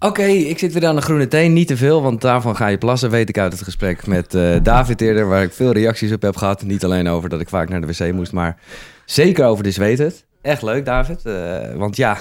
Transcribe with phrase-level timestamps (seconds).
[0.00, 1.48] Oké, ik zit weer aan de groene thee.
[1.48, 4.56] Niet te veel, want daarvan ga je plassen, weet ik uit het gesprek met eh,
[4.62, 6.62] David eerder, waar ik veel reacties op heb gehad.
[6.62, 8.60] Niet alleen over dat ik vaak naar de wc moest, maar
[9.04, 10.26] zeker over de zweet het.
[10.42, 11.26] Echt leuk, David.
[11.26, 12.18] Eh, want ja,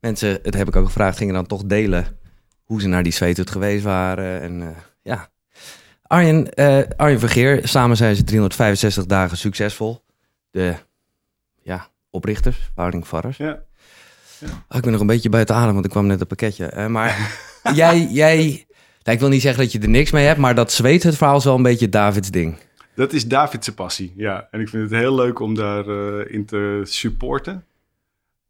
[0.00, 2.06] mensen, het heb ik ook gevraagd, gingen dan toch delen
[2.64, 4.40] hoe ze naar die zweethut geweest waren.
[4.40, 4.68] En eh,
[5.02, 5.28] ja,
[6.02, 6.54] Arjen,
[6.96, 10.04] Arjen Vergeer, samen zijn ze 365 dagen succesvol.
[10.50, 10.74] De
[11.62, 13.36] ja, oprichters, Wouding Varres.
[13.36, 13.62] Ja.
[14.44, 16.66] Oh, ik ben nog een beetje het adem, want ik kwam net een pakketje.
[16.66, 17.38] Eh, maar
[17.74, 18.66] jij, jij
[19.02, 21.16] nou, ik wil niet zeggen dat je er niks mee hebt, maar dat zweet het
[21.16, 22.56] verhaal is wel een beetje Davids ding.
[22.94, 24.48] Dat is David's passie, ja.
[24.50, 27.64] En ik vind het heel leuk om daarin in te supporten.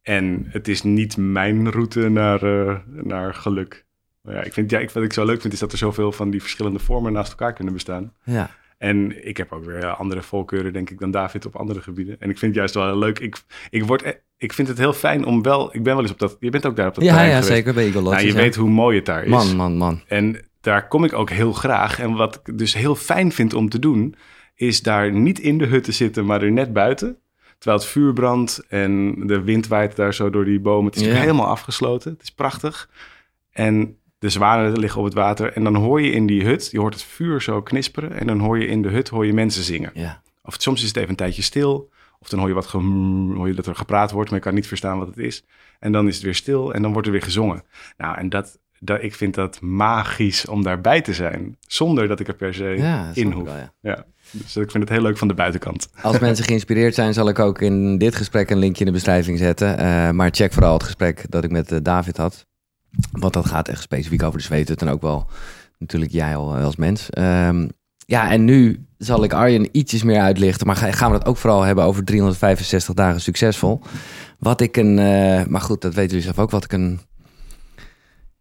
[0.03, 3.85] En het is niet mijn route naar, eh, naar geluk.
[4.21, 6.13] Maar ja, ik vind, ja, ik, wat ik zo leuk vind, is dat er zoveel
[6.13, 8.13] van die verschillende vormen naast elkaar kunnen bestaan.
[8.25, 8.51] Ja.
[8.79, 12.17] En ik heb ook weer andere voorkeuren, denk ik, dan David op andere gebieden.
[12.19, 13.19] En ik vind het juist wel heel leuk.
[13.19, 15.75] Ik, ik, word, e- ik vind het heel fijn om wel...
[15.75, 16.37] Ik ben wel eens op dat...
[16.41, 17.57] Je bent ook daar op dat Ja, terrein ja, geweest.
[17.57, 18.43] zeker bij Eagle Nou, Lodges, je ja.
[18.43, 19.31] weet hoe mooi het daar is.
[19.31, 20.01] Man, man, man.
[20.07, 22.01] En daar kom ik ook heel graag.
[22.01, 24.15] En wat ik dus heel fijn vind om te doen,
[24.55, 27.17] is daar niet in de hut te zitten, maar er net buiten.
[27.59, 30.93] Terwijl het vuur brandt en de wind waait daar zo door die bomen.
[30.93, 32.13] Het is helemaal afgesloten.
[32.13, 32.91] Het is prachtig.
[33.51, 35.53] En de zwanen liggen op het water.
[35.53, 38.13] En dan hoor je in die hut, je hoort het vuur zo knisperen.
[38.13, 39.91] En dan hoor je in de hut hoor je mensen zingen.
[39.95, 40.23] Ja.
[40.43, 41.91] Of soms is het even een tijdje stil.
[42.23, 44.55] Of dan hoor je, wat gem- hoor je dat er gepraat wordt, maar je kan
[44.55, 45.45] niet verstaan wat het is.
[45.79, 47.63] En dan is het weer stil en dan wordt er weer gezongen.
[47.97, 51.57] Nou, en dat, dat, ik vind dat magisch om daarbij te zijn.
[51.67, 53.45] Zonder dat ik er per se Ja, in hoef.
[53.45, 53.73] wel, ja.
[53.81, 54.05] Ja.
[54.31, 55.89] Dus ik vind het heel leuk van de buitenkant.
[56.03, 59.39] Als mensen geïnspireerd zijn, zal ik ook in dit gesprek een linkje in de beschrijving
[59.39, 59.79] zetten.
[59.79, 62.47] Eh, maar check vooral het gesprek dat ik met eh, David had.
[63.13, 65.27] Want dat gaat echt specifiek over de zweethut en ook wel
[65.79, 67.11] natuurlijk jij al eh, als mens.
[67.11, 67.69] Ehm,
[68.07, 70.67] ja, en nu zal ik Arjen ietsjes meer uitlichten.
[70.67, 73.81] Maar ga- gaan we het ook vooral hebben over 365 dagen succesvol.
[74.39, 74.99] Wat ik een...
[74.99, 76.51] eh, maar goed, dat weten jullie zelf ook.
[76.51, 77.01] Wat ik een...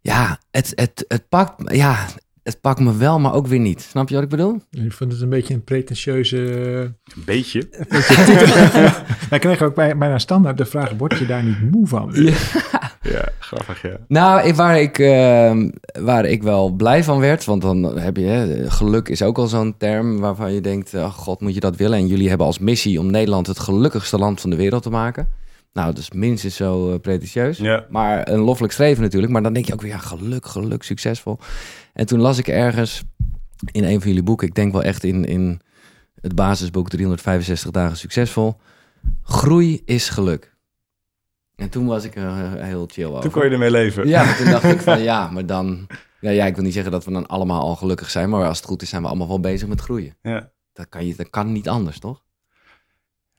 [0.00, 1.74] Ja, het, het, het pakt...
[1.74, 2.06] Ja,
[2.42, 3.80] het pakt me wel, maar ook weer niet.
[3.82, 4.62] Snap je wat ik bedoel?
[4.70, 6.36] Ik vond het een beetje een pretentieuze...
[7.16, 7.68] Een beetje.
[9.30, 12.10] Wij kregen ook bij, bijna standaard de vraag, word je daar niet moe van?
[12.14, 12.32] Ja,
[13.38, 13.96] grappig, ja.
[14.08, 15.56] Nou, ik- waar ik, eh,
[16.02, 19.46] waar ik wel blij van werd, want dan heb je, hè, geluk is ook al
[19.46, 21.98] zo'n term waarvan je denkt, oh god, moet je dat willen?
[21.98, 25.28] En jullie hebben als missie om Nederland het gelukkigste land van de wereld te maken.
[25.72, 27.58] Nou, dat is minstens zo eh, pretentieus.
[27.58, 27.84] Ja.
[27.90, 29.32] Maar een loffelijk streven natuurlijk.
[29.32, 31.38] Maar dan denk je ook weer, ja, geluk, geluk, succesvol.
[31.92, 33.02] En toen las ik ergens
[33.72, 35.60] in een van jullie boeken, ik denk wel echt in, in
[36.20, 38.56] het basisboek 365 dagen succesvol.
[39.22, 40.51] Groei is geluk.
[41.56, 43.20] En toen was ik eh, heel chill over.
[43.20, 44.08] Toen kon je ermee leven.
[44.08, 45.86] Ja, toen dacht ik van ja, maar dan...
[46.20, 48.56] Ja, ja, ik wil niet zeggen dat we dan allemaal al gelukkig zijn, maar als
[48.56, 50.16] het goed is zijn we allemaal wel bezig met groeien.
[50.22, 50.50] Ja.
[50.72, 52.22] Dat kan, je, dat kan niet anders, toch?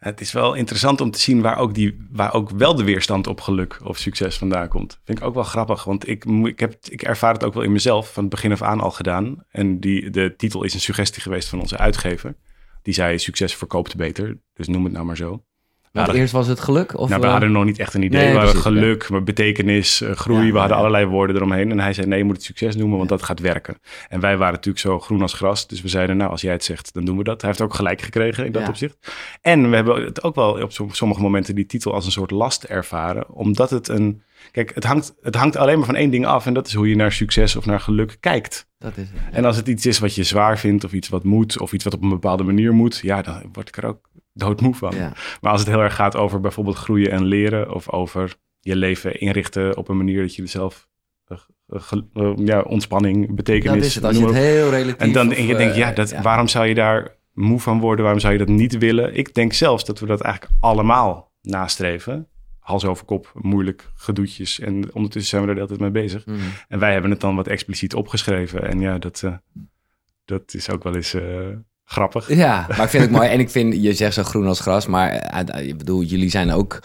[0.03, 3.28] Het is wel interessant om te zien waar ook, die, waar ook wel de weerstand
[3.28, 5.00] op geluk of succes vandaan komt.
[5.03, 7.72] Vind ik ook wel grappig, want ik, ik, heb, ik ervaar het ook wel in
[7.72, 9.46] mezelf van het begin af aan al gedaan.
[9.50, 12.35] En die, de titel is een suggestie geweest van onze uitgever.
[12.81, 15.44] Die zei succes verkoopt beter, dus noem het nou maar zo.
[15.93, 16.97] Want Nou, eerst was het geluk?
[16.97, 18.19] Of, nou, we eh, hadden nog niet echt een idee.
[18.21, 20.45] nee, we hadden precies, geluk, maar betekenis, eh, groei.
[20.45, 20.83] Ja, we hadden ja.
[20.83, 21.71] allerlei woorden eromheen.
[21.71, 23.77] En hij zei, nee, je moet het succes noemen, want dat gaat werken.
[24.09, 25.67] En wij waren natuurlijk zo groen als gras.
[25.67, 27.41] Dus we zeiden, nou, als jij het zegt, dan doen we dat.
[27.41, 28.67] Hij heeft ook gelijk gekregen in dat Ja.
[28.67, 28.97] opzicht.
[29.41, 32.31] En we hebben het ook wel op som- sommige momenten die titel als een soort
[32.31, 33.29] last ervaren.
[33.29, 34.21] Omdat het een...
[34.51, 36.45] Kijk, het hangt, het hangt alleen maar van één ding af.
[36.45, 38.67] En dat is hoe je naar succes of naar geluk kijkt.
[38.79, 39.33] Dat is het.
[39.33, 41.83] En als het iets is wat je zwaar vindt, of iets wat moet, of iets
[41.83, 44.95] wat op een bepaalde manier moet, ja, dan word ik er ook doodmoe van.
[44.95, 45.13] Ja.
[45.41, 49.19] Maar als het heel erg gaat over bijvoorbeeld groeien en leren, of over je leven
[49.19, 50.88] inrichten op een manier dat je zelf
[51.27, 53.75] eh, eh, eh, ja, ontspanning, betekenis.
[53.75, 54.95] Dat is het, als je het heel relatief...
[54.95, 58.03] en dan en je denkt, ja, dat, waarom zou je daar moe van worden?
[58.03, 59.16] Waarom zou je dat niet willen?
[59.16, 62.27] Ik denk zelfs dat we dat eigenlijk allemaal nastreven.
[62.59, 64.59] Hals over kop, moeilijk gedoetjes.
[64.59, 66.25] En ondertussen zijn we er de hele tijd mee bezig.
[66.25, 66.38] Mhm.
[66.67, 68.69] En wij hebben het dan wat expliciet opgeschreven.
[68.69, 69.23] En ja, dat,
[70.25, 71.16] dat is ook wel eens
[71.93, 72.27] grappig.
[72.35, 73.27] Ja, maar ik vind het mooi.
[73.29, 76.51] En ik vind, je zegt zo groen als gras, maar eh, ik bedoel, jullie zijn
[76.51, 76.79] ook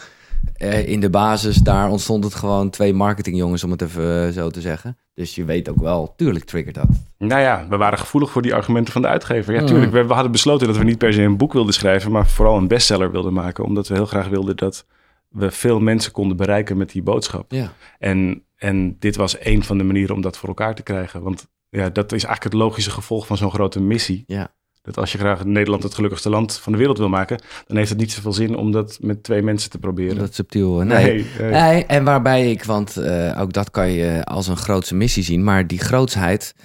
[0.57, 4.49] eh, in de basis, daar ontstond het gewoon twee marketingjongens, om het even eh, zo
[4.49, 4.97] te zeggen.
[5.13, 6.87] Dus je weet ook wel, tuurlijk triggert dat.
[7.17, 9.53] Nou ja, we waren gevoelig voor die argumenten van de uitgever.
[9.53, 9.67] Ja, Mm.
[9.67, 9.91] tuurlijk.
[9.91, 12.57] We, we hadden besloten dat we niet per se een boek wilden schrijven, maar vooral
[12.57, 13.63] een bestseller wilden maken.
[13.63, 14.85] Omdat we heel graag wilden dat
[15.29, 17.51] we veel mensen konden bereiken met die boodschap.
[17.51, 17.71] Ja.
[17.99, 21.21] En, en dit was een van de manieren om dat voor elkaar te krijgen.
[21.21, 24.23] Want ja, dat is eigenlijk het logische gevolg van zo'n grote missie.
[24.27, 24.53] Ja.
[24.81, 27.89] Dat als je graag Nederland het gelukkigste land van de wereld wil maken, dan heeft
[27.89, 30.17] het niet zoveel zin om dat met twee mensen te proberen.
[30.17, 30.75] Dat subtiel.
[30.75, 30.85] Nee.
[30.85, 31.51] nee, nee.
[31.51, 35.43] Nee, en waarbij ik, want eh, ook dat kan je als een grootse missie zien,
[35.43, 36.55] maar die grootsheid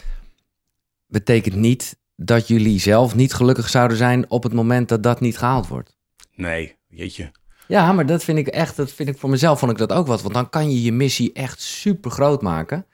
[1.06, 5.38] betekent niet dat jullie zelf niet gelukkig zouden zijn op het moment dat dat niet
[5.38, 5.96] gehaald wordt.
[6.34, 7.32] nee, jeetje.
[7.68, 10.06] Ja, maar dat vind ik echt, dat vind ik voor mezelf vond ik dat ook
[10.06, 12.86] wat, want dan kan je je missie echt super groot maken.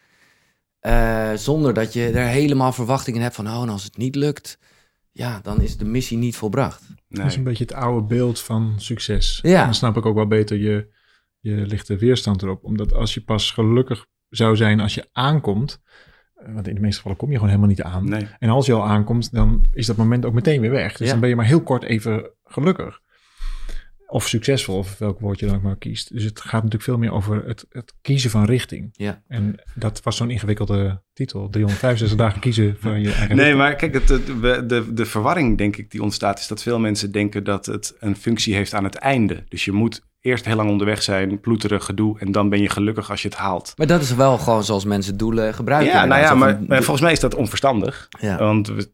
[0.81, 4.59] Eh, zonder dat je er helemaal verwachtingen hebt van, oh, en als het niet lukt,
[5.13, 6.83] ja, dan is de missie niet volbracht.
[7.09, 9.39] Dat is een beetje het oude beeld van succes.
[9.43, 9.59] Ja.
[9.59, 10.89] En dan snap ik ook wel beter je,
[11.41, 12.65] je lichte weerstand erop.
[12.65, 15.81] Omdat als je pas gelukkig zou zijn als je aankomt,
[16.35, 18.09] eh, want in de meeste gevallen kom je gewoon helemaal niet aan.
[18.09, 18.29] Nee.
[18.39, 20.97] En als je al aankomt, dan is dat moment ook meteen weer weg.
[20.97, 21.13] Dus Ja.
[21.13, 23.01] dan ben je maar heel kort even gelukkig.
[24.11, 26.13] Of succesvol, of welk woord je dan ook maar kiest.
[26.13, 28.89] Dus het gaat natuurlijk veel meer over het, het kiezen van richting.
[28.93, 29.23] Ja.
[29.29, 31.49] En dat was zo'n ingewikkelde titel.
[31.51, 35.91] 365 dagen kiezen van je eigen Nee, maar kijk, het, de, de verwarring denk ik
[35.91, 39.45] die ontstaat is dat veel mensen denken dat het een functie heeft aan het einde.
[39.49, 43.11] Dus je moet eerst heel lang onderweg zijn, ploeterig gedoe en dan ben je gelukkig
[43.11, 43.73] als je het haalt.
[43.77, 45.93] Maar dat is wel gewoon zoals mensen doelen gebruiken.
[45.93, 48.09] Ja, nou ja, maar, maar volgens mij is dat onverstandig.
[48.21, 48.39] Ja.
[48.39, 48.91] Want we-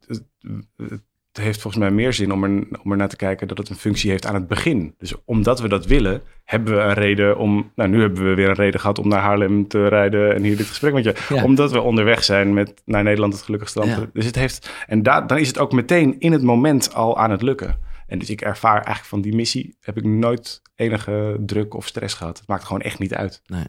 [1.36, 2.50] het, heeft volgens mij meer zin om er,
[2.82, 4.94] om er naar te kijken dat het een functie heeft aan het begin.
[4.98, 7.72] Dus omdat we dat willen, hebben we een reden om...
[7.74, 10.56] Nou, nu hebben we weer een reden gehad om naar Haarlem te rijden en hier
[10.56, 11.14] dit gesprek met je.
[11.28, 11.44] Ja.
[11.44, 13.90] Omdat we onderweg zijn met naar Nederland het gelukkigste land.
[13.90, 14.06] Ja.
[14.12, 14.84] Dus het heeft...
[14.86, 17.78] En daar dan is het ook meteen in het moment al aan het lukken.
[18.06, 22.14] En dus ik ervaar eigenlijk van die missie heb ik nooit enige druk of stress
[22.14, 22.38] gehad.
[22.38, 23.42] Het maakt gewoon echt niet uit.
[23.46, 23.64] Nee,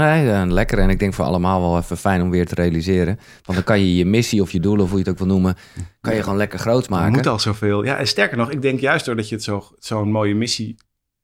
[0.00, 0.78] eh, lekker.
[0.78, 3.16] En ik denk voor allemaal wel even fijn om weer te realiseren.
[3.16, 5.34] Want dan kan je je missie of je doelen, of hoe je het ook wil
[5.34, 5.56] noemen,
[6.00, 7.12] kan je gewoon lekker groot Je maken.
[7.12, 7.84] moet al zoveel.
[7.84, 10.76] Ja, en sterker nog, ik denk juist doordat je het zo- zo'n mooie missie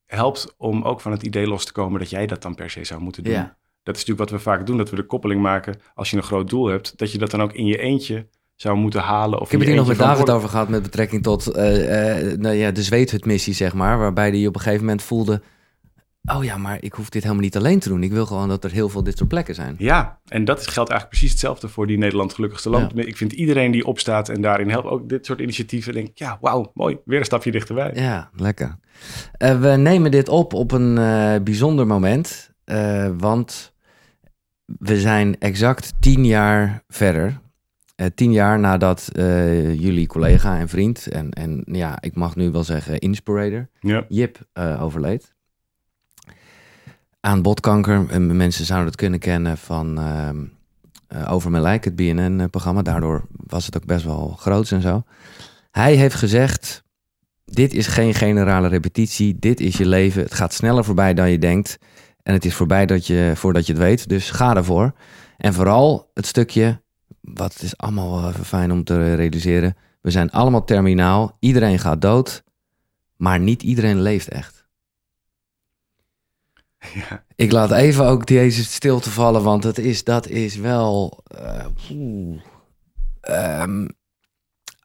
[0.06, 2.84] helpt om ook van het idee los te komen dat jij dat dan per se
[2.84, 3.32] zou moeten doen.
[3.32, 3.56] Ja.
[3.82, 6.22] Dat is natuurlijk wat we vaak doen, dat we de koppeling maken als je een
[6.22, 9.38] groot doel hebt, dat je dat dan ook in je eentje zou moeten halen.
[9.40, 12.30] Of Ik heb het je hier nog met David over gehad met betrekking tot eh,
[12.30, 13.98] eh, nou ja, de zweethutmissie, zeg maar.
[13.98, 15.42] Waarbij hij op een gegeven moment voelde...
[16.34, 18.02] Oh ja, maar ik hoef dit helemaal niet alleen te doen.
[18.02, 19.74] Ik wil gewoon dat er heel veel dit soort plekken zijn.
[19.78, 22.98] Ja, en dat geldt eigenlijk precies hetzelfde voor die Nederland gelukkigste land.
[22.98, 26.38] Ik vind iedereen die opstaat en daarin helpt, ook dit soort initiatieven, denk ik, ja,
[26.40, 27.90] wauw, mooi, weer een stapje dichterbij.
[27.94, 28.78] Ja, lekker.
[29.32, 32.50] Eh, we nemen dit op op een eh, bijzonder moment.
[32.64, 33.74] eh, want
[34.78, 37.40] we zijn exact tien jaar verder.
[38.14, 39.10] Tien jaar nadat
[39.78, 41.06] jullie collega en vriend...
[41.06, 43.68] En, en ja, ik mag nu wel zeggen inspirator...
[43.80, 44.04] Ja.
[44.08, 44.38] Jip
[44.80, 45.35] overleed.
[47.26, 48.06] Aan botkanker.
[48.08, 50.44] En mensen zouden het kunnen kennen van ehm,
[51.08, 52.82] eh, Over Mijn Lijk, het BNN-programma.
[52.82, 55.02] Daardoor was het ook best wel groots en zo.
[55.70, 56.82] Hij heeft gezegd,
[57.44, 59.38] dit is geen generale repetitie.
[59.38, 60.22] Dit is je leven.
[60.22, 61.78] Het gaat sneller voorbij dan je denkt.
[62.22, 64.08] En het is voorbij dat je, voordat je het weet.
[64.08, 64.92] Dus ga ervoor.
[65.36, 66.82] En vooral het stukje,
[67.20, 69.76] wat is allemaal even fijn om te realiseren.
[70.00, 71.36] We zijn allemaal terminaal.
[71.40, 72.42] Iedereen gaat dood.
[73.16, 74.55] Maar niet iedereen leeft echt.
[76.94, 77.24] Ja.
[77.34, 81.22] Ik laat even ook deze stilte vallen, want het is, dat is wel.
[81.24, 82.40] eh, oeh.
[83.20, 83.88] Ehm,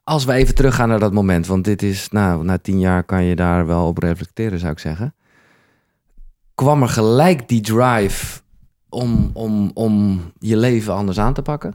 [0.04, 3.24] als we even teruggaan naar dat moment, want dit is, nou, na tien jaar kan
[3.24, 5.14] je daar wel op reflecteren, zou ik zeggen.
[6.54, 8.40] Kwam er gelijk die drive
[8.88, 11.74] om, om, om je leven anders aan te pakken?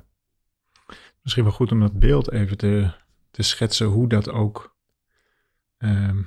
[1.21, 2.91] Misschien wel goed om dat beeld even te,
[3.31, 4.75] te schetsen hoe dat ook
[5.77, 6.21] ehm,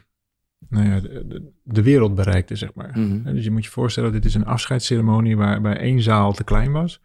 [0.70, 2.90] nou ja, de, de- de wereld bereikte, zeg maar.
[2.98, 3.34] Mhm.
[3.34, 7.00] Dus je moet je voorstellen, dit is een afscheidsceremonie waarbij één zaal te klein was.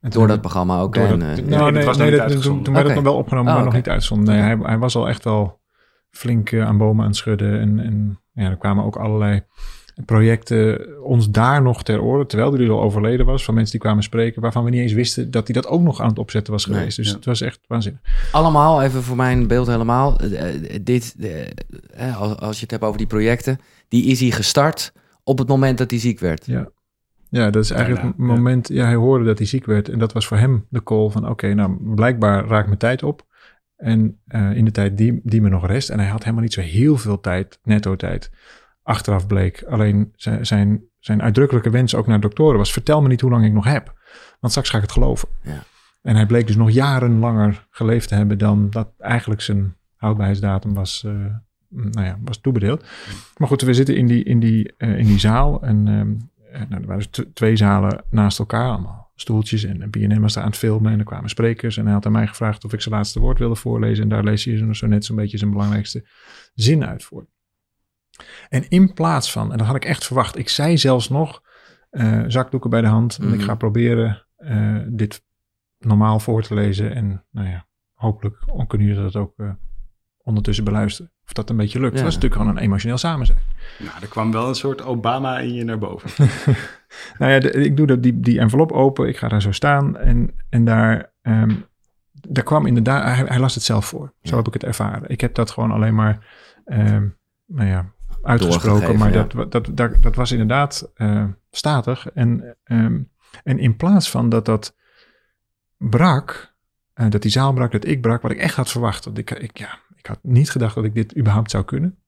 [0.00, 0.94] En Door dat programma ook.
[0.94, 3.16] door en, dat- nou, nee, was nee, niet dat- toen, toen werd het nog wel
[3.16, 4.34] opgenomen, Oh, maar nog niet uitgezonden.
[4.34, 5.60] Nee, hij, hij was al echt wel
[6.10, 7.60] flink eh, aan bomen aan het schudden.
[7.60, 9.42] En, en ja, er kwamen ook allerlei
[10.04, 13.80] projecten ons daar nog ter oren, terwijl hij dus al overleden was, van mensen die
[13.80, 16.52] kwamen spreken, waarvan we niet eens wisten dat hij dat ook nog aan het opzetten
[16.52, 16.96] was Nee, geweest.
[16.96, 17.14] dus ja.
[17.14, 18.00] het was echt waanzinnig.
[18.32, 20.18] allemaal, even voor mijn beeld helemaal.
[20.20, 21.16] eh, eh, dit,
[21.96, 24.92] eh, als, je het hebt over die projecten, die is hij gestart
[25.24, 26.46] op het moment dat hij ziek werd.
[26.46, 26.68] Ja.
[27.30, 28.84] Ja, dat is eigenlijk het moment, ja.
[28.84, 29.88] hij hoorde dat hij ziek werd.
[29.88, 33.26] En dat was voor hem de call van, oké, nou, blijkbaar raakt mijn tijd op.
[33.76, 36.52] En eh, in de tijd die, die me nog rest, en hij had helemaal niet
[36.52, 38.30] zo heel veel tijd, netto tijd,
[38.88, 39.62] achteraf bleek.
[39.68, 43.52] Alleen zijn, zijn, uitdrukkelijke wens ook naar doktoren was, vertel me niet hoe lang ik
[43.52, 43.94] nog heb.
[44.40, 45.28] Want straks ga ik het geloven.
[45.42, 45.62] Ja.
[46.02, 50.74] En hij bleek dus nog jaren langer geleefd te hebben dan dat eigenlijk zijn houdbaarheidsdatum
[50.74, 51.12] was, eh,
[51.68, 52.84] nou ja, was toebedeeld.
[53.36, 56.82] Maar goed, we zitten in die, in die, eh, in die zaal en eh, nou,
[56.82, 59.64] er waren dus twee zalen naast elkaar, allemaal stoeltjes.
[59.64, 61.76] En BNN was daar aan het filmen en er kwamen sprekers.
[61.76, 64.02] En hij had aan mij gevraagd of ik zijn laatste woord wilde voorlezen.
[64.02, 66.04] En daar lees je zo- zo net zo'n beetje zijn belangrijkste
[66.54, 67.26] zin uit voor.
[68.48, 71.42] En in plaats van, en dat had ik echt verwacht, ik zei zelfs nog,
[71.90, 73.18] eh, zakdoeken bij de hand.
[73.20, 73.44] En ik Mhm.
[73.44, 75.22] ga proberen eh, dit
[75.78, 76.94] normaal voor te lezen.
[76.94, 79.50] En nou ja, hopelijk kunnen jullie dat ook eh,
[80.22, 81.12] ondertussen beluisteren.
[81.24, 81.94] Of dat een beetje lukt.
[81.94, 81.98] Ja.
[81.98, 83.38] Dat is natuurlijk gewoon een emotioneel samen zijn.
[83.78, 86.10] Nou, er kwam wel een soort Obama in je naar boven.
[87.18, 89.08] Nou ja, de- ik doe dat, die, die envelop open.
[89.08, 89.96] Ik ga daar zo staan.
[89.96, 91.54] En, en daar, ehm,
[92.12, 93.04] daar kwam inderdaad...
[93.16, 94.06] Hij, hij las het zelf voor.
[94.22, 94.36] Zo Ja.
[94.36, 95.08] heb ik het ervaren.
[95.08, 96.26] Ik heb dat gewoon alleen maar...
[96.64, 97.06] ehm,
[97.46, 97.92] nou ja,
[98.28, 98.98] uitgesproken.
[98.98, 99.22] Maar ja.
[99.22, 102.08] dat, dat, dat, dat, was inderdaad eh, statig.
[102.08, 103.02] En, ehm,
[103.44, 104.76] en in plaats van dat dat
[105.76, 106.54] brak,
[106.92, 109.04] eh, dat die zaal brak, dat ik brak, wat ik echt had verwacht.
[109.04, 111.98] Want ik, ik, ja, ik had niet gedacht dat ik dit überhaupt zou kunnen.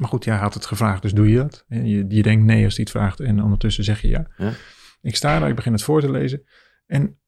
[0.00, 1.64] Maar goed, jij had het gevraagd, dus doe je dat.
[1.68, 4.26] En je, je denkt nee als hij het vraagt en ondertussen zeg je ja.
[4.36, 4.52] Ja.
[5.00, 6.44] Ik sta daar, ik begin het voor te lezen.
[6.86, 7.18] En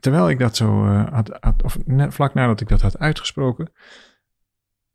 [0.00, 3.72] terwijl ik dat zo eh, had, had, of net vlak nadat ik dat had uitgesproken,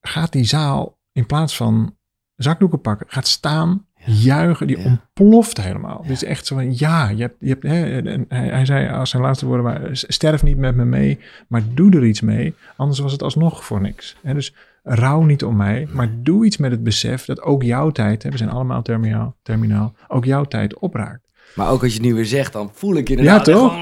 [0.01, 1.96] gaat die zaal in plaats van
[2.37, 4.85] zakdoeken pakken, gaat staan, juichen, die Ja.
[4.85, 6.01] ontploft helemaal.
[6.01, 8.89] Dit is echt zo van, ja, je hebt, je hebt, hè, en hij, hij zei
[8.89, 12.53] als zijn laatste woorden waren, sterf niet met me mee, maar doe er iets mee,
[12.75, 14.15] anders was het alsnog voor niks.
[14.23, 14.53] Hè, dus
[14.83, 18.29] rouw niet om mij, maar doe iets met het besef dat ook jouw tijd, hè,
[18.29, 21.26] we zijn allemaal terminaal, terminaal ook jouw tijd opraakt.
[21.57, 23.75] Maar ook als je het nu weer zegt, dan voel ik inderdaad Ja, toch?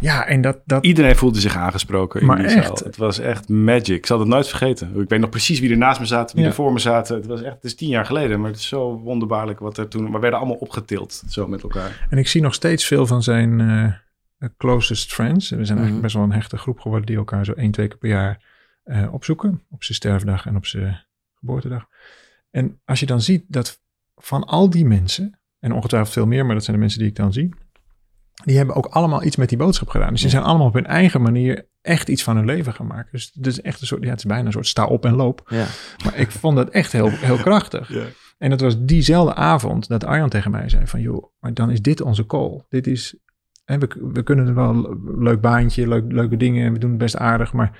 [0.00, 2.66] Ja, en dat, dat Iedereen voelde zich aangesproken in Maar die echt.
[2.78, 2.86] zaal.
[2.86, 3.88] Het was echt magic.
[3.96, 5.00] Ik zal het nooit vergeten.
[5.00, 6.50] Ik weet nog precies wie er naast me zaten, wie Ja.
[6.50, 7.16] er voor me zaten.
[7.16, 9.88] Het was echt, het is tien jaar geleden, maar het is zo wonderbaarlijk wat er
[9.88, 10.12] toen...
[10.12, 12.06] We werden allemaal opgetild, zo met elkaar.
[12.10, 15.48] En ik zie nog steeds veel van zijn eh, closest friends.
[15.50, 16.00] We zijn eigenlijk Mhm.
[16.02, 18.44] best wel een hechte groep geworden die elkaar zo één, twee keer per jaar
[18.84, 19.62] eh, opzoeken.
[19.70, 21.06] Op zijn sterfdag en op zijn
[21.38, 21.86] geboortedag.
[22.50, 23.80] En als je dan ziet dat
[24.16, 27.16] van al die mensen, en ongetwijfeld veel meer, maar dat zijn de mensen die ik
[27.16, 27.54] dan zie,
[28.44, 30.10] die hebben ook allemaal iets met die boodschap gedaan.
[30.10, 33.08] Dus die zijn allemaal op hun eigen manier echt iets van hun leven gaan maken.
[33.12, 35.14] Dus het is echt een soort, ja, het is bijna een soort sta op en
[35.14, 35.42] loop.
[35.48, 35.66] Ja.
[36.04, 37.92] Maar ik vond dat echt heel, heel krachtig.
[37.92, 38.04] Ja.
[38.38, 41.00] En het was diezelfde avond dat Arjan tegen mij zei van...
[41.00, 42.64] joh, maar dan is dit onze call.
[42.68, 43.16] Dit is...
[43.64, 46.72] Hè, we, we kunnen er wel een leuk baantje, leuk, leuke dingen...
[46.72, 47.78] we doen het best aardig, maar...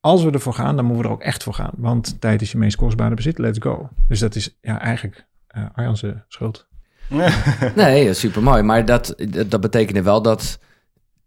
[0.00, 1.72] als we ervoor gaan, dan moeten we er ook echt voor gaan.
[1.76, 3.88] Want tijd is je meest kostbare bezit, let's go.
[4.08, 6.68] Dus dat is ja, eigenlijk eh Arjan's schuld.
[7.76, 8.62] Nee, super mooi.
[8.62, 9.14] Maar dat,
[9.46, 10.58] dat betekende wel dat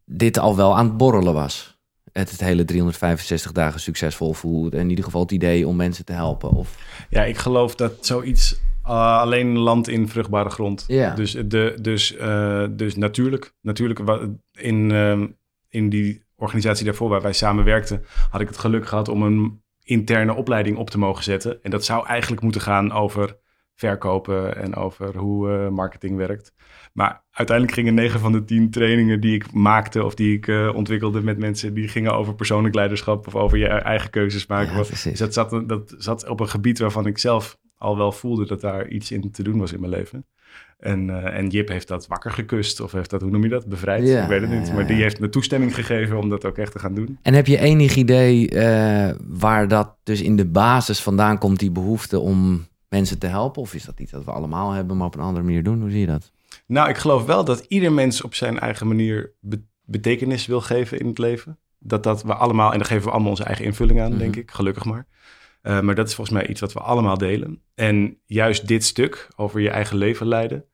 [0.06, 1.78] dit al wel aan het borrelen was.
[2.12, 4.74] Het, het hele 365 dagen succesvol voelt.
[4.74, 6.50] In ieder geval het idee om mensen te helpen.
[6.50, 6.78] Of,
[7.10, 10.84] Ja, ik geloof dat zoiets uh, alleen landt in vruchtbare grond.
[10.88, 11.16] Ja.
[11.16, 14.00] Dus, de, dus, uh, dus natuurlijk, natuurlijk
[14.52, 15.24] in, uh,
[15.70, 19.62] in die organisatie daarvoor waar wij samen werkten, had ik het geluk gehad om een
[19.84, 21.64] interne opleiding op te mogen zetten.
[21.64, 23.38] En dat zou eigenlijk moeten gaan over
[23.76, 26.54] verkopen en over hoe uh, marketing werkt.
[26.94, 30.76] Maar uiteindelijk gingen 9 van de 10 trainingen die ik maakte of die ik uh,
[30.76, 34.78] ontwikkelde met mensen, die gingen over persoonlijk leiderschap of over je eigen keuzes maken.
[34.78, 38.46] Ja, dus dat zat, dat zat op een gebied waarvan ik zelf al wel voelde
[38.46, 40.26] dat daar iets in te doen was in mijn leven.
[40.80, 43.66] En, uh, en Jip heeft dat wakker gekust, of heeft dat, hoe noem je dat,
[43.66, 44.08] bevrijd?
[44.08, 44.68] Ja, ik weet het niet.
[44.68, 47.18] ja, maar die heeft me toestemming gegeven om dat ook echt te gaan doen.
[47.22, 48.50] En heb je enig idee
[49.28, 53.62] waar dat dus in de basis vandaan komt, die behoefte om mensen te helpen?
[53.62, 55.82] Of is dat iets dat we allemaal hebben, maar op een andere manier doen?
[55.82, 56.32] Hoe zie je dat?
[56.66, 61.00] Nou, ik geloof wel dat ieder mens op zijn eigen manier be betekenis wil geven
[61.00, 61.60] in het leven.
[61.80, 64.22] Dat dat we allemaal, en daar geven we allemaal onze eigen invulling aan, mm -hmm.
[64.22, 65.08] denk ik, gelukkig maar.
[65.64, 67.62] Uh, maar dat is volgens mij iets wat we allemaal delen.
[67.76, 70.66] En juist dit stuk over je eigen leven leiden.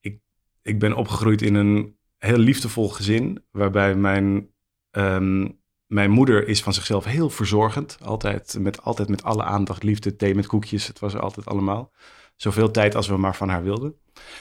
[0.00, 0.20] Ik,
[0.62, 4.48] ik ben opgegroeid in een heel liefdevol gezin, waarbij mijn,
[4.90, 5.57] um,
[5.88, 7.98] mijn moeder is van zichzelf heel verzorgend.
[8.02, 10.86] Altijd met, altijd met alle aandacht, liefde, thee met koekjes.
[10.86, 11.92] Het was er altijd allemaal.
[12.36, 13.94] Zoveel tijd als we maar van haar wilden.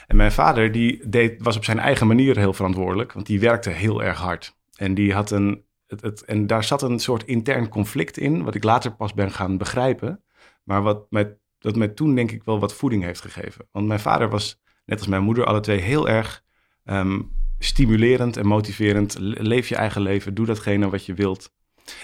[0.08, 3.70] En mijn vader die deed, was op zijn eigen manier heel verantwoordelijk, want die werkte
[3.70, 4.56] heel erg hard.
[4.76, 8.64] En die had een het, en daar zat een soort intern conflict in, wat ik
[8.64, 10.24] later pas ben gaan begrijpen.
[10.64, 13.68] Maar wat mij, dat mij toen denk ik wel wat voeding heeft gegeven.
[13.72, 16.44] Want mijn vader was, net als mijn moeder, alle twee heel erg
[16.86, 19.16] um, stimulerend en motiverend.
[19.20, 21.56] Leef je eigen leven, doe datgene wat je wilt.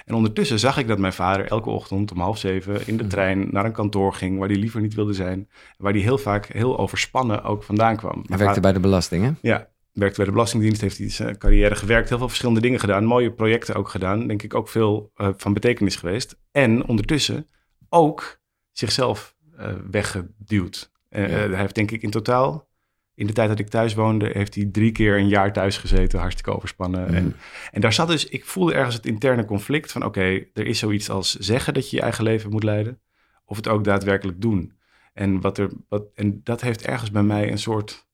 [0.05, 3.47] En ondertussen zag ik dat mijn vader elke ochtend om half zeven in de trein
[3.51, 5.49] naar een kantoor ging waar hij liever niet wilde zijn.
[5.77, 8.23] Waar hij heel vaak heel overspannen ook vandaan kwam.
[8.27, 9.31] Hij werkte bij de belasting, hè?
[9.41, 13.03] Ja, werkte bij de Belastingdienst, heeft hij zijn carrière gewerkt, heel veel verschillende dingen gedaan,
[13.03, 16.39] mooie projecten ook gedaan, denk ik ook veel uh, van betekenis geweest.
[16.51, 17.47] En ondertussen
[17.89, 18.41] ook
[18.71, 20.91] zichzelf uh, weggeduwd.
[21.09, 21.49] Uh, ja.
[21.49, 22.69] hij heeft denk ik in totaal,
[23.15, 26.19] in de tijd dat ik thuis woonde, heeft hij drie keer een jaar thuis gezeten,
[26.19, 27.07] hartstikke overspannen.
[27.07, 27.13] Mm.
[27.13, 27.35] En,
[27.71, 30.79] en daar zat dus, ik voelde ergens het interne conflict van oké, okay, er is
[30.79, 32.99] zoiets als zeggen dat je je eigen leven moet leiden,
[33.45, 34.73] of het ook daadwerkelijk doen.
[35.13, 38.07] En, wat er, wat, en dat heeft ergens bij mij een soort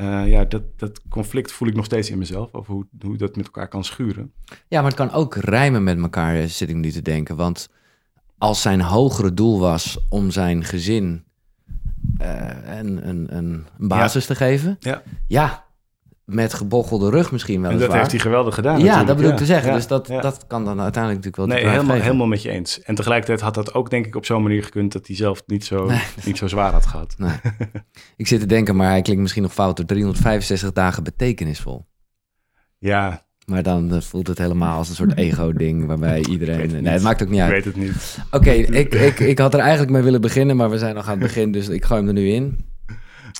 [0.00, 3.36] uh, ja, dat, dat conflict voel ik nog steeds in mezelf, over hoe, hoe dat
[3.36, 4.32] met elkaar kan schuren.
[4.68, 7.36] Ja, maar het kan ook rijmen met elkaar, eh, zit ik nu te denken.
[7.36, 7.68] Want
[8.38, 11.24] als zijn hogere doel was om zijn gezin
[12.22, 14.34] uh, een, een, een basis ja.
[14.34, 15.02] te geven, ja.
[15.26, 15.68] ja,
[16.28, 17.70] met gebochelde rug misschien wel.
[17.70, 18.80] En dat heeft hij geweldig gedaan.
[18.80, 19.44] Ja, dat bedoel ik ja.
[19.44, 19.68] te zeggen.
[19.68, 19.74] Ja.
[19.74, 20.20] Dus dat, ja.
[20.20, 21.62] dat kan dan uiteindelijk natuurlijk wel.
[21.62, 22.82] Nee, helemaal, helemaal met je eens.
[22.82, 25.64] En tegelijkertijd had dat ook denk ik op zo'n manier gekund dat hij zelf niet
[25.64, 26.02] zo, nee.
[26.24, 27.14] niet zo zwaar had gehad.
[27.18, 27.36] Nee.
[28.16, 29.86] ik zit te denken, maar hij klinkt misschien nog fout.
[29.86, 31.86] 365 dagen betekenisvol.
[32.78, 33.27] Ja.
[33.48, 36.60] Maar dan uh, voelt het helemaal als een soort ego-ding waarbij iedereen.
[36.60, 37.48] Het nee, het maakt ook niet uit.
[37.48, 38.18] Ik weet het niet.
[38.26, 41.04] Oké, okay, ik, ik, ik had er eigenlijk mee willen beginnen, maar we zijn nog
[41.04, 42.66] aan het begin, dus ik gooi hem er nu in.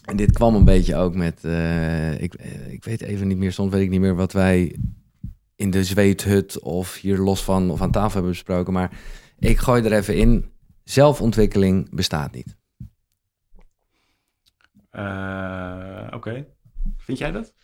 [0.04, 3.52] En dit kwam een beetje ook met, eh, ik, eh, ik weet even niet meer,
[3.52, 4.76] soms weet ik niet meer wat wij
[5.56, 8.72] in de zweethut of hier los van of aan tafel hebben besproken.
[8.72, 8.90] Maar
[9.38, 10.50] ik gooi er even in,
[10.84, 12.56] zelfontwikkeling bestaat niet.
[14.90, 16.46] Eh, Oké.
[16.96, 17.54] Vind jij dat?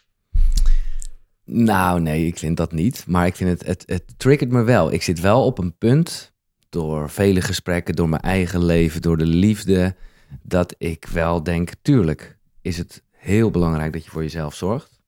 [1.44, 3.04] Nou, nee, ik vind dat niet.
[3.06, 4.92] Maar ik vind het, het, het triggert me wel.
[4.92, 6.32] Ik zit wel op een punt,
[6.68, 9.96] door vele gesprekken, door mijn eigen leven, door de liefde,
[10.42, 15.00] dat ik wel denk, tuurlijk is het heel belangrijk dat je voor jezelf zorgt.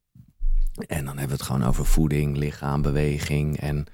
[0.87, 3.61] En dan hebben we het gewoon over voeding, lichaam, beweging.
[3.61, 3.87] En,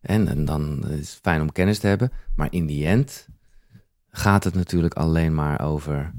[0.00, 2.12] en, en dan is het fijn om kennis te hebben.
[2.34, 3.28] Maar in die end
[4.08, 6.12] gaat het natuurlijk alleen maar over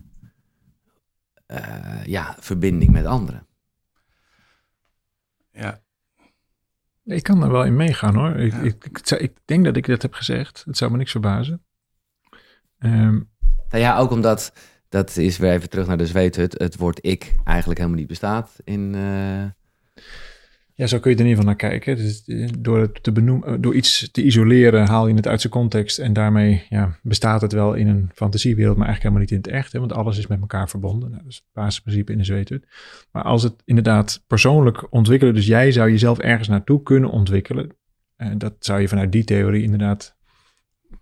[1.46, 3.46] eh, ja, verbinding met anderen.
[5.52, 5.82] Ja.
[7.04, 8.36] Ik kan er wel in meegaan hoor.
[8.36, 10.64] Ik, ik, ik, ik denk dat ik dat heb gezegd.
[10.66, 11.66] Het zou me niks verbazen.
[12.78, 13.20] Ehm,
[13.70, 14.54] Nou ja, ook omdat,
[14.90, 18.56] dat is weer even terug naar de zweethut, het woord ik eigenlijk helemaal niet bestaat
[18.64, 18.96] in...
[18.96, 19.44] eh,
[20.82, 21.96] ja, zo kun je er in ieder geval naar kijken.
[21.96, 25.42] Dus, eh, door, het te benoemen, eh, door iets te isoleren haal je het uit
[25.42, 26.00] zijn context.
[26.00, 29.62] En daarmee ja, bestaat het wel in een fantasiewereld, maar eigenlijk helemaal niet in het
[29.62, 29.72] echt.
[29.72, 31.10] Hè, want alles is met elkaar verbonden.
[31.10, 32.68] Nou, dat is het basisprincipe in de zweethut.
[33.12, 37.70] Maar als het inderdaad persoonlijk ontwikkelen, dus jij zou jezelf ergens naartoe kunnen ontwikkelen.
[38.16, 40.18] En dat zou je vanuit die theorie inderdaad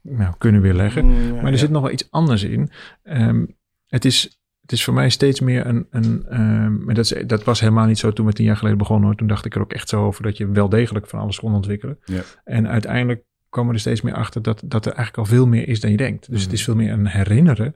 [0.02, 1.06] nou, kunnen weerleggen.
[1.06, 1.58] Mm, ja, Maar er ja.
[1.58, 2.70] zit nog wel iets anders in.
[3.04, 3.46] Ehm,
[3.88, 4.39] het, is,
[4.70, 5.88] het is voor mij steeds meer een.
[5.90, 8.78] een ehm, maar dat, is, dat was helemaal niet zo toen we tien jaar geleden
[8.78, 9.06] begonnen.
[9.06, 9.16] Hoor.
[9.16, 11.54] Toen dacht ik er ook echt zo over dat je wel degelijk van alles kon
[11.54, 12.00] ontwikkelen.
[12.06, 12.22] Ja.
[12.44, 15.68] En uiteindelijk komen we er steeds meer achter dat, dat er eigenlijk al veel meer
[15.68, 16.32] is dan je denkt.
[16.32, 16.72] Dus het is Mhm.
[16.72, 17.76] veel meer een herinneren.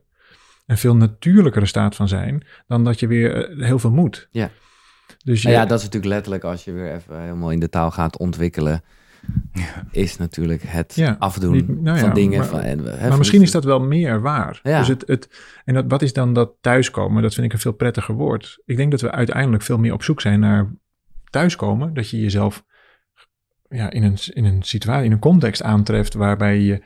[0.65, 2.45] Een veel natuurlijkere staat van zijn.
[2.67, 4.27] dan dat je weer eh, heel veel moet.
[4.31, 4.49] Ja.
[5.23, 7.69] Dus je, Nou ja, dat is natuurlijk letterlijk als je weer even helemaal in de
[7.69, 8.83] taal gaat ontwikkelen,
[9.53, 9.83] Ja.
[9.91, 12.37] is natuurlijk het Ja, afdoen niet- nou ja, van dingen.
[12.39, 14.59] maar- van, en, hè, maar van- misschien is dat wel meer waar.
[14.63, 14.79] Ja.
[14.79, 17.21] Dus het, het, en dat, wat is dan dat thuiskomen?
[17.21, 18.61] Dat vind ik een veel prettiger woord.
[18.65, 20.73] Ik denk dat we uiteindelijk veel meer op zoek zijn naar
[21.29, 21.93] thuiskomen.
[21.93, 22.63] Dat je jezelf
[23.69, 26.83] ja, in, een, in een situatie, in een context aantreft waarbij je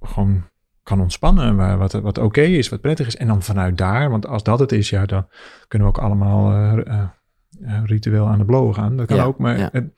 [0.00, 0.48] gewoon
[0.82, 1.56] kan ontspannen.
[1.56, 3.16] Waar, wat, wat oké is, wat prettig is.
[3.16, 5.28] En dan vanuit daar, want als dat het is, ja, dan
[5.68, 7.02] kunnen we ook allemaal eh, eh,
[7.60, 8.96] eh, ritueel aan de blowen gaan.
[8.96, 9.38] Dat kan Ja, ook.
[9.38, 9.92] Maar, het-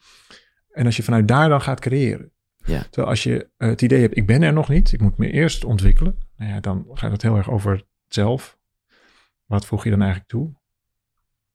[0.72, 2.30] en als je vanuit daar dan gaat creëren.
[2.64, 2.82] Ja.
[2.82, 5.30] Terwijl als je eh, het idee hebt, ik ben er nog niet, ik moet me
[5.30, 6.18] eerst ontwikkelen.
[6.36, 8.58] Nou ja, dan gaat het heel erg over zelf.
[9.46, 10.50] Wat voeg je dan eigenlijk toe?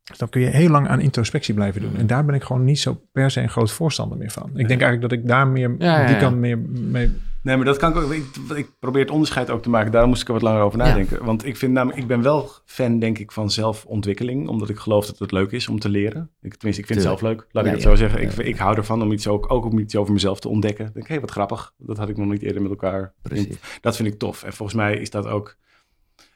[0.04, 1.96] Dus dan kun je heel lang aan introspectie blijven doen.
[1.96, 4.50] En daar ben ik gewoon niet zo per se een groot voorstander meer van.
[4.50, 7.12] Ik denk eigenlijk dat ik daar meer, Ja, ja, die kan meer mee...
[7.48, 8.12] Nee, maar dat kan ik ook.
[8.12, 9.92] Ik, ik probeer het onderscheid ook te maken.
[9.92, 10.86] Daar moest ik er wat langer over Ja.
[10.86, 11.26] nadenken.
[11.26, 14.48] Want ik vind namelijk, ik ben wel fan, denk ik, van zelfontwikkeling.
[14.48, 16.32] Omdat ik geloof dat het leuk is om te leren.
[16.42, 17.48] Ik, tenminste, ik vind het zelf leuk.
[17.52, 17.90] Laat Ja, ik het ja.
[17.90, 18.22] zo zeggen.
[18.22, 20.86] Ik, ik hou ervan om iets ook, ook om iets over mezelf te ontdekken.
[20.86, 21.74] Ik denk, hé, wat grappig.
[21.78, 23.14] Dat had ik nog niet eerder met elkaar.
[23.22, 23.58] Precies.
[23.82, 24.44] Dat vind ik tof.
[24.44, 25.56] En volgens mij is dat ook.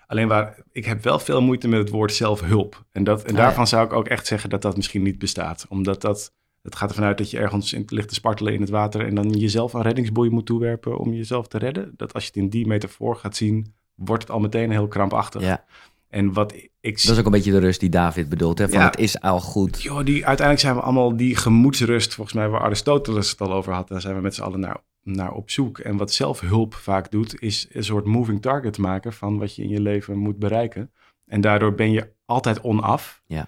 [0.07, 2.83] Alleen waar ik heb wel veel moeite met het woord zelfhulp.
[2.91, 5.65] En, dat, en Ah, daarvan zou ik ook echt zeggen dat dat misschien niet bestaat.
[5.69, 6.33] Omdat dat.
[6.61, 9.05] Het gaat ervan uit dat je ergens in, ligt te spartelen in het water.
[9.05, 11.93] en dan jezelf een reddingsboei moet toewerpen om jezelf te redden.
[11.97, 13.73] Dat als je het in die metafoor gaat zien.
[13.95, 15.41] wordt het al meteen heel krampachtig.
[15.41, 15.65] Ja,
[16.09, 18.57] En wat ik dat is ook een beetje de rust die David bedoelt.
[18.57, 18.69] Hè?
[18.69, 18.85] Van Ja.
[18.85, 19.81] het is al goed.
[19.81, 23.73] Joh, die, uiteindelijk zijn we allemaal die gemoedsrust, volgens mij waar Aristoteles het al over
[23.73, 25.79] had, daar zijn we met z'n allen naar, naar op zoek.
[25.79, 29.69] En wat zelfhulp vaak doet, is een soort moving target maken van wat je in
[29.69, 30.91] je leven moet bereiken.
[31.25, 33.21] En daardoor ben je altijd onaf.
[33.25, 33.47] Ja.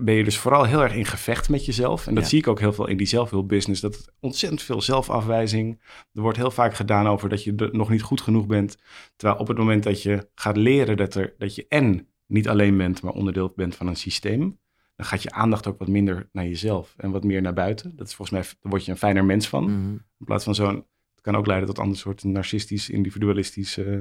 [0.00, 2.06] Ben je dus vooral heel erg in gevecht met jezelf.
[2.06, 2.28] En dat Ja.
[2.28, 3.80] zie ik ook heel veel in die zelfhulpbusiness.
[3.80, 5.80] Dat het ontzettend veel zelfafwijzing.
[6.12, 8.76] Er wordt heel vaak gedaan over dat je er nog niet goed genoeg bent.
[9.16, 12.76] Terwijl op het moment dat je gaat leren dat, er, dat je en niet alleen
[12.76, 14.58] bent, maar onderdeel bent van een systeem
[14.96, 17.96] dan gaat je aandacht ook wat minder naar jezelf en wat meer naar buiten.
[17.96, 19.64] Dat is volgens mij, daar word je een fijner mens van.
[19.64, 20.74] Mhm, In plaats van zo'n,
[21.14, 23.94] het kan ook leiden tot ander soort narcistisch, individualistisch eh,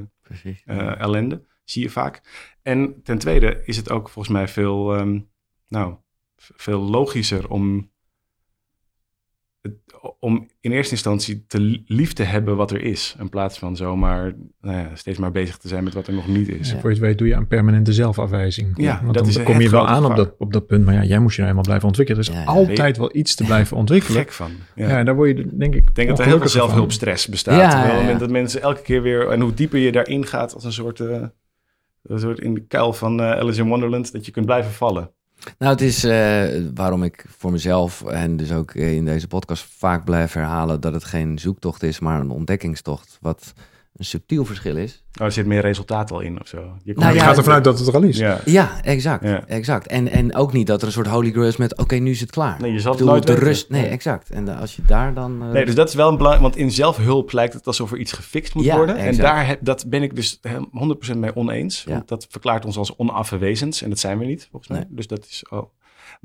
[0.66, 1.46] eh, ellende.
[1.64, 2.22] Zie je vaak.
[2.62, 5.20] En ten tweede is het ook volgens mij veel, ehm,
[5.68, 5.96] nou,
[6.36, 7.92] veel logischer om,
[9.62, 9.74] het,
[10.20, 13.16] om in eerste instantie te lief te hebben wat er is.
[13.20, 16.28] In plaats van zomaar nou ja, steeds maar bezig te zijn met wat er nog
[16.28, 16.72] niet is.
[16.72, 18.72] Voor je het weet doe je aan permanente zelfafwijzing.
[18.76, 20.86] Ja, Want dat dan kom je wel aan op dat, op dat punt.
[20.86, 22.22] Maar ja, jij moest je nou helemaal blijven ontwikkelen.
[22.22, 22.48] Er is Ja, ja.
[22.48, 24.22] altijd wel iets te blijven ontwikkelen.
[24.22, 24.52] Gek van.
[24.76, 24.88] Ja.
[24.90, 27.56] Ja, daar word je denk ik Ik denk dat er heel veel zelfhulpstress bestaat.
[27.60, 28.18] Ja, Ja, Op het moment ja.
[28.20, 29.30] dat mensen elke keer weer...
[29.30, 31.00] En hoe dieper je daarin gaat als een soort...
[31.00, 31.24] eh,
[32.04, 34.12] een soort in de kuil van eh, Alice in Wonderland...
[34.12, 35.12] dat je kunt blijven vallen.
[35.58, 39.66] Nou, het is eh, waarom ik voor mezelf en dus ook eh, in deze podcast
[39.78, 43.18] vaak blijf herhalen dat het geen zoektocht is, maar een ontdekkingstocht.
[43.22, 43.54] Wat,
[43.96, 45.04] een subtiel verschil is.
[45.20, 46.78] Oh, er zit meer resultaat al in of zo.
[46.84, 48.18] Je Nou je ja, gaat ervan uit dat het er al is.
[48.18, 48.40] ja.
[48.46, 49.24] Ja, exact.
[49.24, 49.48] Ja.
[49.48, 49.88] exact.
[49.88, 52.20] En, en ook niet dat er een soort holy grail is met, oké, nu is
[52.20, 52.62] het klaar.
[52.62, 53.48] Nee, je zal Ik het bedoel, nooit de weten.
[53.48, 53.70] rust.
[53.70, 54.30] Nee, exact.
[54.30, 55.42] En eh, als je daar dan...
[55.44, 57.98] eh, Nee, dus dat is wel een belangrijk, want in zelfhulp lijkt het alsof er
[57.98, 58.96] iets gefixt moet Ja, worden.
[58.98, 59.28] En exact.
[59.28, 61.84] daar heb, dat ben ik dus helemaal 100% mee oneens.
[61.84, 64.80] Want dat verklaart ons als onaffe wezens en dat zijn we niet, volgens mij.
[64.80, 64.88] Nee.
[64.92, 65.72] Dus dat is al.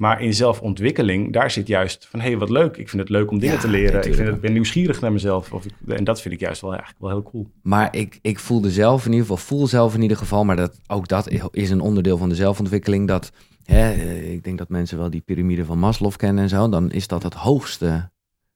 [0.00, 2.76] Maar in zelfontwikkeling, daar zit juist van, hé, hey, wat leuk.
[2.76, 4.06] Ik vind het leuk om dingen Ja, te leren.
[4.06, 5.52] ik, vind het, ben nieuwsgierig naar mezelf.
[5.52, 7.50] Of ik, en dat vind ik juist wel eigenlijk wel heel cool.
[7.62, 10.80] Maar ik, ik voelde zelf in ieder geval, voel zelf in ieder geval, maar dat,
[10.86, 13.08] ook dat is een onderdeel van de zelfontwikkeling.
[13.08, 13.32] Dat,
[13.64, 16.68] hè, eh, ik denk dat mensen wel die piramide van Maslow kennen en zo.
[16.68, 18.10] Dan is dat het hoogste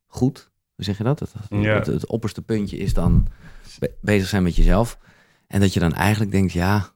[0.06, 0.50] goed.
[0.74, 1.20] Hoe zeg je dat?
[1.20, 1.74] Het, Ja.
[1.74, 3.26] het, het opperste puntje is dan
[3.78, 4.98] be- bezig zijn met jezelf.
[5.46, 6.92] En dat je dan eigenlijk denkt, ja,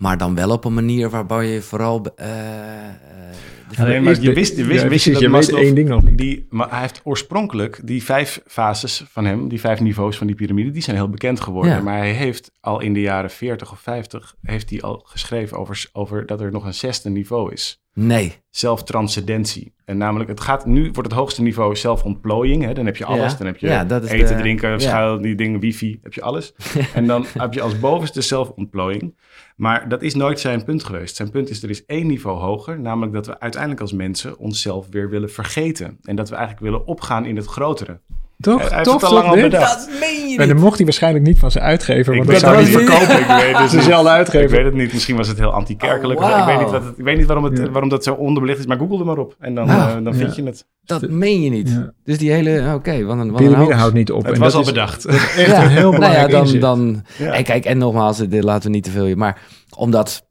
[0.00, 2.02] maar dan wel op een manier waarbij je vooral...
[2.16, 2.28] eh,
[2.88, 2.92] eh,
[3.78, 5.88] maar je wist, je wist, Ja, wist je precies, dat je weet Maslow, één ding
[5.88, 6.18] nog niet.
[6.18, 10.36] Die, maar hij heeft oorspronkelijk die vijf fases van hem, die vijf niveaus van die
[10.36, 11.72] piramide, die zijn heel bekend geworden.
[11.72, 11.80] Ja.
[11.82, 15.88] Maar hij heeft al in de jaren 40 of 50 heeft hij al geschreven over,
[15.92, 17.82] over dat er nog een zesde niveau is.
[17.94, 18.32] Nee.
[18.50, 19.74] Zelftranscendentie.
[19.84, 22.64] En namelijk, het gaat nu wordt het hoogste niveau zelfontplooiing.
[22.64, 22.72] Hè?
[22.72, 23.32] Dan heb je alles.
[23.32, 23.38] Ja.
[23.38, 24.78] Dan heb je Ja, dat is eten, de- drinken, ja.
[24.78, 26.54] schuil, die dingen, wifi, heb je alles.
[26.94, 29.14] en dan heb je als bovenste zelfontplooiing.
[29.60, 31.16] Maar dat is nooit zijn punt geweest.
[31.16, 32.80] Zijn punt is, er is één niveau hoger.
[32.80, 35.98] Namelijk dat we uiteindelijk als mensen onszelf weer willen vergeten.
[36.02, 37.98] En dat we eigenlijk willen opgaan in het grotere.
[38.40, 38.60] Toch?
[38.68, 39.50] Hij heeft Tof, het al lang toch, al dit?
[39.50, 39.86] bedacht.
[39.90, 42.42] Dat meen je Maar dan mocht hij waarschijnlijk niet van zijn uitgever, want Ik dat
[42.42, 43.20] weet zou het niet verkopen.
[43.20, 43.70] Ik weet het niet.
[43.70, 44.50] Dezelfde Ik uitgever.
[44.56, 44.92] weet het niet.
[44.92, 46.20] Misschien was het heel anti-kerkelijk.
[46.20, 47.70] Oh, ik, weet niet wat het, ik weet niet waarom, het, Ja.
[47.70, 48.66] waarom dat zo onderbelicht is.
[48.66, 49.34] Maar google er maar op.
[49.38, 50.42] En dan, Ah, eh, dan vind ja.
[50.42, 50.66] je het.
[50.98, 51.68] Dat meen je niet.
[51.68, 51.92] Ja.
[52.04, 54.24] Dus die hele, oké, wat een, wat een Pyramide houdt niet op.
[54.24, 55.04] Het En was dat al is bedacht.
[55.06, 55.62] Echt Ja.
[55.64, 56.60] een heel Nou ja, belangrijk dan, inzicht.
[56.62, 57.32] dan Ja.
[57.32, 59.14] En kijk, en nogmaals, dit laten we niet te veel.
[59.16, 59.42] Maar
[59.76, 60.26] omdat,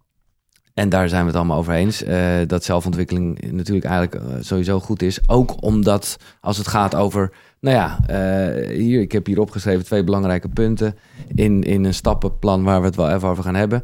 [0.74, 2.18] en daar zijn we het allemaal over eens, eh,
[2.48, 5.20] dat zelfontwikkeling natuurlijk eigenlijk eh, sowieso goed is.
[5.28, 10.04] Ook omdat als het gaat over, nou ja, eh, hier, ik heb hier opgeschreven twee
[10.04, 10.96] belangrijke punten
[11.36, 13.84] in, in een stappenplan waar we het wel even over gaan hebben.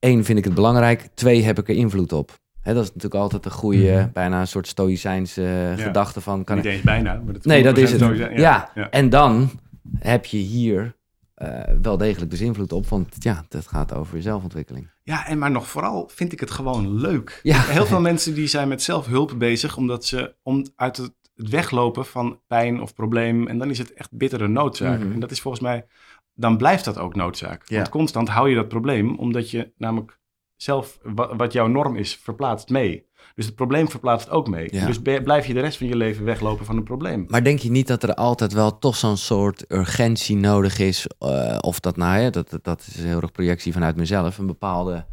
[0.00, 2.38] Eén vind ik het belangrijk, twee heb ik er invloed op.
[2.66, 4.08] Hè, dat is natuurlijk altijd een goede, Mhm.
[4.12, 6.44] bijna een soort stoïcijnse gedachte van...
[6.44, 7.20] Kan Niet ik, eens bijna.
[7.24, 8.38] Maar dat Nee, dat is 100% het.
[8.38, 8.90] Ja, ja.
[8.90, 9.50] en dan
[9.98, 10.96] heb je hier
[11.34, 14.90] eh, wel degelijk dus invloed op, want ja, het gaat over zelfontwikkeling.
[15.02, 17.40] Ja, en maar nog vooral vind ik het gewoon leuk.
[17.42, 17.60] Ja.
[17.62, 22.06] Heel veel mensen die zijn met zelfhulp bezig omdat ze om uit het, het weglopen
[22.06, 24.98] van pijn of probleem en dan is het echt bittere noodzaak.
[25.00, 25.12] Mhm.
[25.12, 25.86] En dat is volgens mij,
[26.34, 27.62] dan blijft dat ook noodzaak.
[27.68, 27.76] Ja.
[27.76, 30.18] Want constant hou je dat probleem omdat je namelijk
[30.56, 33.04] zelf wa- wat jouw norm is verplaatst mee.
[33.34, 34.68] Dus het probleem verplaatst ook mee.
[34.70, 34.86] Ja.
[34.86, 37.24] Dus blijf je de rest van je leven weglopen van een probleem.
[37.28, 41.58] Maar denk je niet dat er altijd wel toch zo'n soort urgentie nodig is, eh,
[41.60, 45.04] of dat nou, hè, dat, dat- is een heel erg projectie vanuit mezelf, een bepaalde...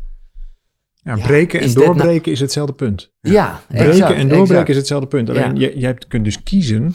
[0.96, 3.12] Ja, Ja, breken en nou- doorbreken is hetzelfde punt.
[3.22, 4.70] Ja, Breken exact, en doorbreken exact.
[4.70, 5.30] is hetzelfde punt.
[5.30, 5.68] Alleen Ja.
[5.68, 6.94] je, je hebt, kunt dus kiezen,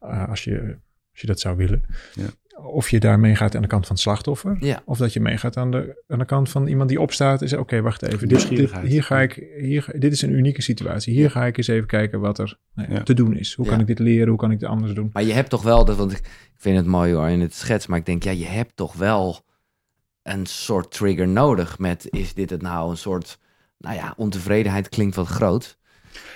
[0.00, 0.76] eh, als, je,
[1.10, 1.82] als je dat zou willen,
[2.14, 2.26] Ja.
[2.62, 4.82] Of je daar meegaat aan de kant van het slachtoffer, Ja.
[4.84, 7.62] of dat je meegaat aan de, aan de kant van iemand die opstaat en zegt,
[7.62, 8.42] oké, wacht even, dit,
[8.82, 11.12] hier ga ik, hier, dit is een unieke situatie.
[11.14, 13.02] Hier ga ik eens even kijken wat er nou ja, Ja.
[13.02, 13.54] te doen is.
[13.54, 14.28] Hoe kan ik dit leren?
[14.28, 15.10] Hoe kan ik het anders doen?
[15.12, 16.20] Maar je hebt toch wel, dat, want ik
[16.56, 19.44] vind het mooi hoor in het schets, maar ik denk, ja, je hebt toch wel
[20.22, 23.38] een soort trigger nodig met, is dit het nou een soort,
[23.78, 25.78] nou ja, ontevredenheid klinkt wat groot.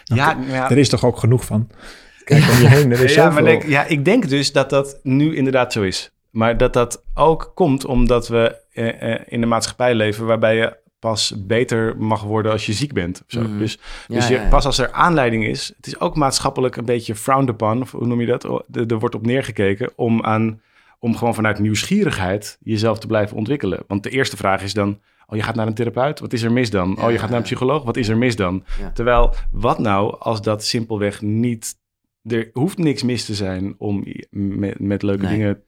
[0.04, 1.68] Ja, ja, Er is toch ook genoeg van?
[2.24, 5.00] Kijk om je heen, er is ja, maar denk, ja, ik denk dus dat dat
[5.02, 6.11] nu inderdaad zo is.
[6.32, 10.80] Maar dat dat ook komt omdat we eh, eh, in de maatschappij leven waarbij je
[10.98, 13.18] pas beter mag worden als je ziek bent.
[13.18, 13.40] Of zo.
[13.40, 13.58] Mhm.
[13.58, 14.48] Dus, Ja, dus je, ja, ja.
[14.48, 18.06] pas als er aanleiding is, het is ook maatschappelijk een beetje frowned upon, of hoe
[18.06, 18.44] noem je dat?
[18.72, 20.60] Er, wordt op neergekeken om, aan,
[20.98, 23.84] om gewoon vanuit nieuwsgierigheid jezelf te blijven ontwikkelen.
[23.86, 26.52] Want de eerste vraag is dan, oh je gaat naar een therapeut, wat is er
[26.52, 27.02] mis dan?
[27.02, 28.64] Oh je gaat naar een psycholoog, wat is er mis dan?
[28.94, 31.80] Terwijl, wat nou als dat simpelweg niet...
[32.22, 35.36] Er hoeft niks mis te zijn om met, met leuke Nee.
[35.36, 35.62] dingen...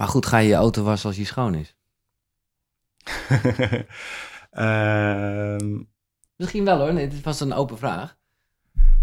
[0.00, 1.74] Maar goed, ga je je auto wassen als die schoon is?
[4.50, 5.80] Ehm,
[6.36, 8.16] Misschien wel hoor, nee, dit was een open vraag.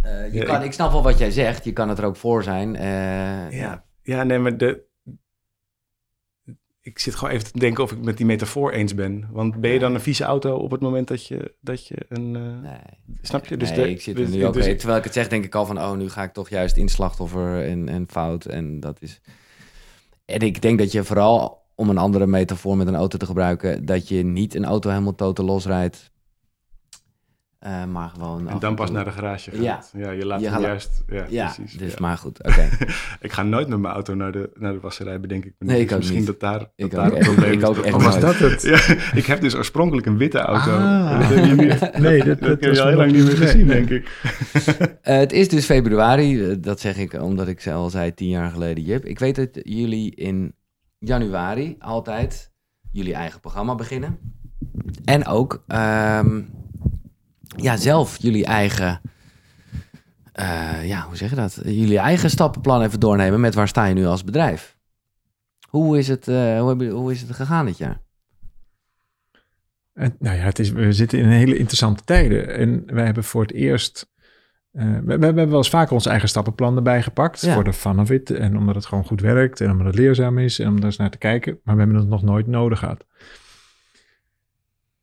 [0.01, 0.73] Eh, je Ja, kan, ik- ik...
[0.73, 2.75] snap wel wat jij zegt, je kan het er ook voor zijn.
[2.75, 3.85] eh, ja.
[4.03, 4.85] ja, nee, maar de...
[6.81, 9.27] Ik zit gewoon even te denken of ik met die metafoor eens ben.
[9.31, 12.35] Want ben je dan een vieze auto op het moment dat je, dat je een...
[12.35, 13.57] eh, Nee, snap je?
[13.57, 14.65] Dus nee, de- ik zit dus- er nu ook dus-.
[14.77, 16.89] Terwijl ik het zeg, denk ik al van, oh, nu ga ik toch juist in
[16.89, 18.45] slachtoffer en, en fout.
[18.45, 19.21] En dat is...
[20.27, 23.85] En ik denk dat je vooral, om een andere metafoor met een auto te gebruiken,
[23.85, 26.11] dat je niet een auto helemaal totaal losrijdt.
[27.59, 28.47] Eh, maar gewoon...
[28.49, 29.61] En dan pas naar de garage gaat.
[29.61, 29.83] Ja.
[29.93, 31.03] Ja, je laat Je hem juist...
[31.07, 31.77] Ja, Ja, precies.
[31.77, 31.97] dus ja.
[31.99, 32.69] maar goed, oké.
[33.19, 35.53] Ik ga nooit met mijn auto naar de, naar de wasserij, bedenk ik.
[35.59, 36.27] Nee, ik Dus ook misschien niet.
[36.27, 37.83] dat daar, dat Ik daar ook het echt- probleem ik ook is.
[37.83, 38.61] echt Of was dat het?
[38.87, 40.71] Ja, ik heb dus oorspronkelijk een witte auto.
[40.71, 41.29] Ah.
[41.29, 43.85] Dat Nee, dat, Dat heb je al heel lang niet meer gezien, nee.
[43.85, 44.21] denk ik.
[45.01, 48.49] Eh, het is dus februari, eh, dat zeg ik omdat ik al zei tien jaar
[48.51, 49.05] geleden, Jip.
[49.05, 50.53] Ik weet dat jullie in
[50.99, 52.51] januari altijd
[52.91, 54.17] jullie eigen programma beginnen.
[55.05, 56.41] En ook ehm,
[57.57, 59.01] ja, zelf jullie eigen,
[60.31, 61.59] eh, ja, hoe zeg je dat?
[61.63, 64.77] Jullie eigen stappenplan even doornemen met waar sta je nu als bedrijf.
[65.69, 68.01] Hoe is het, eh, hoe, je, hoe is het gegaan dit jaar?
[69.93, 72.55] En, nou ja, het is, we zitten in hele interessante tijden.
[72.57, 74.09] En wij hebben voor het eerst.
[74.71, 77.41] eh, we, we hebben wel eens vaker ons eigen stappenplan erbij gepakt.
[77.41, 77.53] Ja.
[77.53, 78.29] Voor de fun of it.
[78.29, 79.61] En omdat het gewoon goed werkt.
[79.61, 80.59] En omdat het leerzaam is.
[80.59, 81.59] En om daar eens naar te kijken.
[81.63, 83.05] Maar we hebben het nog nooit nodig gehad.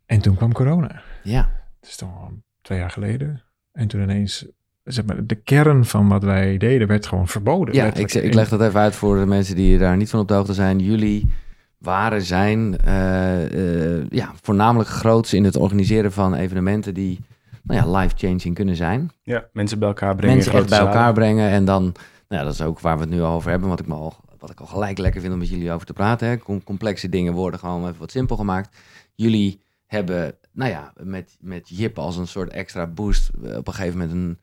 [0.07, 1.03] En toen kwam corona.
[1.23, 2.33] Ja, Het is toch al
[2.65, 3.43] twee jaar geleden.
[3.73, 4.47] En toen ineens.
[4.85, 7.75] Zeg maar, de kern van wat wij deden werd gewoon verboden.
[7.75, 10.29] ja ik, ik leg dat even uit voor de mensen die daar niet van op
[10.29, 10.79] de hoogte zijn.
[10.79, 11.31] Jullie
[11.79, 17.21] waren, zijn eh, eh, ja, voornamelijk groots in het organiseren van evenementen die
[17.63, 19.11] nou ja, life-changing kunnen zijn.
[19.23, 20.35] Ja, mensen bij elkaar brengen.
[20.35, 21.51] mensen echt bij elkaar brengen.
[21.51, 21.95] En dan, nou
[22.29, 23.69] ja, dat is ook waar we het nu over hebben.
[23.69, 25.93] Wat ik, me al, wat ik al gelijk lekker vind om met jullie over te
[25.93, 26.29] praten.
[26.29, 26.37] Hè.
[26.37, 28.77] Com- complexe dingen worden gewoon even wat simpel gemaakt.
[29.15, 33.99] Jullie hebben, nou ja, met, met Jip als een soort extra boost op een gegeven
[33.99, 34.39] moment een,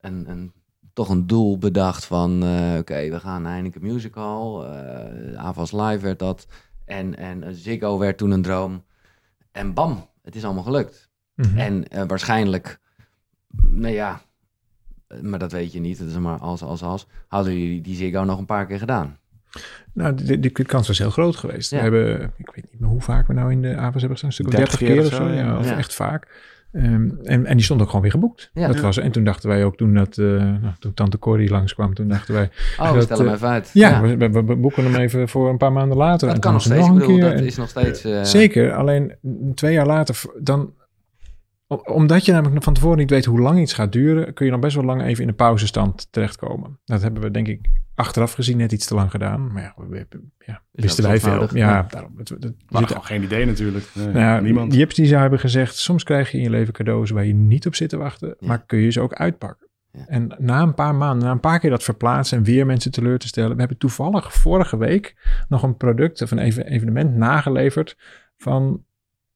[0.00, 0.52] een, een,
[0.92, 4.66] toch een doel bedacht van, eh, oké, we gaan naar Heineken Musical.
[4.66, 6.46] eh Avas Live werd dat.
[6.84, 8.84] En, en Ziggo werd toen een droom.
[9.52, 11.10] En bam, het is allemaal gelukt.
[11.34, 11.58] Mhm.
[11.58, 12.80] En eh, waarschijnlijk,
[13.62, 14.20] nou ja,
[15.22, 15.98] maar dat weet je niet.
[15.98, 17.06] Het is maar als, als, als.
[17.28, 19.18] Hadden jullie die Ziggo nog een paar keer gedaan?
[19.92, 21.70] Nou, de, de, de kans was heel groot geweest.
[21.70, 21.76] Ja.
[21.76, 24.28] We hebben, ik weet niet meer hoe vaak we nou in de AVA's hebben gestaan.
[24.28, 25.28] Een stuk of 30 30 keer of of zo.
[25.28, 25.58] zo, Ja, ja.
[25.58, 25.76] of Ja.
[25.76, 26.52] echt vaak.
[26.72, 28.50] Ehm, en, en die stond ook gewoon weer geboekt.
[28.54, 28.66] Ja.
[28.66, 28.82] dat Ja.
[28.82, 32.08] was, en toen dachten wij ook, toen, dat, eh, nou, toen tante Corrie langskwam, toen
[32.08, 32.50] dachten wij...
[32.78, 33.70] Oh, Dat, stel hem eh, even uit.
[33.72, 36.26] Ja, We, we, we boeken hem even voor een paar maanden later.
[36.26, 36.92] dat en kan nog steeds.
[36.92, 37.44] bedoel, een dat keer.
[37.46, 38.04] is nog steeds...
[38.04, 39.14] eh, Zeker, alleen
[39.54, 40.72] twee jaar later, dan...
[41.76, 44.60] Omdat je namelijk van tevoren niet weet hoe lang iets gaat duren, kun je dan
[44.60, 46.78] best wel lang even in de pauzestand terechtkomen.
[46.84, 47.60] Dat hebben we denk ik
[47.94, 49.52] achteraf gezien net iets te lang gedaan.
[49.52, 50.06] Maar ja, we, we-
[50.38, 51.40] ja Is wisten wij veel.
[51.56, 51.86] ja, ja.
[51.90, 52.12] daarom.
[52.18, 53.84] Het, het, We er hadden zit- gewoon geen idee natuurlijk.
[53.94, 54.74] Nee, nou ja, niemand.
[54.74, 57.66] Jips die zou hebben gezegd, soms krijg je in je leven cadeaus waar je niet
[57.66, 58.46] op zit te wachten, Ja.
[58.46, 59.68] maar kun je ze ook uitpakken.
[59.92, 60.04] Ja.
[60.06, 63.18] En na een paar maanden, na een paar keer dat verplaatsen en weer mensen teleur
[63.18, 65.16] te stellen, we hebben toevallig vorige week
[65.48, 67.96] nog een product of een even- evenement nageleverd
[68.36, 68.84] van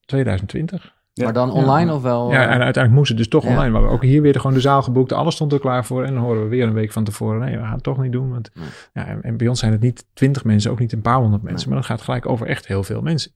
[0.04, 0.96] 2020.
[1.18, 1.24] Ja.
[1.24, 2.30] Maar dan online of wel?
[2.30, 3.48] Ja, eh, en uiteindelijk moest het dus toch Ja.
[3.50, 3.70] online.
[3.70, 5.12] Maar we ook hier weer gewoon de zaal geboekt.
[5.12, 6.04] Alles stond er klaar voor.
[6.04, 7.40] En dan horen we weer een week van tevoren.
[7.40, 8.30] Nee, we gaan het toch niet doen.
[8.30, 8.64] Want, Nee.
[8.92, 11.42] ja, en, en bij ons zijn het niet twintig mensen, ook niet een paar honderd
[11.42, 11.60] mensen.
[11.60, 11.68] Nee.
[11.68, 13.32] Maar dat gaat gelijk over echt heel veel mensen.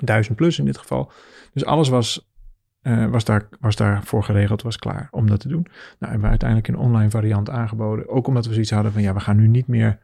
[0.00, 1.10] Duizend plus in dit geval.
[1.52, 2.28] Dus alles was,
[2.82, 5.62] eh, was, daar, was daarvoor geregeld, was klaar om dat te doen.
[5.62, 8.08] Nou, hebben we uiteindelijk een online variant aangeboden.
[8.08, 9.98] Ook omdat we zoiets hadden van, ja, we gaan nu niet meer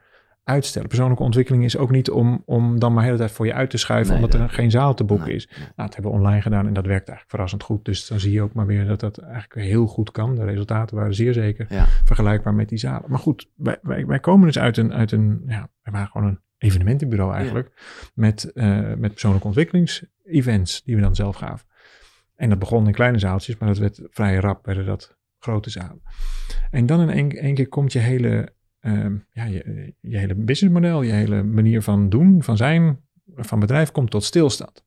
[0.44, 0.88] uitstellen.
[0.88, 3.70] Persoonlijke ontwikkeling is ook niet om, om dan maar de hele tijd voor je uit
[3.70, 5.46] te schuiven, Nee, omdat dat- er geen zaal te boeken nee, is.
[5.48, 7.84] Nou, dat hebben we online gedaan en dat werkt eigenlijk verrassend goed.
[7.84, 10.34] Dus dan zie je ook maar weer dat dat eigenlijk heel goed kan.
[10.34, 11.86] De resultaten waren zeer zeker Ja.
[12.04, 13.10] vergelijkbaar met die zalen.
[13.10, 16.26] Maar goed, wij, wij, wij komen dus uit een, uit een, ja, wij waren gewoon
[16.28, 17.72] een evenementenbureau eigenlijk.
[18.14, 21.66] Met, eh, met persoonlijke ontwikkelingsevents die we dan zelf gaven.
[22.36, 26.02] En dat begon in kleine zaaltjes, maar dat werd vrij rap, werden dat grote zalen.
[26.70, 31.12] En dan in één keer komt je hele, ehm, ja, je, je hele businessmodel, je
[31.12, 33.00] hele manier van doen, van zijn,
[33.36, 34.84] van bedrijf, komt tot stilstand.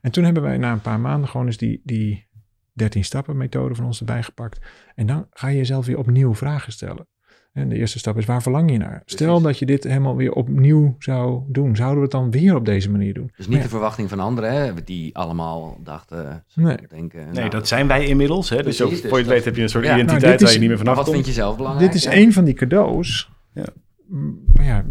[0.00, 2.28] En toen hebben wij na een paar maanden gewoon eens die, die
[2.72, 4.66] 13 stappen methode van ons erbij gepakt.
[4.94, 7.06] En dan ga je jezelf weer opnieuw vragen stellen.
[7.56, 9.02] En de eerste stap is, waar verlang je naar?
[9.04, 9.42] Stel Precies.
[9.46, 11.76] dat je dit helemaal weer opnieuw zou doen.
[11.76, 13.30] Zouden we het dan weer op deze manier doen?
[13.36, 16.76] Dus niet de verwachting van anderen, hè, die allemaal dachten, Nee.
[16.88, 17.24] denken...
[17.24, 18.48] Nee, nou, dat zijn wij inmiddels.
[18.50, 18.62] Hè?
[18.62, 20.32] Dus ook, dus voor je het dat- weet heb je een soort Ja, nou, identiteit
[20.32, 21.24] dit waar is- je niet meer Maar vanaf wat komt.
[21.24, 21.92] vind je zelf belangrijk?
[21.92, 22.14] Dit is Ja.
[22.16, 23.30] een van die cadeaus.
[23.52, 23.64] Ja.
[24.52, 24.84] Maar ja,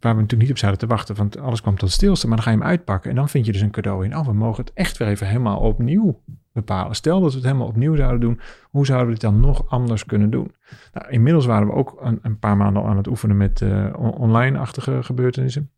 [0.00, 2.26] waar we natuurlijk niet op zaten te wachten, want alles kwam tot stilste.
[2.26, 4.16] Maar dan ga je hem uitpakken en dan vind je dus een cadeau in.
[4.16, 6.20] Oh, we mogen het echt weer even helemaal opnieuw
[6.52, 6.94] bepalen.
[6.96, 10.04] Stel dat we het helemaal opnieuw zouden doen, hoe zouden we dit dan nog anders
[10.06, 10.50] kunnen doen?
[10.92, 13.94] Nou, inmiddels waren we ook een, een paar maanden al aan het oefenen met eh,
[13.96, 15.70] on- online-achtige gebeurtenissen.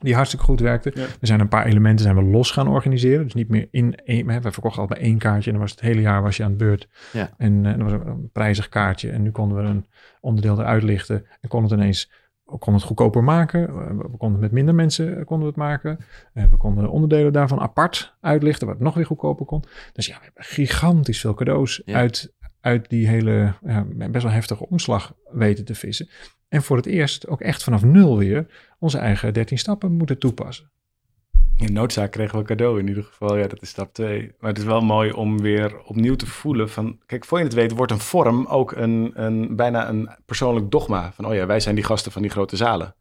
[0.00, 0.92] Die hartstikke goed werkten.
[0.94, 1.02] Ja.
[1.02, 3.24] Er zijn een paar elementen zijn we los gaan organiseren.
[3.24, 4.26] Dus niet meer in één.
[4.26, 5.46] We verkochten al bij één kaartje.
[5.46, 6.88] En dan was het hele jaar was je aan het beurt.
[7.12, 7.30] Ja.
[7.36, 9.10] En eh, dat was een prijzig kaartje.
[9.10, 9.86] En nu konden we een
[10.20, 11.26] onderdeel eruit lichten.
[11.40, 12.10] En konden het ineens
[12.44, 13.60] we konden het goedkoper maken.
[13.98, 15.98] We konden het met minder mensen eh, konden we het maken.
[16.32, 19.64] We konden onderdelen daarvan apart uitlichten, wat nog weer goedkoper kon.
[19.92, 21.96] Dus ja, we hebben gigantisch veel cadeaus Ja.
[21.96, 26.08] uit, uit die hele ja, best wel heftige omslag weten te vissen.
[26.48, 28.46] En voor het eerst ook echt vanaf nul weer
[28.78, 30.70] onze eigen 13 stappen moeten toepassen.
[31.56, 33.36] In noodzaak kregen we een cadeau in ieder geval.
[33.36, 34.32] Ja, dat is stap twee.
[34.38, 36.98] Maar het is wel mooi om weer opnieuw te voelen van...
[37.06, 41.12] Kijk, voor je het weet wordt een vorm ook een, een, bijna een persoonlijk dogma.
[41.12, 42.94] Van, oh ja, wij zijn die gasten van die grote zalen.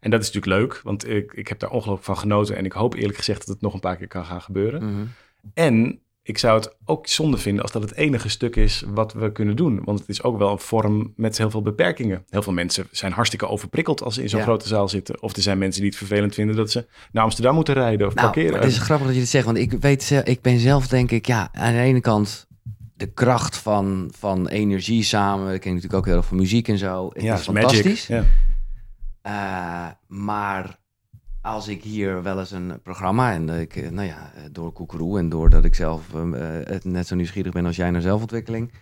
[0.00, 2.56] En dat is natuurlijk leuk, want ik, ik heb daar ongelooflijk van genoten.
[2.56, 4.84] En ik hoop eerlijk gezegd dat het nog een paar keer kan gaan gebeuren.
[4.84, 5.06] Mhm.
[5.54, 9.32] En ik zou het ook zonde vinden als dat het enige stuk is wat we
[9.32, 9.80] kunnen doen.
[9.84, 12.24] Want het is ook wel een vorm met heel veel beperkingen.
[12.28, 14.44] Heel veel mensen zijn hartstikke overprikkeld als ze in zo'n Ja.
[14.44, 15.22] grote zaal zitten.
[15.22, 18.14] Of er zijn mensen die het vervelend vinden dat ze naar Amsterdam moeten rijden of
[18.14, 18.58] Nou, parkeren.
[18.60, 21.26] het is grappig dat je dit zegt, want ik weet, ik ben zelf denk ik,
[21.26, 22.46] ja, aan de ene kant
[22.96, 25.54] de kracht van, van energie samen.
[25.54, 27.10] Ik ken natuurlijk ook heel van muziek en zo.
[27.12, 27.62] Het ja, is magic.
[27.62, 28.06] fantastisch.
[28.06, 28.24] Ja.
[29.22, 30.78] Eh, maar
[31.46, 35.18] als ik hier wel eens een programma en ik, eh, nou ja, eh, door Koekeroe
[35.18, 36.22] en doordat ik zelf eh,
[36.64, 38.72] het net zo nieuwsgierig ben als jij naar zelfontwikkeling,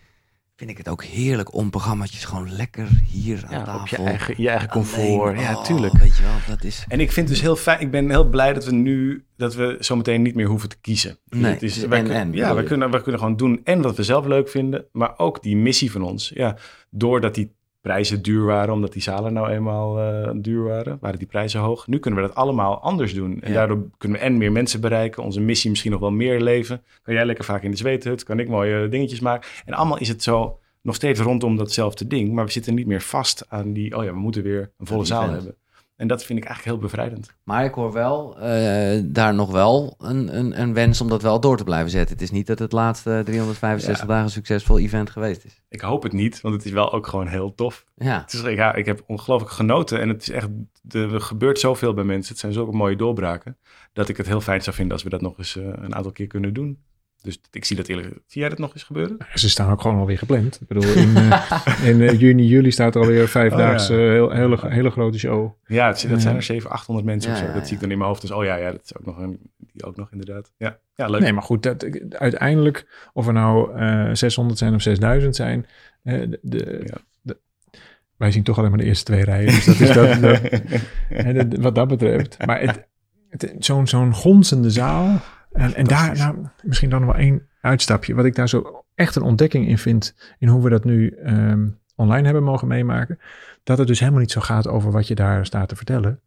[0.57, 3.81] vind ik het ook heerlijk om programma's gewoon lekker hier aan Ja, tafel.
[3.81, 4.85] op je eigen, je eigen alleen.
[4.85, 5.41] comfort.
[5.41, 5.93] ja, Oh, tuurlijk.
[5.97, 6.85] Weet je wel, dat is.
[6.89, 9.77] En ik vind dus heel fijn, ik ben heel blij dat we nu, dat we
[9.81, 11.19] zometeen niet meer hoeven te kiezen.
[11.29, 13.37] Nee, het is, het is wij en- kun- en, ja, we kunnen, we kunnen gewoon
[13.37, 16.29] doen en wat we zelf leuk vinden, maar ook die missie van ons.
[16.35, 16.57] Ja,
[16.91, 21.27] doordat die prijzen duur waren, omdat die zalen nou eenmaal eh, duur waren, waren die
[21.29, 21.87] prijzen hoog.
[21.87, 23.41] Nu kunnen we dat allemaal anders doen.
[23.41, 23.55] En Ja.
[23.55, 26.83] daardoor kunnen we en meer mensen bereiken, onze missie misschien nog wel meer leven.
[27.03, 29.49] Kan jij lekker vaak in de zweethut, kan ik mooie dingetjes maken.
[29.65, 33.03] En allemaal is het zo nog steeds rondom datzelfde ding, maar we zitten niet meer
[33.03, 35.37] vast aan die, oh ja, we moeten weer een volle zaal event.
[35.37, 35.57] hebben.
[36.05, 37.35] En dat vind ik eigenlijk heel bevrijdend.
[37.45, 41.41] Maar ik hoor wel eh, daar nog wel een, een, een wens om dat wel
[41.41, 42.13] door te blijven zetten.
[42.15, 44.07] Het is niet dat het laatste 365 Ja.
[44.09, 45.61] dagen een succesvol event geweest is.
[45.69, 47.85] Ik hoop het niet, want het is wel ook gewoon heel tof.
[47.97, 50.49] Ja, Het is, ja, ik heb ongelooflijk genoten en het is echt,
[50.89, 52.31] er gebeurt zoveel bij mensen.
[52.33, 53.57] Het zijn zulke mooie doorbraken,
[53.93, 56.13] dat ik het heel fijn zou vinden als we dat nog eens eh, een aantal
[56.13, 56.79] keer kunnen doen.
[57.25, 58.07] Dus ik zie dat eerlijk.
[58.27, 59.17] Zie jij dat nog eens gebeuren?
[59.35, 60.59] Ze staan ook gewoon alweer gepland.
[60.61, 64.05] Ik bedoel, in, eh, in eh, juni, juli staat er alweer vijfdaagse, Oh, ja.
[64.11, 65.53] heel, hele, hele grote show.
[65.67, 67.47] Ja, het, dat zijn er 700, 800 mensen Ja, of zo.
[67.49, 67.67] ja, dat ja.
[67.67, 68.21] zie ik dan in mijn hoofd.
[68.21, 69.39] Dus oh ja, ja dat is ook nog een,
[69.73, 70.53] die ook nog inderdaad.
[70.57, 71.21] Ja, ja leuk.
[71.21, 75.67] Nee, maar goed, dat, uiteindelijk, of er nou eh 600 zijn of 6000 zijn,
[76.03, 76.97] eh, de, de- Ja.
[77.23, 77.39] de-
[78.17, 79.47] wij zien toch alleen maar de eerste twee rijen.
[79.47, 80.41] Dus dat is dat, dat-
[81.09, 82.47] hè, dat- wat dat betreft.
[82.47, 82.87] Maar het,
[83.29, 85.21] het, zo'n zo'n gonzende zaal.
[85.55, 88.15] En, en daar, nou, misschien dan nog wel één uitstapje.
[88.15, 91.69] Wat ik daar zo echt een ontdekking in vind, in hoe we dat nu ehm,
[91.97, 93.19] online hebben mogen meemaken.
[93.63, 96.21] Dat het dus helemaal niet zo gaat over wat je daar staat te vertellen.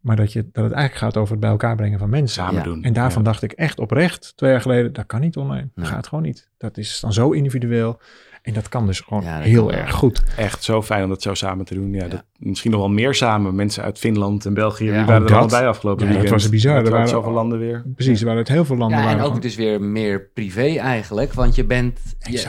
[0.00, 2.42] Maar dat, je, dat het eigenlijk gaat over het bij elkaar brengen van mensen.
[2.42, 2.62] Samen Ja.
[2.62, 2.82] doen.
[2.82, 3.28] En daarvan Ja.
[3.28, 5.68] dacht ik echt oprecht, twee jaar geleden, dat kan niet online.
[5.74, 5.92] Dat Nee.
[5.92, 6.50] gaat gewoon niet.
[6.58, 8.00] Dat is dan zo individueel.
[8.46, 10.22] En dat kan dus gewoon Ja, heel erg goed.
[10.36, 11.92] Echt zo fijn om dat zo samen te doen.
[11.92, 12.08] Ja, Ja.
[12.08, 13.54] Dat, misschien nog wel meer samen.
[13.54, 14.96] Mensen uit Finland en België, Ja.
[14.96, 15.38] die waren er dat.
[15.38, 16.40] allebei afgelopen Ja, dat weekend.
[16.42, 16.84] was bizar.
[16.84, 17.84] Er waren zoveel landen weer.
[17.94, 18.96] Precies, er waren uit heel veel landen.
[18.98, 21.32] ja en waren ook gewoon- dus weer meer privé eigenlijk.
[21.32, 22.00] Want je bent,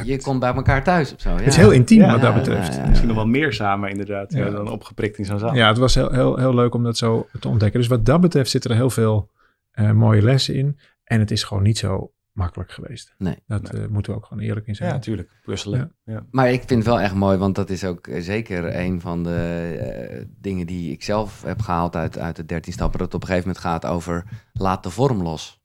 [0.03, 1.29] je, komt bij elkaar thuis of zo.
[1.29, 1.35] Ja.
[1.35, 2.67] Het is heel intiem Ja, wat dat ja, betreft.
[2.67, 2.87] ja, Ja, ja.
[2.87, 4.33] Misschien nog wel meer samen inderdaad.
[4.33, 4.45] Ja.
[4.45, 4.51] Ja.
[4.51, 5.53] dan opgeprikt in zo'n zaal.
[5.53, 7.79] het was heel, heel, heel leuk om dat zo te ontdekken.
[7.79, 9.29] Dus wat dat betreft zitten er heel veel
[9.71, 10.77] eh, mooie lessen in.
[11.03, 13.13] En het is gewoon niet zo makkelijk geweest.
[13.17, 13.35] Nee.
[13.47, 14.89] Dat eh, moeten we ook gewoon eerlijk in zijn.
[14.89, 15.29] Ja, natuurlijk.
[15.45, 15.91] Puzzelen.
[16.05, 16.25] Ja.
[16.31, 19.23] Maar ik vind het wel echt mooi, want dat is ook eh, zeker een van
[19.23, 19.35] de
[19.79, 22.99] eh, dingen die ik zelf heb gehaald uit, uit de 13 stappen.
[22.99, 24.23] Dat het op een gegeven moment gaat over
[24.53, 25.61] laat de vorm los.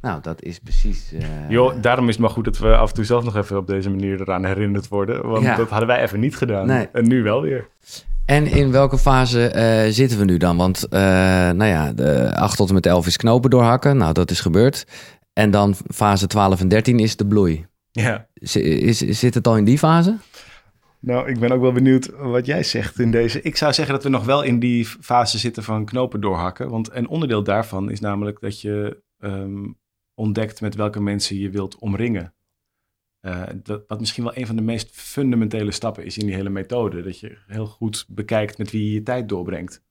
[0.00, 1.12] Nou, dat is precies.
[1.12, 3.56] eh, Joh, daarom is het maar goed dat we af en toe zelf nog even
[3.56, 5.26] op deze manier eraan herinnerd worden.
[5.28, 5.56] Want Ja.
[5.56, 6.66] dat hadden wij even niet gedaan.
[6.66, 6.88] Nee.
[6.92, 7.68] En nu wel weer.
[8.24, 10.56] En in welke fase eh, zitten we nu dan?
[10.56, 11.00] Want eh,
[11.50, 13.96] nou ja, de 8 tot en met 11 is knopen doorhakken.
[13.96, 14.86] Nou, dat is gebeurd.
[15.34, 17.66] En dan fase 12 en 13 is de bloei.
[17.90, 18.28] Ja.
[18.34, 20.16] Z- is, zit het al in die fase?
[21.00, 23.42] Nou, ik ben ook wel benieuwd wat jij zegt in deze.
[23.42, 26.70] Ik zou zeggen dat we nog wel in die fase zitten van knopen doorhakken.
[26.70, 29.66] Want een onderdeel daarvan is namelijk dat je ehm,
[30.14, 32.34] ontdekt met welke mensen je wilt omringen.
[33.20, 36.50] Eh, dat, wat misschien wel een van de meest fundamentele stappen is in die hele
[36.50, 37.02] methode.
[37.02, 39.82] Dat je heel goed bekijkt met wie je je tijd doorbrengt.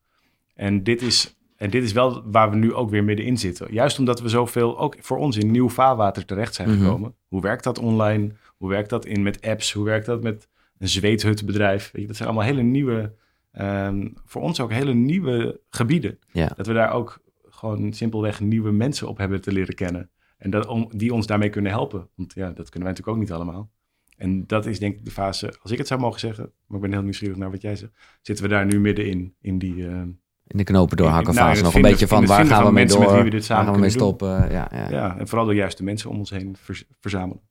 [0.54, 3.74] En dit is, en dit is wel waar we nu ook weer middenin zitten.
[3.74, 6.80] Juist omdat we zoveel, ook voor ons, in nieuw vaarwater terecht zijn Mhm.
[6.80, 7.16] gekomen.
[7.28, 8.32] Hoe werkt dat online?
[8.58, 9.72] Hoe werkt dat in met apps?
[9.74, 10.48] Hoe werkt dat met
[10.78, 11.92] een zweethutbedrijf?
[11.92, 13.14] Weet je, dat zijn allemaal hele nieuwe,
[13.52, 16.20] ehm, voor ons ook hele nieuwe gebieden.
[16.32, 16.52] Ja.
[16.56, 20.10] Dat we daar ook gewoon simpelweg nieuwe mensen op hebben te leren kennen.
[20.38, 22.08] En dat, om, die ons daarmee kunnen helpen.
[22.16, 23.72] Want ja, dat kunnen wij natuurlijk ook niet allemaal.
[24.18, 26.84] En dat is denk ik de fase, als ik het zou mogen zeggen, maar ik
[26.84, 29.88] ben heel nieuwsgierig naar wat jij zegt, zitten we daar nu middenin in die...
[29.88, 30.10] ehm,
[30.48, 32.74] In de knopen doorhakken Nou, fase nog vinden- een beetje van waar gaan we mee
[32.74, 33.16] mensen met door?
[33.18, 34.52] wie we dit samen waar gaan we mee stoppen?
[34.52, 34.90] Ja, ja.
[34.90, 36.56] ja, en vooral de juiste mensen om ons heen
[37.00, 37.42] verzamelen.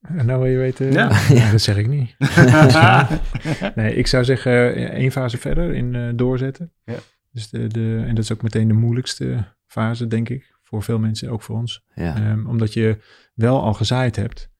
[0.00, 0.92] En nou wil je weten?
[0.92, 1.10] Ja.
[1.34, 2.16] Ja, dat zeg ik niet.
[3.74, 6.72] Nee, ik zou zeggen eh, één fase verder in eh, doorzetten.
[6.84, 6.96] Ja.
[7.32, 10.54] Dus de, de, en dat is ook meteen de moeilijkste fase, denk ik.
[10.62, 11.84] Voor veel mensen, ook voor ons.
[11.94, 12.14] Ja.
[12.16, 12.98] Ehm, omdat je
[13.34, 14.50] wel al gezaaid hebt.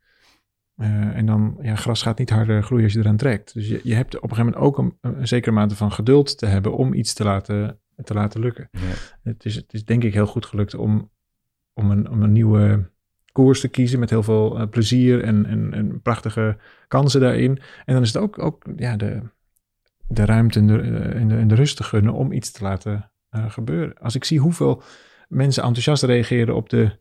[0.77, 3.55] Eh, en dan, ja, gras gaat niet harder groeien als je eraan trekt.
[3.55, 6.39] Dus je, je hebt op een gegeven moment ook een, een zekere mate van geduld
[6.39, 8.69] te hebben om iets te laten, te laten lukken.
[8.71, 8.81] Ja.
[9.23, 11.11] Het, is, het is denk ik heel goed gelukt om,
[11.73, 12.91] om, een, om een nieuwe
[13.33, 16.57] koers te kiezen met heel veel eh, plezier en, en, en prachtige
[16.89, 17.59] kansen daarin.
[17.85, 19.23] En dan is het ook, ook ja, de,
[20.09, 22.63] de ruimte en de, eh, en, de, en de rust te gunnen om iets te
[22.63, 23.11] laten
[23.49, 23.99] gebeuren.
[23.99, 24.83] Als ik zie hoeveel
[25.29, 26.99] mensen enthousiast reageren op de,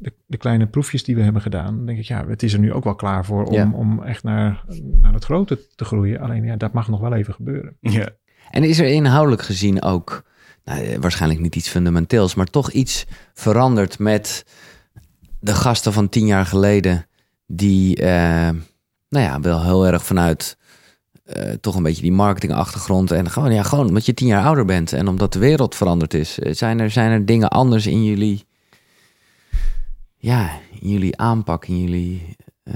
[0.00, 2.58] de, de kleine proefjes die we hebben gedaan, dan denk ik, ja, het is er
[2.58, 3.70] nu ook wel klaar voor om, Ja.
[3.74, 4.64] om echt naar,
[5.02, 6.20] naar het grote te groeien.
[6.20, 7.76] Alleen ja, dat mag nog wel even gebeuren.
[7.80, 8.08] Ja.
[8.50, 10.22] En is er inhoudelijk gezien ook,
[10.64, 14.44] nou, eh, waarschijnlijk niet iets fundamenteels, maar toch iets veranderd met
[15.40, 17.06] de gasten van tien jaar geleden,
[17.46, 18.50] die, eh,
[19.08, 20.58] nou ja, wel heel erg vanuit
[21.24, 24.64] eh, toch een beetje die marketingachtergrond en gewoon, ja, gewoon omdat je tien jaar ouder
[24.64, 26.34] bent en omdat de wereld veranderd is.
[26.34, 28.44] Zijn er, zijn er dingen anders in jullie,
[30.20, 30.50] ja,
[30.80, 32.36] in jullie aanpak, in jullie...
[32.62, 32.74] eh,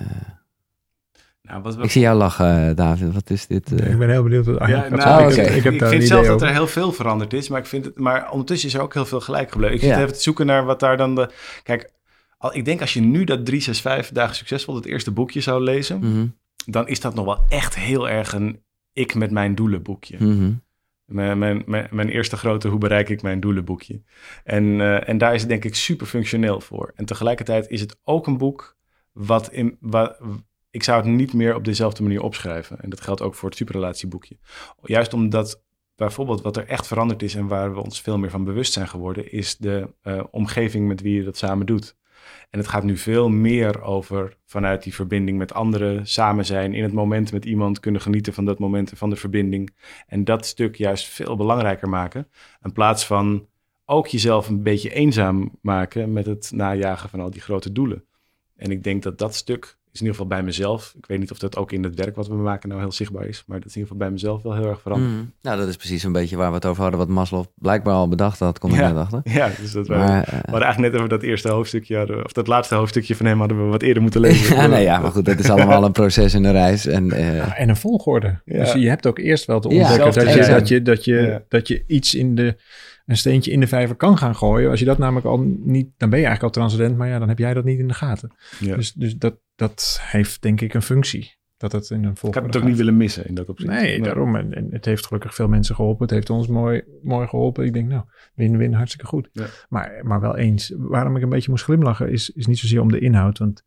[1.42, 3.12] Nou, wat, ik zie jou lachen, David.
[3.14, 3.72] Wat is dit?
[3.80, 3.90] eh?
[3.92, 6.48] Ik ben heel benieuwd wat Ja, Arjan gaat nou, ik, ik, vind zelf dat er
[6.52, 9.20] heel veel veranderd is, maar, ik vind het, maar ondertussen is er ook heel veel
[9.20, 9.74] gelijk gebleven.
[9.76, 10.00] Ik zit Ja.
[10.02, 11.30] even te zoeken naar wat daar dan de...
[11.62, 11.92] Kijk,
[12.38, 15.98] al, ik denk als je nu dat 365 dagen succesvol, het eerste boekje zou lezen,
[15.98, 16.26] Mhm,
[16.66, 20.16] dan is dat nog wel echt heel erg een ik met mijn doelen boekje.
[20.18, 20.26] mhm.
[20.38, 20.62] Mijn,
[21.04, 24.02] mijn, mijn, mijn eerste grote hoe bereik ik mijn doelen boekje.
[24.44, 26.92] En, eh, en daar is het denk ik super functioneel voor.
[26.94, 28.76] En tegelijkertijd is het ook een boek
[29.12, 29.78] wat in...
[30.70, 32.80] Ik zou het niet meer op dezelfde manier opschrijven.
[32.80, 34.38] En dat geldt ook voor het superrelatieboekje.
[34.82, 35.62] Juist omdat
[35.96, 38.88] bijvoorbeeld wat er echt veranderd is en waar we ons veel meer van bewust zijn
[38.88, 41.96] geworden, is de eh, omgeving met wie je dat samen doet.
[42.50, 46.82] En het gaat nu veel meer over vanuit die verbinding met anderen, samen zijn, in
[46.82, 49.74] het moment met iemand kunnen genieten van dat moment en van de verbinding.
[50.06, 52.28] En dat stuk juist veel belangrijker maken.
[52.62, 53.46] In plaats van
[53.84, 58.04] ook jezelf een beetje eenzaam maken met het najagen van al die grote doelen.
[58.56, 60.94] En ik denk dat dat stuk is in ieder geval bij mezelf.
[60.98, 63.26] Ik weet niet of dat ook in het werk wat we maken nou heel zichtbaar
[63.26, 63.44] is.
[63.46, 65.12] Maar dat is in ieder geval bij mezelf wel heel erg veranderd.
[65.12, 65.22] Mhm.
[65.42, 66.98] Nou, dat is precies een beetje waar we het over hadden.
[67.00, 68.88] Wat Maslow blijkbaar al bedacht had, kom ik Ja.
[68.92, 69.20] net achter.
[69.40, 72.32] Ja, dus dat we, Maar, we hadden eigenlijk net over dat eerste hoofdstukje, hadden, of
[72.32, 74.56] dat laatste hoofdstukje van hem hadden we wat eerder moeten lezen.
[74.56, 76.86] ja, nee, ja, maar goed, dat is allemaal een proces in een reis.
[76.86, 78.40] En, eh, Ja, en een volgorde.
[78.44, 78.58] Ja.
[78.58, 81.42] Dus je hebt ook eerst wel te ontdekken dat, je, dat, je, dat, je, Ja.
[81.48, 82.56] dat je iets in de,
[83.06, 84.70] een steentje in de vijver kan gaan gooien.
[84.70, 87.28] Als je dat namelijk al niet, dan ben je eigenlijk al transcendent, maar ja, dan
[87.28, 88.30] heb jij dat niet in de gaten.
[88.60, 88.76] Ja.
[88.76, 91.36] Dus, dus dat, dat heeft denk ik een functie.
[91.56, 93.72] Dat het in een ik volgorde had het ook niet willen missen in dat opzicht.
[93.72, 94.36] Nee, daarom.
[94.36, 96.02] En, en het heeft gelukkig veel mensen geholpen.
[96.02, 97.64] Het heeft ons mooi, mooi geholpen.
[97.64, 99.28] Ik denk, nou, win-win, hartstikke goed.
[99.32, 99.46] Ja.
[99.68, 102.92] Maar, maar wel eens, waarom ik een beetje moest glimlachen, is, is niet zozeer om
[102.92, 103.38] de inhoud.
[103.38, 103.64] Want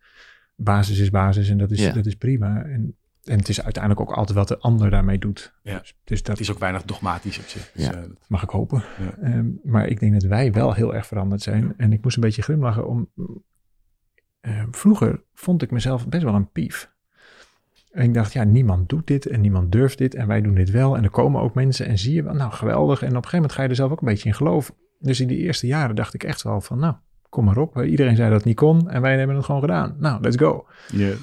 [0.55, 1.93] basis is basis en dat is, Ja.
[1.93, 2.63] dat is prima.
[2.63, 2.95] En,
[3.29, 5.53] en het is uiteindelijk ook altijd wat de ander daarmee doet.
[5.63, 5.79] Ja.
[5.79, 7.71] Dus, dus dat Het is ook weinig dogmatisch op zich.
[7.73, 7.93] Dus, Ja.
[7.93, 8.83] eh, dat- mag ik hopen.
[8.99, 9.17] Ja.
[9.27, 11.73] Ehm, maar ik denk dat wij wel heel erg veranderd zijn.
[11.77, 13.09] En ik moest een beetje glimlachen om...
[14.39, 16.95] eh, vroeger vond ik mezelf best wel een pief.
[17.91, 20.71] En ik dacht, ja, niemand doet dit en niemand durft dit en wij doen dit
[20.71, 20.97] wel.
[20.97, 23.01] En er komen ook mensen en zie je wel, nou geweldig.
[23.01, 24.75] En op een gegeven moment ga je er zelf ook een beetje in geloven.
[24.99, 26.95] Dus in die eerste jaren dacht ik echt wel van, nou,
[27.29, 27.81] kom maar op.
[27.83, 29.95] Iedereen zei dat het niet kon en wij hebben het gewoon gedaan.
[29.99, 30.67] Nou, let's go.
[30.91, 31.13] ja.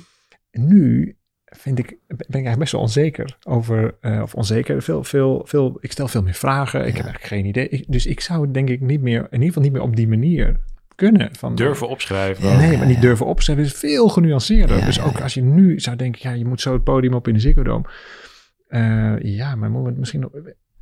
[0.50, 1.16] En nu
[1.56, 5.78] vind ik, ben ik eigenlijk best wel onzeker over, eh, of onzeker, veel, veel, veel,
[5.80, 6.80] ik stel veel meer vragen.
[6.80, 7.68] Ik heb eigenlijk geen idee.
[7.68, 10.08] Ik- dus ik zou denk ik niet meer, in ieder geval niet meer op die
[10.08, 10.56] manier
[10.94, 11.28] kunnen.
[11.38, 12.48] Van, Durven opschrijven.
[12.48, 12.56] Ja.
[12.56, 14.78] Nee, maar niet durven opschrijven is veel genuanceerder.
[14.78, 17.28] Ja, dus ook als je nu zou denken, ja, je moet zo het podium op
[17.28, 17.84] in de Ziggo Dome.
[18.68, 20.30] Eh, ja, maar het misschien nog...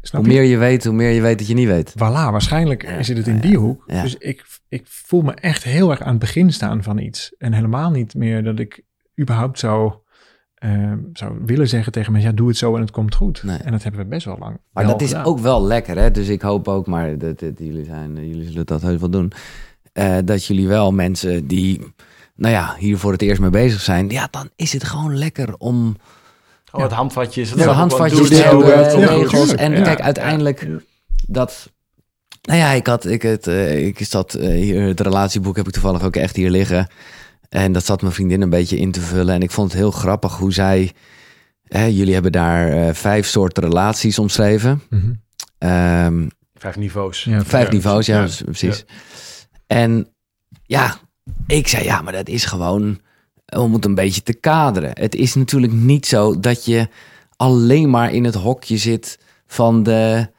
[0.04, 0.38] Snap hoe je?
[0.38, 1.92] meer je weet, hoe meer je weet dat je niet weet.
[1.92, 1.96] Voilà,
[2.30, 3.84] waarschijnlijk Ja, zit het in ja, die hoek.
[3.86, 4.02] ja.
[4.02, 7.34] Dus ik, ik voel me echt heel erg aan het begin staan van iets.
[7.38, 8.82] En helemaal niet meer dat ik
[9.20, 9.92] überhaupt zou,
[10.62, 12.30] eh, zou willen zeggen tegen mensen...
[12.30, 13.42] ja, doe het zo en het komt goed.
[13.42, 13.56] Nee.
[13.56, 16.10] En dat hebben we best wel lang Maar wel dat is ook wel lekker, hè?
[16.10, 19.10] Dus ik hoop ook, maar dat, dat- jullie, zijn, eh, jullie zullen dat heus wel
[19.10, 19.32] doen.
[19.92, 21.80] eh, dat jullie wel mensen die,
[22.36, 24.08] nou ja, hier voor het eerst mee bezig zijn.
[24.08, 25.96] Ja, dan is het gewoon lekker om
[26.64, 27.48] Gewoon wat handvatjes.
[27.50, 29.30] dat wel handvatjes te hebben, ja, en regels.
[29.30, 29.60] tuurlijk.
[29.60, 30.76] En Ja, kijk, ja, uiteindelijk ja.
[31.28, 31.70] dat...
[32.42, 35.72] Nou ja, ik had ik het, eh, ik zat eh, hier, het relatieboek heb ik
[35.72, 36.88] toevallig ook echt hier liggen.
[37.52, 39.34] En dat zat mijn vriendin een beetje in te vullen.
[39.34, 40.92] En ik vond het heel grappig hoe zij,
[41.68, 44.82] hè, jullie hebben daar eh, vijf soorten relaties omschreven.
[44.90, 45.12] Mhm.
[46.54, 47.24] Vijf Ehm, niveaus.
[47.24, 48.84] Ja, Vijf Ja, niveaus, ja, ja, dus- precies.
[49.66, 50.08] En
[50.64, 50.96] ja,
[51.46, 53.00] ik zei ja, maar dat is gewoon
[53.56, 54.90] om het een beetje te kaderen.
[54.94, 56.88] Het is natuurlijk niet zo dat je
[57.36, 60.30] alleen maar in het hokje zit van de,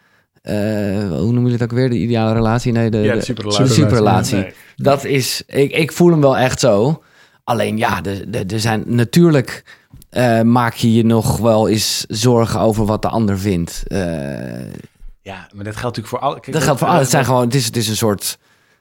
[1.10, 2.72] hoe noem je het ook weer, de ideale relatie?
[2.72, 3.66] Nee, de, Ja, de de- superrelatie.
[3.66, 4.38] de superrelatie.
[4.38, 4.54] Nee.
[4.76, 7.04] Dat is, ik, ik voel hem wel echt zo.
[7.44, 8.02] Alleen ja,
[8.48, 9.64] er zijn natuurlijk.
[10.10, 13.84] eh, maak je je nog wel eens zorgen over wat de ander vindt.
[13.88, 13.98] Eh,
[15.22, 16.40] Ja, maar dat geldt natuurlijk voor alle.
[16.40, 17.02] kijk, dat geldt voor alles.
[17.02, 18.38] Het zijn gewoon, het is, het is een soort.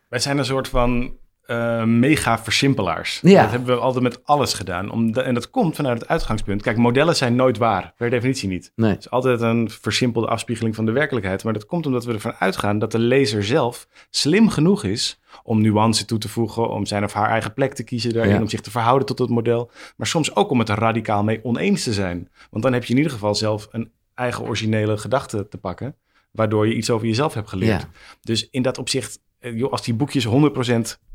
[0.09, 3.19] Wij zijn een soort van eh, mega versimpelaars.
[3.23, 3.43] Ja.
[3.43, 4.91] Dat hebben we altijd met alles gedaan.
[4.91, 6.63] Om de- en dat komt vanuit het uitgangspunt.
[6.63, 7.93] Kijk, modellen zijn nooit waar.
[7.97, 8.73] Per definitie niet.
[8.77, 8.91] Nee.
[8.91, 11.45] Het is altijd een versimpelde afspiegeling van de werkelijkheid.
[11.45, 15.61] Maar dat komt omdat we ervan uitgaan dat de lezer zelf slim genoeg is om
[15.61, 18.41] nuance toe te voegen, om zijn of haar eigen plek te kiezen daarin, Ja.
[18.41, 19.71] om zich te verhouden tot het model.
[19.97, 22.29] Maar soms ook om het er radicaal mee oneens te zijn.
[22.51, 25.97] Want dan heb je in ieder geval zelf een eigen originele gedachte te pakken,
[26.31, 27.81] waardoor je iets over jezelf hebt geleerd.
[27.81, 27.89] Ja.
[28.21, 30.31] Dus in dat opzicht joh, als die boekjes 100%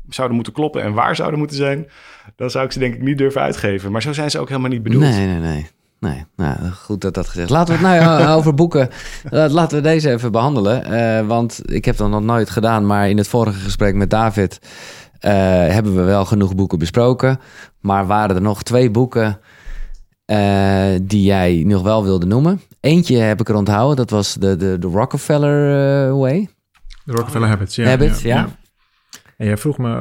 [0.08, 1.88] zouden moeten kloppen en waar zouden moeten zijn,
[2.36, 3.92] dan zou ik ze denk ik niet durven uitgeven.
[3.92, 5.02] Maar zo zijn ze ook helemaal niet bedoeld.
[5.02, 5.66] Nee, nee, nee.
[6.00, 7.50] Nee, nou, goed dat dat gezegd.
[7.50, 8.88] Laten we het nou ja, over boeken.
[9.30, 10.92] Uh, laten we deze even behandelen.
[10.92, 12.86] Uh, want ik heb dat nog nooit gedaan.
[12.86, 14.58] Maar in het vorige gesprek met David
[15.18, 17.40] hebben we wel genoeg boeken besproken.
[17.80, 19.40] Maar waren er nog twee boeken
[21.02, 22.60] die jij nog wel wilde noemen?
[22.80, 23.96] Eentje heb ik er onthouden.
[23.96, 26.48] Dat was de, de, de Rockefeller Way.
[27.08, 27.88] De Rockefeller Habits, ja.
[27.88, 28.36] Habits, ja.
[28.36, 28.48] ja.
[29.36, 29.92] En jij vroeg me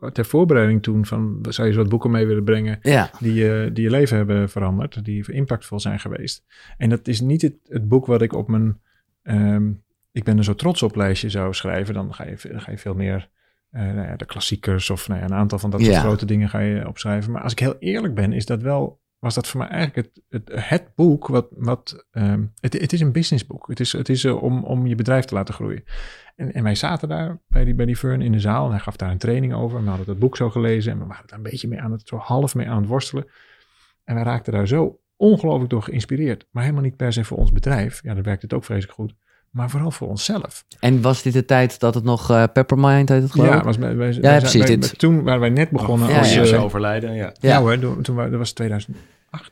[0.00, 3.10] eh, ter voorbereiding toen van, zou je wat boeken mee willen brengen ja.
[3.20, 6.44] die, uh, die je leven hebben veranderd, die impactvol zijn geweest.
[6.76, 8.80] En dat is niet het, het boek wat ik op mijn,
[9.22, 9.82] um,
[10.12, 11.94] ik ben er zo trots op lijstje zou schrijven.
[11.94, 13.28] Dan ga je, dan ga je veel meer
[13.72, 16.48] uh, nou ja, de klassiekers of nou ja, een aantal van dat soort grote dingen
[16.48, 17.32] ga je opschrijven.
[17.32, 20.24] Maar als ik heel eerlijk ben, is dat wel was dat voor mij eigenlijk het,
[20.28, 23.68] het, het boek wat, wat um, het, het is een businessboek.
[23.68, 25.84] Het is, het is uh, om, om je bedrijf te laten groeien.
[26.36, 28.80] En, en wij zaten daar bij die, bij die Fern in de zaal en hij
[28.80, 29.82] gaf daar een training over.
[29.82, 32.08] We hadden het boek zo gelezen en we waren daar een beetje mee aan het,
[32.08, 33.26] zo half mee aan het worstelen.
[34.04, 36.46] En wij raakten daar zo ongelooflijk door geïnspireerd.
[36.50, 38.02] Maar helemaal niet per se voor ons bedrijf.
[38.02, 39.14] Ja, dan werkt het ook vreselijk goed.
[39.50, 40.64] Maar vooral voor onszelf.
[40.80, 43.76] En was dit de tijd dat het nog uh, Peppermind heet het geloof Ja, was,
[43.76, 44.66] wij, wij, ja wij, precies.
[44.66, 44.98] dit.
[44.98, 46.34] Toen waren wij net begonnen oh, als...
[46.34, 47.24] Ja, uh, overlijden, ja.
[47.24, 49.00] Ja, ja hoor, toen, toen, dat was 2008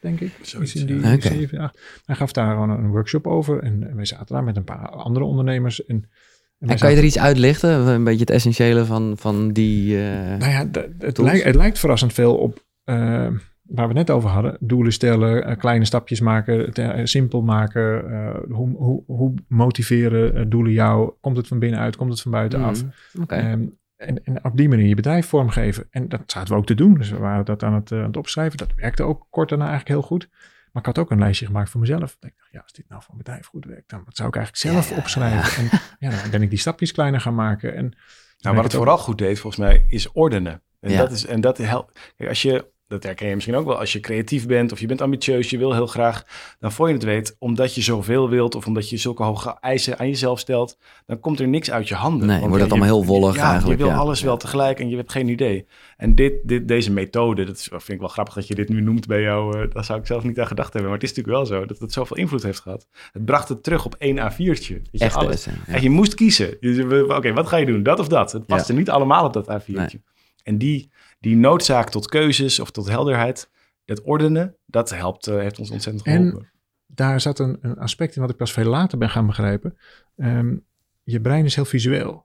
[0.01, 0.33] denk ik.
[0.43, 1.21] Zoiets, in die, okay.
[1.21, 1.79] 7, 8.
[2.05, 3.63] Hij gaf daar gewoon een workshop over.
[3.63, 5.85] En, en wij zaten daar met een paar andere ondernemers.
[5.85, 6.11] En,
[6.59, 7.71] en, en kan je er iets uitlichten?
[7.71, 9.97] Een beetje het essentiële van, van die.
[9.97, 10.03] Uh,
[10.39, 10.69] nou ja,
[10.99, 12.65] het, lijkt, het lijkt verrassend veel op.
[12.85, 13.27] Uh,
[13.69, 18.05] waar we het net over hadden, doelen stellen, uh, kleine stapjes maken, te, simpel maken.
[18.49, 21.13] hoe, hoe, hoe motiveren doelen jou?
[21.21, 21.97] Komt het van binnenuit?
[21.97, 22.83] Komt het van buitenaf?
[22.83, 23.53] Mm, okay.
[23.53, 25.87] um, en, en, op die manier je bedrijf vormgeven.
[25.91, 26.95] En dat zaten we ook te doen.
[26.95, 28.59] Dus we waren dat aan het, uh, aan het opschrijven.
[28.59, 30.29] Dat werkte ook kort daarna eigenlijk heel goed.
[30.73, 32.13] Maar ik had ook een lijstje gemaakt voor mezelf.
[32.13, 34.37] Ik dacht, ja, als dit nou voor een bedrijf goed werkt, dan wat zou ik
[34.37, 35.63] eigenlijk zelf Ja, ja, opschrijven.
[35.63, 37.75] En ja, dan ben ik die stapjes kleiner gaan maken.
[37.75, 37.97] En
[38.39, 40.63] Nou, wat het vooral goed deed, volgens mij, is ordenen.
[40.81, 40.99] En Ja.
[40.99, 42.13] dat is en dat helpt.
[42.17, 43.79] Kijk, als je dat herken je misschien ook wel.
[43.79, 46.25] Als je creatief bent of je bent ambitieus, je wil heel graag,
[46.59, 49.99] dan voor je het weet, omdat je zoveel wilt of omdat je zulke hoge eisen
[49.99, 52.27] aan jezelf stelt, dan komt er niks uit je handen.
[52.27, 54.01] Nee, Want wordt het allemaal heel wollig ja, eigenlijk, Je wil ja.
[54.01, 55.67] alles wel tegelijk en je hebt geen idee.
[55.97, 58.81] En dit, dit, deze methode, dat is, vind ik wel grappig dat je dit nu
[58.81, 59.61] noemt bij jou.
[59.61, 60.91] eh daar zou ik zelf niet aan gedacht hebben.
[60.91, 62.87] Maar het is natuurlijk wel zo dat het zoveel invloed heeft gehad.
[63.13, 64.37] Het bracht het terug op één A4'tje.
[64.37, 65.45] Weet je, Echt alles.
[65.45, 65.53] ja.
[65.67, 66.57] En je moest kiezen.
[66.61, 67.83] Dus, Oké, wat ga je doen?
[67.83, 68.33] Dat of dat?
[68.33, 69.73] Het paste niet allemaal op dat A4'tje.
[69.73, 70.03] Nee.
[70.43, 73.51] En die, die noodzaak tot keuzes of tot helderheid,
[73.85, 76.51] dat ordenen, dat helpt, eh, heeft ons ontzettend En- geholpen.
[76.87, 79.77] daar zat een, een aspect in wat ik pas veel later ben gaan begrijpen.
[80.17, 80.57] Ehm,
[81.03, 82.25] je brein is heel visueel.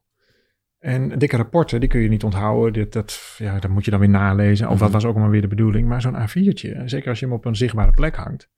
[0.80, 2.74] En dikke rapporten, die kun je niet onthouden.
[2.74, 4.68] Dit, dat, ja, dat moet je dan weer nalezen.
[4.70, 4.92] Of dat Mhm.
[4.92, 5.88] was ook maar weer de bedoeling.
[5.88, 8.50] Maar zo'n A4'tje, zeker als je hem op een zichtbare plek hangt.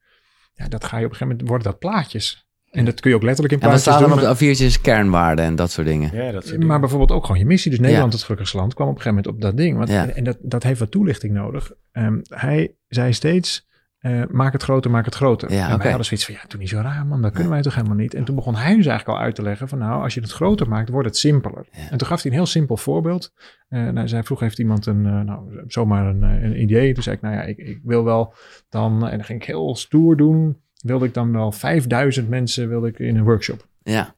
[0.54, 2.48] Ja, dat ga je op een gegeven moment, worden dat plaatjes.
[2.74, 4.20] En dat kun je ook letterlijk in En wat plaatjes staat doen.
[4.24, 4.82] dan op de A4'tjes?
[4.82, 6.10] Kernwaarden en dat soort dingen.
[6.26, 7.72] Ja, dat soort Maar bijvoorbeeld ook gewoon je missie.
[7.72, 8.16] Dus Nederland, Ja.
[8.18, 9.78] het gelukkigste land, kwam op een gegeven moment op dat ding.
[9.78, 10.02] Want, Ja.
[10.04, 11.72] En, en dat, dat heeft wat toelichting nodig.
[11.92, 13.68] Ehm, hij zei steeds,
[14.00, 15.52] eh, maak het groter, maak het groter.
[15.52, 15.88] Ja, en wij oké.
[15.88, 18.14] hadden zoiets van, ja, doe niet zo raar man, dat kunnen wij toch helemaal niet.
[18.14, 20.32] En toen begon hij dus eigenlijk al uit te leggen van, nou, als je het
[20.32, 21.66] groter maakt, wordt het simpeler.
[21.72, 21.90] Ja.
[21.90, 23.32] En toen gaf hij een heel simpel voorbeeld.
[23.70, 26.94] Eh nou, zij vroeg, heeft iemand een, eh, nou, zomaar een, een idee?
[26.94, 28.34] Toen zei ik, nou ja, ik, ik wil wel
[28.70, 32.88] dan, en dan ging ik heel stoer doen, wilde ik dan wel 5000 mensen wilde
[32.88, 34.16] ik in een workshop Ja,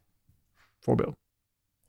[0.80, 1.16] voorbeeld.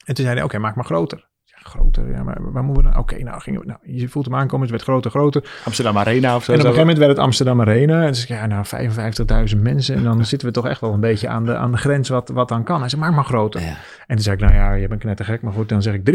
[0.04, 1.28] En toen zei hij, oké, maak maar groter.
[1.44, 2.98] Ja, groter, ja, maar waar moeten we dan?
[3.00, 5.60] Oké, nou, gingen we, nou, je voelt hem aankomen, het werd groter, groter.
[5.64, 6.52] Amsterdam Arena of zo.
[6.52, 8.00] en op een gegeven moment werd het Amsterdam Arena.
[8.00, 9.96] En toen zei ik, ja, nou, 55.000 mensen.
[9.96, 12.28] En dan zitten we toch echt wel een beetje aan de, aan de grens wat,
[12.28, 12.80] wat dan kan.
[12.80, 13.60] Hij zei, maak maar groter.
[13.60, 13.76] ja.
[14.06, 16.10] En toen zei ik, nou ja, je bent knettergek, maar goed, dan zeg ik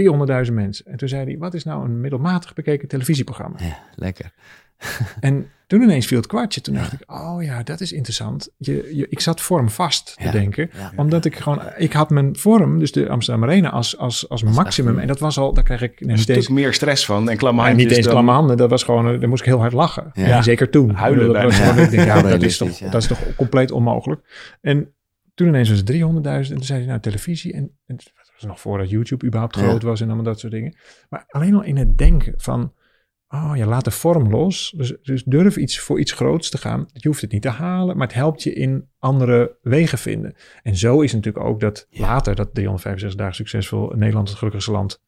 [0.48, 0.86] 300.000 mensen.
[0.86, 3.58] En toen zei hij, wat is nou een middelmatig bekeken televisieprogramma?
[3.60, 4.32] ja lekker.
[5.20, 6.62] En toen ineens viel het kwartje.
[6.62, 8.50] Toen dacht ik, oh ja, dat is interessant.
[8.58, 10.32] Je, je, ik zat vormvast te Ja.
[10.32, 10.92] denken Ja.
[10.96, 15.00] omdat ik gewoon, ik had mijn vorm, dus de Amsterdam Arena, als, als, als maximum.
[15.00, 17.62] En dat was al, daar kreeg ik een eens, stuk meer stress van en klamme
[17.62, 17.88] ja, handjes.
[17.88, 18.58] niet eens dan- klamme handen.
[18.58, 20.10] Dat was gewoon, eh, daar moest ik heel hard lachen.
[20.14, 20.42] Ja.
[20.42, 20.90] Zeker toen.
[20.90, 21.72] Huilen dat was bijna.
[21.72, 24.56] gewoon, ik denk, ja, dat, is toch, dat is toch compleet onmogelijk.
[24.62, 24.94] En
[25.34, 25.98] toen ineens was het 300.000
[26.52, 27.54] en toen zei hij, nou, televisie.
[27.54, 30.76] En, en dat was nog voordat YouTube überhaupt groot was en allemaal dat soort dingen.
[31.10, 32.74] Maar alleen al in het denken van,
[33.32, 34.74] oh ja, laat de vorm los.
[34.78, 36.86] Dus, dus durf iets voor iets groots te gaan.
[36.94, 40.36] Je hoeft het niet te halen, maar het helpt je in andere wegen vinden.
[40.64, 42.02] En zo is natuurlijk ook dat Ja.
[42.02, 45.02] later, dat 365 dagen succesvol, Nederland het gelukkigste land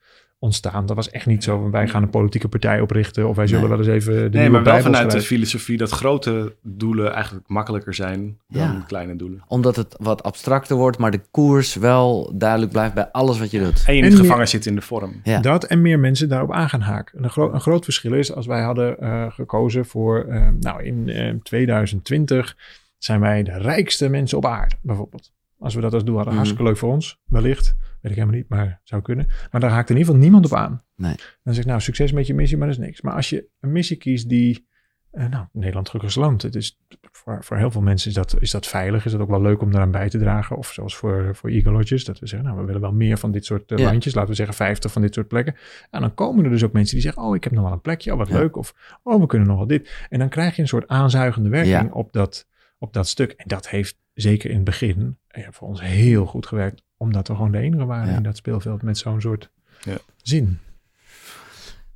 [0.44, 0.86] ontstaan.
[0.86, 3.70] Dat was echt niet zo wij gaan een politieke partij oprichten of wij zullen Nee.
[3.70, 7.94] wel eens even de Nee, maar wel vanuit de filosofie dat grote doelen eigenlijk makkelijker
[7.94, 8.84] zijn dan Ja.
[8.88, 9.44] kleine doelen.
[9.48, 13.60] Omdat het wat abstracter wordt, maar de koers wel duidelijk blijft bij alles wat je
[13.60, 13.84] doet.
[13.86, 15.20] En je En niet meer- gevangen zit in de vorm.
[15.24, 15.40] Ja.
[15.40, 17.24] Dat en meer mensen daarop aan gaan haken.
[17.24, 21.10] Een, gro- een groot verschil is als wij hadden eh, gekozen voor, eh, nou in
[21.10, 22.58] eh, 2020
[22.98, 25.32] zijn wij de rijkste mensen op aarde bijvoorbeeld.
[25.64, 26.42] Als we dat als doel hadden, Mhm.
[26.44, 27.76] hartstikke leuk voor ons, wellicht.
[28.02, 29.28] Weet ik helemaal niet, maar zou kunnen.
[29.52, 30.84] Maar daar haakt in ieder geval niemand op aan.
[30.96, 31.16] Nee.
[31.44, 33.02] Dan zeg ik, nou, succes met je missie, maar dat is niks.
[33.02, 34.68] Maar als je een missie kiest die,
[35.12, 36.42] eh, nou, Nederland gelukkig land.
[36.42, 36.80] Het is,
[37.12, 39.06] voor, voor heel veel mensen is dat, is dat veilig.
[39.06, 40.58] Is dat ook wel leuk om daaraan bij te dragen.
[40.58, 43.32] Of zoals voor, voor Eagle Lodges, dat we zeggen, nou, we willen wel meer van
[43.32, 43.84] dit soort eh, Ja.
[43.86, 44.14] landjes.
[44.14, 45.56] Laten we zeggen 50 van dit soort plekken.
[45.90, 47.82] En dan komen er dus ook mensen die zeggen, oh, ik heb nog wel een
[47.82, 48.12] plekje.
[48.12, 48.38] Oh, wat Ja.
[48.38, 48.56] leuk.
[48.58, 50.06] Of, oh, we kunnen nog wel dit.
[50.10, 51.90] En dan krijg je een soort aanzuigende werking Ja.
[51.94, 52.48] op, dat,
[52.78, 53.32] op dat stuk.
[53.32, 56.82] En dat heeft zeker in het begin eh, voor ons heel goed gewerkt.
[56.98, 58.16] Omdat we gewoon de enige waren Ja.
[58.18, 59.50] in dat speelveld met zo'n soort
[59.84, 59.98] Ja.
[60.22, 60.60] zin.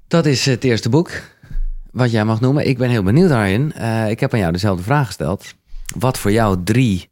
[0.07, 1.11] Dat is het eerste boek
[1.91, 2.67] wat jij mag noemen.
[2.67, 3.73] Ik ben heel benieuwd daarin.
[3.73, 5.53] Eh, ik heb aan jou dezelfde vraag gesteld.
[5.97, 7.09] Wat voor jou drie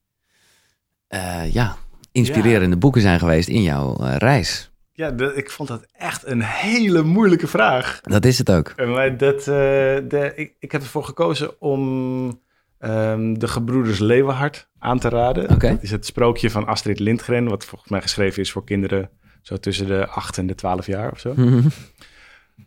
[1.08, 1.76] eh, ja,
[2.12, 4.72] inspirerende boeken zijn geweest in jouw eh, reis?
[4.92, 8.02] Ja, de- ik vond dat echt een hele moeilijke vraag.
[8.02, 8.74] Dat is het ook.
[8.76, 12.40] En Maar dat, eh, de, ik, ik heb ervoor gekozen om
[12.78, 15.50] ehm, de gebroeders Leeuwenhard aan te raden.
[15.50, 15.70] Oké.
[15.70, 19.10] Dat is het sprookje van Astrid Lindgren, wat volgens mij geschreven is voor kinderen
[19.42, 21.34] zo tussen de 8 en de 12 jaar of zo.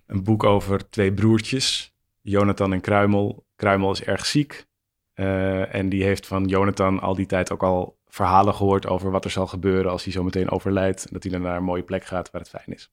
[0.06, 3.46] Een boek over twee broertjes, Jonathan en Kruimel.
[3.56, 4.66] Kruimel is erg ziek
[5.14, 9.24] eh, en die heeft van Jonathan al die tijd ook al verhalen gehoord over wat
[9.24, 11.06] er zal gebeuren als hij zo meteen overlijdt.
[11.06, 12.90] En dat hij dan naar een mooie plek gaat waar het fijn is.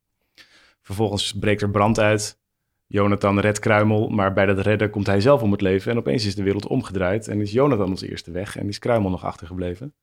[0.82, 2.39] Vervolgens breekt er brand uit.
[2.88, 5.91] Jonathan redt Kruimel, maar bij dat redden komt hij zelf om het leven.
[5.91, 9.09] En opeens is de wereld omgedraaid en is Jonathan ons eerste weg en is Kruimel
[9.09, 9.95] nog achtergebleven.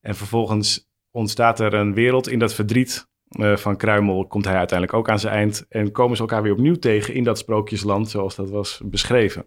[0.00, 4.26] En vervolgens ontstaat er een wereld in dat verdriet eh, van Kruimel.
[4.26, 7.24] Komt hij uiteindelijk ook aan zijn eind en komen ze elkaar weer opnieuw tegen in
[7.24, 9.46] dat sprookjesland zoals dat was beschreven.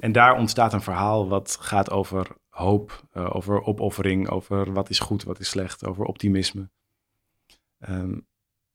[0.00, 4.98] En daar ontstaat een verhaal wat gaat over hoop, eh, over opoffering, over wat is
[4.98, 6.70] goed, wat is slecht, over optimisme.
[7.78, 8.18] Ehm,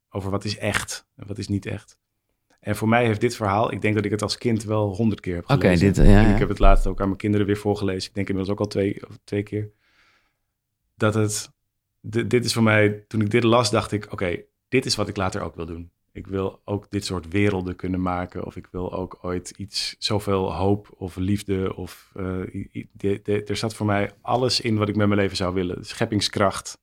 [0.10, 2.00] over wat is echt en wat is niet echt.
[2.62, 5.20] En voor mij heeft dit verhaal, ik denk dat ik het als kind wel honderd
[5.22, 5.94] keer heb Oké, gelezen.
[5.94, 8.10] dit, ja, ik heb het laatst ook aan mijn kinderen weer voorgelezen.
[8.10, 9.70] Ik denk inmiddels ook al twee, of twee keer.
[10.96, 11.52] Dat het,
[12.02, 15.08] di- dit is voor mij, toen ik dit las, dacht ik, oké, dit is wat
[15.08, 15.92] ik later ook wil doen.
[16.12, 18.46] Ik wil ook dit soort werelden kunnen maken.
[18.46, 21.76] Of ik wil ook ooit iets, zoveel hoop of liefde.
[21.76, 22.24] Of eh,
[22.92, 25.86] de- de- er zat voor mij alles in wat ik met mijn leven zou willen.
[25.86, 26.78] Scheppingskracht,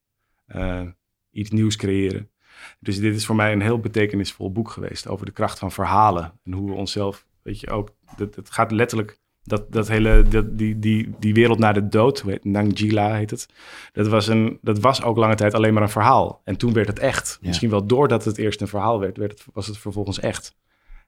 [0.47, 0.87] eh,
[1.31, 2.31] iets nieuws creëren.
[2.81, 6.33] Dus dit is voor mij een heel betekenisvol boek geweest over de kracht van verhalen.
[6.45, 10.79] En hoe we onszelf, weet je ook, het, gaat letterlijk, dat, dat hele, dat, die,
[10.79, 13.49] die, die wereld na de dood, Nangjila heet het.
[13.93, 16.41] Dat was, een, dat was ook lange tijd alleen maar een verhaal.
[16.45, 17.39] En toen werd het echt.
[17.41, 17.47] Ja.
[17.47, 20.57] Misschien wel doordat het eerst een verhaal werd, werd het, was het vervolgens echt.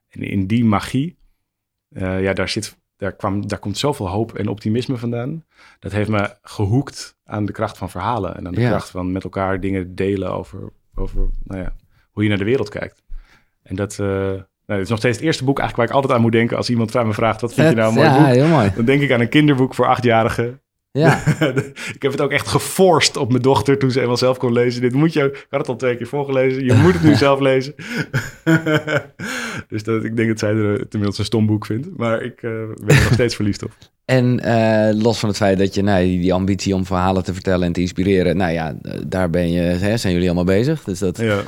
[0.07, 1.17] En in die magie,
[1.89, 5.45] eh, ja, daar, zit, daar, kwam, daar komt zoveel hoop en optimisme vandaan.
[5.79, 8.35] Dat heeft me gehoekt aan de kracht van verhalen.
[8.35, 8.69] En aan de Ja.
[8.69, 11.73] kracht van met elkaar dingen delen over, over nou ja,
[12.11, 13.03] hoe je naar de wereld kijkt.
[13.63, 14.33] En dat, eh,
[14.65, 15.59] nou, is nog steeds het eerste boek
[20.91, 21.23] ja,
[21.95, 24.81] ik heb het ook echt geforst op mijn dochter toen ze eenmaal zelf kon lezen.
[24.81, 27.39] Dit moet je, ik had het al twee keer voorgelezen, je moet het nu zelf
[27.39, 27.75] lezen.
[29.69, 31.87] dus dat, ik denk dat zij er het inmiddels een stom boek vindt.
[31.97, 32.51] Maar ik eh,
[32.85, 33.71] ben er nog steeds verliefd op.
[34.05, 37.33] en eh, los van het feit dat je nou, die die ambitie om verhalen te
[37.33, 40.83] vertellen en te inspireren, nou ja, eh, daar ben je, hè, zijn jullie allemaal bezig.
[40.83, 41.41] Dus dat, Ja.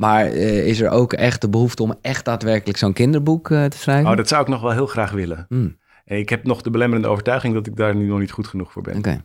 [0.00, 3.78] Maar eh, is er ook echt de behoefte om echt daadwerkelijk zo'n kinderboek eh, te
[3.78, 4.10] schrijven?
[4.10, 5.46] Oh, dat zou ik nog wel heel graag willen.
[5.48, 5.79] En
[6.18, 8.82] ik heb nog de belemmerende overtuiging dat ik daar nu nog niet goed genoeg voor
[8.82, 9.24] ben.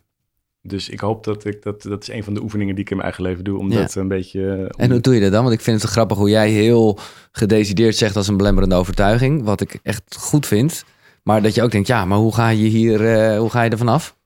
[0.62, 2.96] Dus ik hoop dat ik dat, dat is een van de oefeningen die ik in
[2.98, 3.60] mijn eigen leven doe.
[3.60, 3.80] Om Ja.
[3.80, 4.52] dat een beetje.
[4.52, 5.44] eh, om- En hoe doe je dat dan?
[5.44, 7.00] Want ik vind het grappig hoe jij heel
[7.32, 9.44] gedecideerd zegt als een belemmerende overtuiging.
[9.44, 10.86] Wat ik echt goed vind.
[11.24, 13.70] Maar dat je ook denkt, ja, maar hoe ga je hier, eh, hoe ga je
[13.70, 14.18] er vanaf?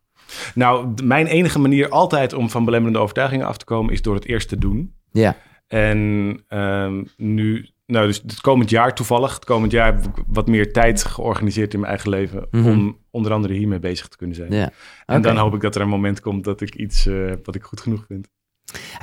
[0.55, 4.25] Nou, mijn enige manier altijd om van belemmerende overtuigingen af te komen is door het
[4.25, 4.93] eerst te doen.
[5.11, 5.37] Ja,
[5.67, 10.47] En ehm, nu, nou, dus het komend jaar toevallig, het komend jaar heb ik wat
[10.47, 12.47] meer tijd georganiseerd in mijn eigen leven.
[12.51, 12.69] Mhm.
[12.69, 14.51] Om onder andere hiermee bezig te kunnen zijn.
[14.51, 14.71] ja.
[15.05, 17.63] En dan hoop ik dat er een moment komt dat ik iets eh, wat ik
[17.63, 18.27] goed genoeg vind.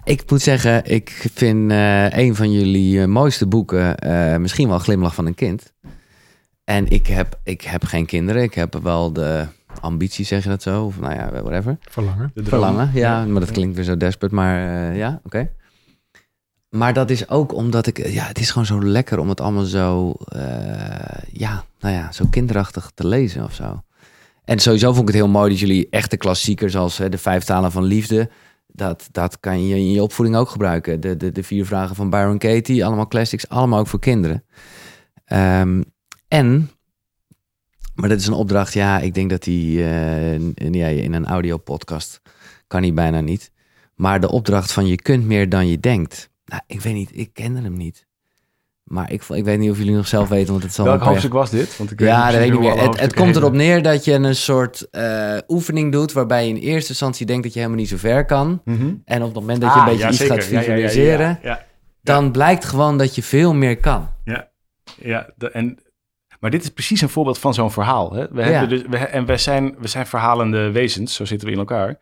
[0.05, 4.79] Ik moet zeggen, ik vind eh, een van jullie eh, mooiste boeken eh, misschien wel
[4.79, 5.73] Glimlach van een kind.
[6.65, 8.43] En ik heb, ik heb geen kinderen.
[8.43, 9.47] Ik heb wel de
[9.81, 10.85] ambitie, zeg je dat zo?
[10.85, 11.77] Of nou ja, whatever.
[11.81, 12.33] Verlangen.
[12.35, 15.51] Verlangen, ja, maar dat klinkt weer zo desperate, maar eh, ja, oké.
[16.69, 19.65] Maar dat is ook omdat ik, ja, het is gewoon zo lekker om het allemaal
[19.65, 20.41] zo, eh,
[21.33, 23.83] ja, nou ja, zo kinderachtig te lezen of zo.
[24.45, 27.45] En sowieso vond ik het heel mooi dat jullie echte klassiekers zoals hè, de vijf
[27.45, 28.31] talen van liefde,
[28.67, 31.01] dat, dat kan je in je opvoeding ook gebruiken.
[31.01, 34.45] De, de, de vier vragen van Byron Katie, allemaal classics, allemaal ook voor kinderen.
[35.25, 35.83] Ehm,
[36.29, 36.71] en,
[37.95, 41.27] maar dat is een opdracht, ja, ik denk dat die eh, in, ja, in een
[41.27, 42.21] audiopodcast
[42.67, 43.53] kan die bijna niet.
[43.95, 46.31] Maar de opdracht van je kunt meer dan je denkt.
[46.47, 48.07] Nou, ik weet niet, ik kende hem niet.
[48.83, 51.33] Maar ik, ik weet niet of jullie nog zelf weten, want het zal Welk hoofdstuk
[51.33, 51.77] was dit?
[51.77, 52.83] Want ik weet Ja, dat weet ik niet meer.
[52.83, 56.13] Het, het komt erop neer dat je een soort eh, oefening doet...
[56.13, 58.61] waarbij je in eerste instantie denkt dat je helemaal niet zo ver kan.
[58.65, 58.95] Mhm.
[59.05, 60.35] En op het moment dat je Ah, een beetje ja, iets zeker.
[60.35, 61.41] gaat ja, ja, visualiseren...
[62.03, 64.09] Dan blijkt gewoon dat je veel meer kan.
[64.25, 64.49] ja,
[64.97, 65.79] ja de- en,
[66.41, 68.13] maar dit is precies een voorbeeld van zo'n verhaal.
[68.13, 68.27] Hè?
[68.31, 71.59] We hebben dus, we, en wij zijn, we zijn verhalende wezens, zo zitten we in
[71.61, 71.99] elkaar.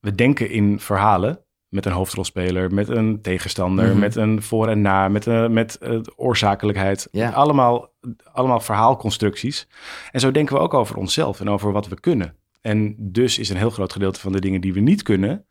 [0.00, 1.38] We denken in verhalen
[1.72, 3.98] met een hoofdrolspeler, met een tegenstander, Mhm.
[3.98, 7.08] met een voor en na, met, een met eh, oorzakelijkheid.
[7.10, 7.30] Ja.
[7.30, 7.92] Allemaal,
[8.32, 9.68] allemaal verhaalconstructies.
[10.10, 12.34] En zo denken we ook over onszelf en over wat we kunnen.
[12.60, 15.44] En dus is een heel groot gedeelte van de dingen die we niet kunnen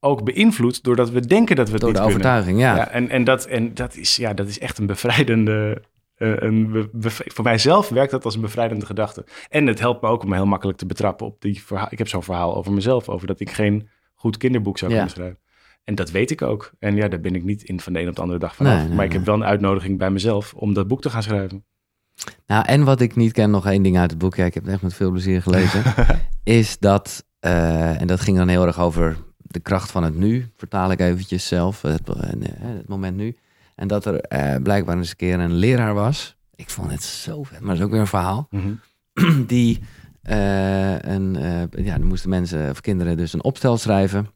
[0.00, 2.20] ook beïnvloed doordat we denken dat we het Door niet de kunnen.
[2.26, 2.76] overtuiging, ja.
[2.76, 5.82] Ja, en, en, dat, en dat, is, ja, dat is echt een bevrijdende.
[6.14, 9.24] eh, een be- voor mijzelf werkt dat als een bevrijdende gedachte.
[9.48, 11.86] En het helpt me ook om me heel makkelijk te betrappen op die verhaal.
[11.90, 14.96] Ik heb zo'n verhaal over mezelf, over dat ik geen goed kinderboek zou Ja.
[14.96, 15.38] kunnen schrijven.
[15.84, 16.72] En dat weet ik ook.
[16.78, 18.76] En ja, daar ben ik niet in van de een op de andere dag vanaf.
[18.76, 21.22] Nee, nee, maar ik heb wel een uitnodiging bij mezelf om dat boek te gaan
[21.22, 21.64] schrijven.
[22.46, 24.62] Nou, en wat ik niet ken, nog één ding uit het boek, ja, ik heb
[24.62, 25.82] het echt met veel plezier gelezen,
[26.44, 30.50] is dat, eh, en dat ging dan heel erg over de kracht van het nu,
[30.56, 32.30] vertaal ik eventjes zelf, het, eh,
[32.60, 33.36] het moment nu.
[33.74, 36.36] En dat er eh, blijkbaar eens een keer een leraar was.
[36.54, 38.48] Ik vond het zo vet, maar dat is ook weer een verhaal.
[39.46, 39.80] Die
[40.22, 44.30] eh, een, eh, ja, dan moesten mensen of kinderen dus een opstel schrijven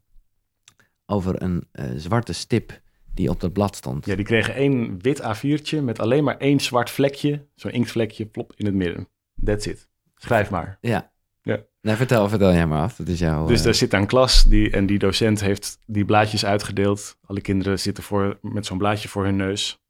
[1.07, 2.81] over een eh, zwarte stip
[3.15, 4.07] die op dat blad stond.
[4.07, 7.47] Ja, die kregen één wit A4'tje met alleen maar één zwart vlekje.
[7.55, 9.09] Zo'n inktvlekje, plop, in het midden.
[9.45, 9.89] That's it.
[10.15, 10.79] Schrijf maar.
[10.81, 11.13] Ja.
[11.43, 11.65] Ja.
[11.81, 12.97] Nee, vertel, vertel jij maar af.
[12.97, 13.47] Dat is jouw...
[13.47, 17.19] Dus eh, daar zit een klas die, en die docent heeft die blaadjes uitgedeeld.
[17.27, 19.81] Alle kinderen zitten voor, met zo'n blaadje voor hun neus.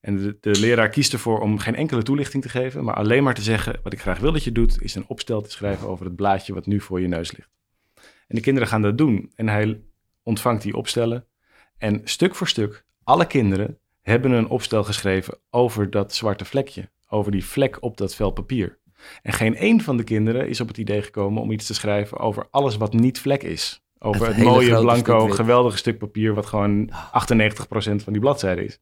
[0.00, 3.34] En de, de leraar kiest ervoor om geen enkele toelichting te geven, maar alleen maar
[3.34, 6.04] te zeggen: Wat ik graag wil dat je doet, is een opstel te schrijven over
[6.04, 7.50] het blaadje wat nu voor je neus ligt.
[8.26, 9.32] En de kinderen gaan dat doen.
[9.34, 9.80] En hij
[10.22, 11.26] ontvangt die opstellen.
[11.78, 16.90] En stuk voor stuk, alle kinderen hebben een opstel geschreven over dat zwarte vlekje.
[17.08, 18.78] Over die vlek op dat vel papier.
[19.22, 22.18] En geen één van de kinderen is op het idee gekomen om iets te schrijven
[22.18, 23.82] over alles wat niet vlek is.
[23.98, 26.92] Over Het mooie, blanco, stuk geweldige stuk papier wat gewoon 98%
[27.74, 28.78] van die bladzijde is.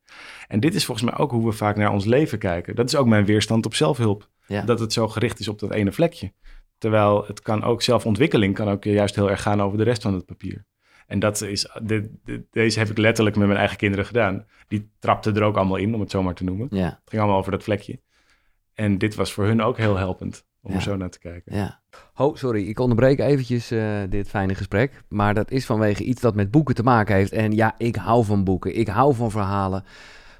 [0.49, 2.74] En dit is volgens mij ook hoe we vaak naar ons leven kijken.
[2.74, 4.28] Dat is ook mijn weerstand op zelfhulp.
[4.47, 4.62] Ja.
[4.62, 6.32] Dat het zo gericht is op dat ene vlekje.
[6.78, 10.14] Terwijl het kan ook zelfontwikkeling kan ook juist heel erg gaan over de rest van
[10.14, 10.64] het papier.
[11.11, 12.09] En dat is, dit-
[12.51, 14.45] deze heb ik letterlijk met mijn eigen kinderen gedaan.
[14.69, 16.67] Die trapten er ook allemaal in, om het zo maar te noemen.
[16.71, 18.01] Ja, Het ging allemaal over dat vlekje.
[18.75, 20.77] En dit was voor hun ook heel helpend om Ja.
[20.77, 21.57] er zo naar te kijken.
[21.57, 21.81] ja.
[22.17, 25.03] Oh, sorry, ik onderbreek eventjes eh, dit fijne gesprek.
[25.09, 27.33] Maar dat is vanwege iets dat met boeken te maken heeft.
[27.33, 28.77] En ja, ik hou van boeken.
[28.79, 29.85] Ik hou van verhalen.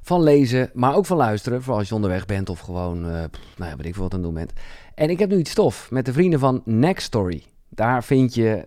[0.03, 1.61] Van lezen, maar ook van luisteren.
[1.63, 4.13] Vooral als je onderweg bent of gewoon, eh pff, nou ja, weet ik veel wat
[4.15, 4.53] aan het doen bent.
[4.95, 7.43] En ik heb nu iets stof met de vrienden van Next Story.
[7.69, 8.67] Daar vind je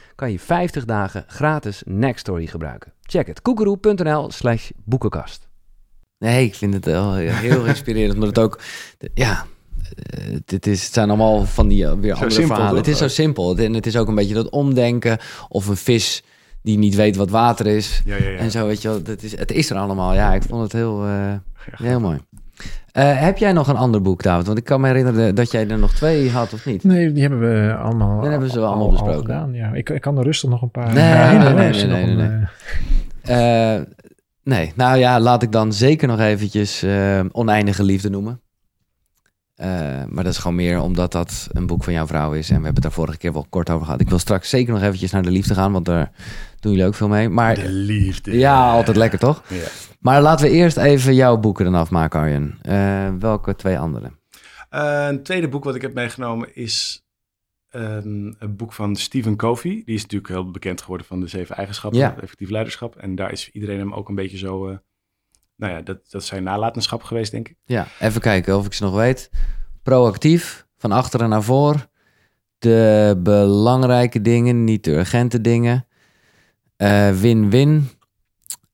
[0.21, 2.93] kan je 50 dagen gratis Nextory gebruiken.
[3.01, 5.47] Check het, koekeroe.nl slash boekenkast.
[6.17, 8.13] Nee, ik vind het wel heel inspirerend.
[8.13, 8.61] Omdat het ook,
[9.13, 9.45] ja,
[9.95, 12.77] eh, dit is, het zijn allemaal van die eh, weer andere simpel, verhalen.
[12.77, 13.57] Het is zo simpel.
[13.57, 15.17] En het is ook een beetje dat omdenken.
[15.47, 16.23] Of een vis
[16.61, 18.01] die niet weet wat water is.
[18.05, 18.37] Ja, ja, ja.
[18.37, 18.99] En zo, weet je wel.
[19.03, 20.13] Het is, het is er allemaal.
[20.13, 21.33] Ja, ik vond het heel, eh,
[21.71, 22.19] heel mooi.
[22.91, 24.45] Eh, heb jij nog een ander boek, David?
[24.45, 26.83] Want ik kan me herinneren dat jij er nog twee had, of niet?
[26.83, 29.21] Nee, die hebben we allemaal, Die hebben ze al- allemaal al- al besproken.
[29.25, 29.71] gedaan, ja.
[29.73, 33.75] ik, ik kan er rustig nog een paar Nee, herinneren nee, nee, nee, nee.
[33.77, 33.81] eh,
[34.43, 38.41] nee, nou ja, laat ik dan zeker nog eventjes eh, Oneindige Liefde noemen.
[40.07, 42.49] Maar dat is gewoon meer omdat dat een boek van jouw vrouw is.
[42.49, 44.01] En we hebben het daar vorige keer wel kort over gehad.
[44.01, 46.11] Ik wil straks zeker nog eventjes naar de liefde gaan, want daar
[46.61, 47.29] doen jullie ook veel mee.
[47.29, 48.37] Maar De liefde.
[48.37, 49.43] ja, altijd lekker toch?
[49.47, 49.63] Ja.
[49.99, 52.57] Maar laten we eerst even jouw boeken dan afmaken, Arjen.
[52.61, 54.11] Eh, welke twee andere?
[54.69, 57.05] Eh, een tweede boek wat ik heb meegenomen is
[57.69, 59.81] ehm, een boek van Stephen Covey.
[59.85, 62.15] Die is natuurlijk heel bekend geworden van de zeven eigenschappen, Ja.
[62.21, 62.95] effectief leiderschap.
[62.95, 64.75] En daar is iedereen hem ook een beetje zo, eh,
[65.55, 67.55] nou ja, dat, dat is zijn nalatenschap geweest, denk ik.
[67.65, 69.29] Ja, even kijken of ik ze nog weet.
[69.83, 71.87] Proactief, van achteren naar voor.
[72.57, 75.85] De belangrijke dingen, niet de urgente dingen.
[76.81, 77.89] Eh, Win-win.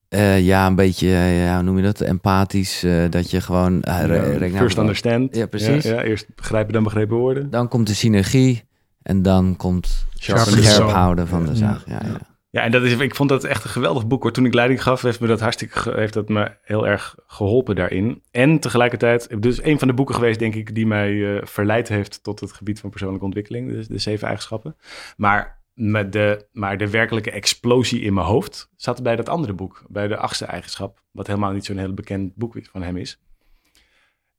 [0.10, 2.02] Eh, ja, een beetje, eh, ja, hoe noem je dat?
[2.02, 2.86] Empathisch.
[3.10, 3.78] dat je gewoon...
[3.82, 5.36] Ja, first understand.
[5.36, 5.84] Ja, precies.
[5.84, 7.50] Ja, ja, eerst begrijpen dan begrepen worden.
[7.50, 8.64] Dan komt de synergie.
[9.02, 11.56] En dan komt the scherp houden van de Ja.
[11.56, 11.84] zaag.
[11.88, 12.20] Ja, ja.
[12.50, 14.32] Ja, en dat is, ik vond dat echt een geweldig boek hoor.
[14.32, 18.22] Toen ik leiding gaf, heeft me dat hartstikke heeft dat me heel erg geholpen daarin.
[18.32, 22.40] En tegelijkertijd, dus een van de boeken geweest, denk ik, die mij verleid heeft tot
[22.40, 23.72] het gebied van persoonlijke ontwikkeling.
[23.72, 24.76] Dus de zeven eigenschappen.
[25.18, 29.84] Maar, met de, maar de werkelijke explosie in mijn hoofd zat bij dat andere boek,
[29.90, 31.04] bij de achtste eigenschap.
[31.12, 33.22] Wat helemaal niet zo'n heel bekend boek van hem is.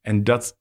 [0.01, 0.59] En dat,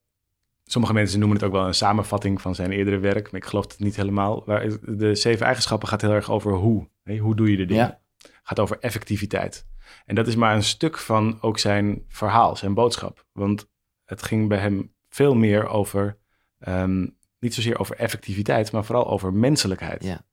[0.63, 3.63] sommige mensen noemen het ook wel een samenvatting van zijn eerdere werk, maar ik geloof
[3.63, 4.43] het niet helemaal.
[4.45, 6.89] Waar de zeven eigenschappen gaat heel erg over hoe.
[7.03, 7.99] Hè, hoe doe je de dingen?
[8.17, 8.29] Ja.
[8.43, 9.67] Gaat over effectiviteit.
[10.05, 13.25] En dat is maar een stuk van ook zijn verhaal, zijn boodschap.
[13.31, 13.69] Want
[14.05, 16.17] het ging bij hem veel meer over,
[16.59, 17.07] ehm,
[17.39, 20.03] niet zozeer over effectiviteit, maar vooral over menselijkheid.
[20.03, 20.25] Ja.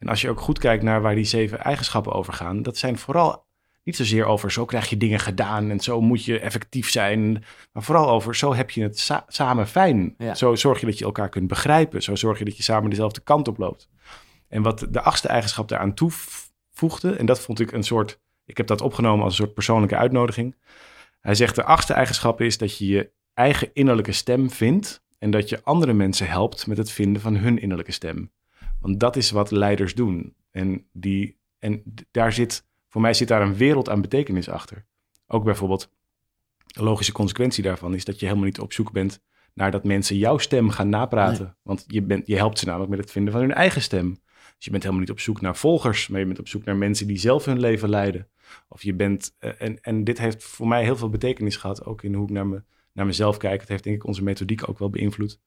[0.00, 2.98] En als je ook goed kijkt naar waar die zeven eigenschappen over gaan, dat zijn
[2.98, 3.46] vooral
[3.84, 7.82] niet zozeer over zo krijg je dingen gedaan en zo moet je effectief zijn, maar
[7.82, 10.14] vooral over zo heb je het sa- samen fijn.
[10.18, 10.34] Ja.
[10.34, 12.02] Zo zorg je dat je elkaar kunt begrijpen.
[12.02, 13.88] Zo zorg je dat je samen dezelfde kant op loopt.
[14.48, 18.66] En wat de achtste eigenschap daaraan toevoegde, en dat vond ik een soort, ik heb
[18.66, 20.56] dat opgenomen als een soort persoonlijke uitnodiging.
[21.20, 25.48] Hij zegt de achtste eigenschap is dat je je eigen innerlijke stem vindt en dat
[25.48, 28.32] je andere mensen helpt met het vinden van hun innerlijke stem.
[28.80, 30.34] Want dat is wat leiders doen.
[30.50, 34.86] En, die, en daar zit, voor mij zit daar een wereld aan betekenis achter.
[35.26, 35.90] Ook bijvoorbeeld,
[36.66, 39.20] een logische consequentie daarvan is dat je helemaal niet op zoek bent
[39.54, 41.56] naar dat mensen jouw stem gaan napraten.
[41.62, 44.18] Want je, bent, je helpt ze namelijk met het vinden van hun eigen stem.
[44.56, 46.76] Dus je bent helemaal niet op zoek naar volgers, maar je bent op zoek naar
[46.76, 48.28] mensen die zelf hun leven leiden.
[48.68, 52.02] Of je bent, eh, en, en dit heeft voor mij heel veel betekenis gehad, ook
[52.02, 52.62] in hoe ik naar, me,
[52.92, 53.60] naar mezelf kijk.
[53.60, 55.40] Het heeft denk ik onze methodiek ook wel beïnvloed.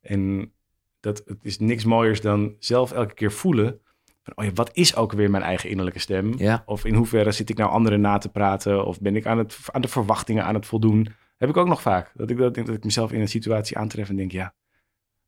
[0.00, 0.52] En
[1.00, 3.80] dat, het is niks mooiers dan zelf elke keer voelen
[4.22, 6.34] van, oh ja, wat is ook weer mijn eigen innerlijke stem?
[6.38, 6.62] Ja.
[6.66, 8.84] Of in hoeverre zit ik nou anderen na te praten?
[8.86, 11.08] Of ben ik aan, het, aan de verwachtingen aan het voldoen?
[11.36, 12.12] Heb ik ook nog vaak.
[12.14, 14.54] Dat ik, dat, dat ik mezelf in een situatie aantref en denk, ja,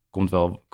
[0.09, 0.65] komt wel...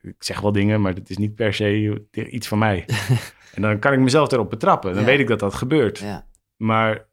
[0.00, 2.84] Ik zeg wel dingen, maar dat is niet per se iets van mij.
[3.54, 4.90] en dan kan ik mezelf erop betrappen.
[4.92, 5.06] Dan Ja.
[5.08, 5.98] weet ik dat dat gebeurt.
[5.98, 6.26] Ja.
[6.56, 7.07] Maar,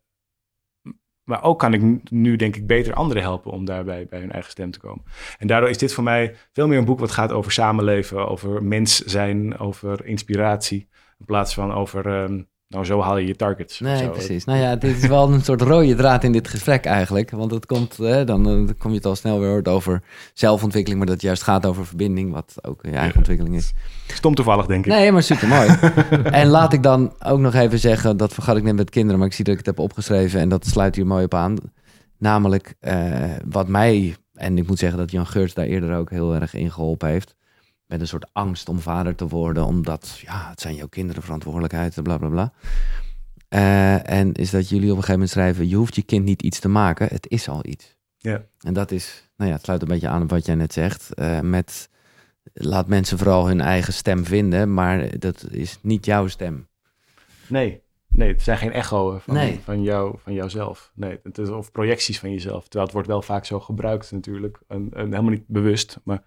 [1.26, 4.52] maar ook kan ik nu denk ik beter anderen helpen om daarbij bij hun eigen
[4.52, 5.04] stem te komen.
[5.38, 8.64] En daardoor is dit voor mij veel meer een boek wat gaat over samenleven, over
[8.64, 10.88] mens zijn, over inspiratie.
[11.20, 13.80] In plaats van over, ehm, nou zo haal je je targets.
[13.80, 14.10] Nee, zo.
[14.10, 14.46] precies.
[14.46, 17.32] Nou ja, dit is wel een soort rode draad in dit gesprek eigenlijk.
[17.32, 20.04] Want het komt, hè, dan eh, kom je het al snel weer over
[20.34, 23.74] zelfontwikkeling, maar dat het juist gaat over verbinding, wat ook je eigen ontwikkeling is.
[24.08, 24.92] Stom toevallig denk ik.
[24.92, 25.68] Nee, maar super mooi.
[26.42, 29.28] en laat ik dan ook nog even zeggen, dat vergat ik net met kinderen, maar
[29.28, 31.58] ik zie dat ik het heb opgeschreven en dat sluit hier mooi op aan.
[32.18, 36.36] Namelijk, eh, wat mij, en ik moet zeggen dat Jan Geurts daar eerder ook heel
[36.36, 37.36] erg in geholpen heeft,
[37.88, 42.04] met een soort angst om vader te worden, omdat, ja, het zijn jouw kinderen verantwoordelijkheid,
[42.04, 42.54] bla bla bla.
[43.48, 46.42] Eh, en is dat jullie op een gegeven moment schrijven, je hoeft je kind niet
[46.42, 47.98] iets te maken, het is al iets.
[48.18, 48.46] Ja.
[48.60, 51.14] En dat is, nou ja, het sluit een beetje aan op wat jij net zegt,
[51.14, 51.90] eh, met
[52.54, 56.68] laat mensen vooral hun eigen stem vinden, maar dat is niet jouw stem.
[57.48, 59.60] Nee, nee, het zijn geen echo's van, Nee.
[59.64, 60.92] van, jou, van jouzelf.
[60.96, 62.64] Nee, het is, of projecties van jezelf.
[62.64, 64.60] Terwijl het wordt wel vaak zo gebruikt natuurlijk.
[64.68, 66.24] En, en helemaal niet bewust, maar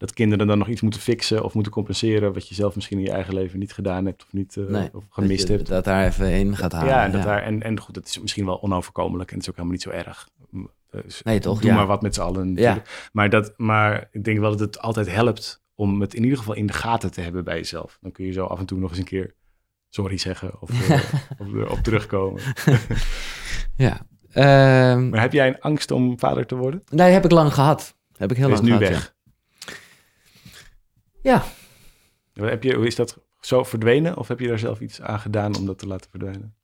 [0.00, 2.32] dat kinderen dan nog iets moeten fixen of moeten compenseren...
[2.32, 4.88] wat je zelf misschien in je eigen leven niet gedaan hebt of, niet, eh, Nee,
[4.92, 5.68] of gemist dat je hebt.
[5.68, 6.88] Dat daar even in gaat halen.
[6.88, 9.50] ja, en, dat Daar, en, en goed, het is misschien wel onoverkomelijk en het is
[9.50, 10.28] ook helemaal niet zo erg.
[10.90, 11.60] Dus Nee, toch?
[11.60, 11.76] Doe Ja.
[11.76, 12.54] maar wat met z'n allen.
[12.56, 12.82] Ja.
[13.12, 16.54] Maar, dat, maar ik denk wel dat het altijd helpt om het in ieder geval
[16.54, 17.98] in de gaten te hebben bij jezelf.
[18.00, 19.34] Dan kun je zo af en toe nog eens een keer
[19.88, 21.00] sorry zeggen of, eh,
[21.40, 22.42] of erop terugkomen.
[23.76, 24.06] Ja.
[24.32, 26.82] Ehm, Maar heb jij een angst om vader te worden?
[26.88, 27.96] nee, heb ik lang gehad.
[28.16, 29.14] Heb ik heel Dat is lang nu gehad, weg.
[31.22, 31.42] Ja.
[32.32, 35.56] Heb je, hoe is dat zo verdwenen of heb je daar zelf iets aan gedaan
[35.56, 36.54] om dat te laten verdwijnen?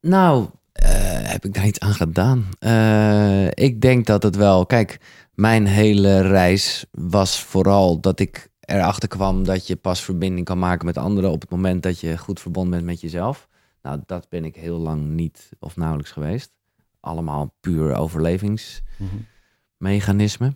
[0.00, 2.48] Nou, eh, heb ik daar iets aan gedaan?
[2.58, 4.66] Eh, ik denk dat het wel.
[4.66, 5.00] Kijk,
[5.34, 10.86] mijn hele reis was vooral dat ik erachter kwam dat je pas verbinding kan maken
[10.86, 13.48] met anderen op het moment dat je goed verbonden bent met jezelf.
[13.82, 16.52] Nou, dat ben ik heel lang niet of nauwelijks geweest.
[17.00, 20.54] Allemaal puur overlevingsmechanisme.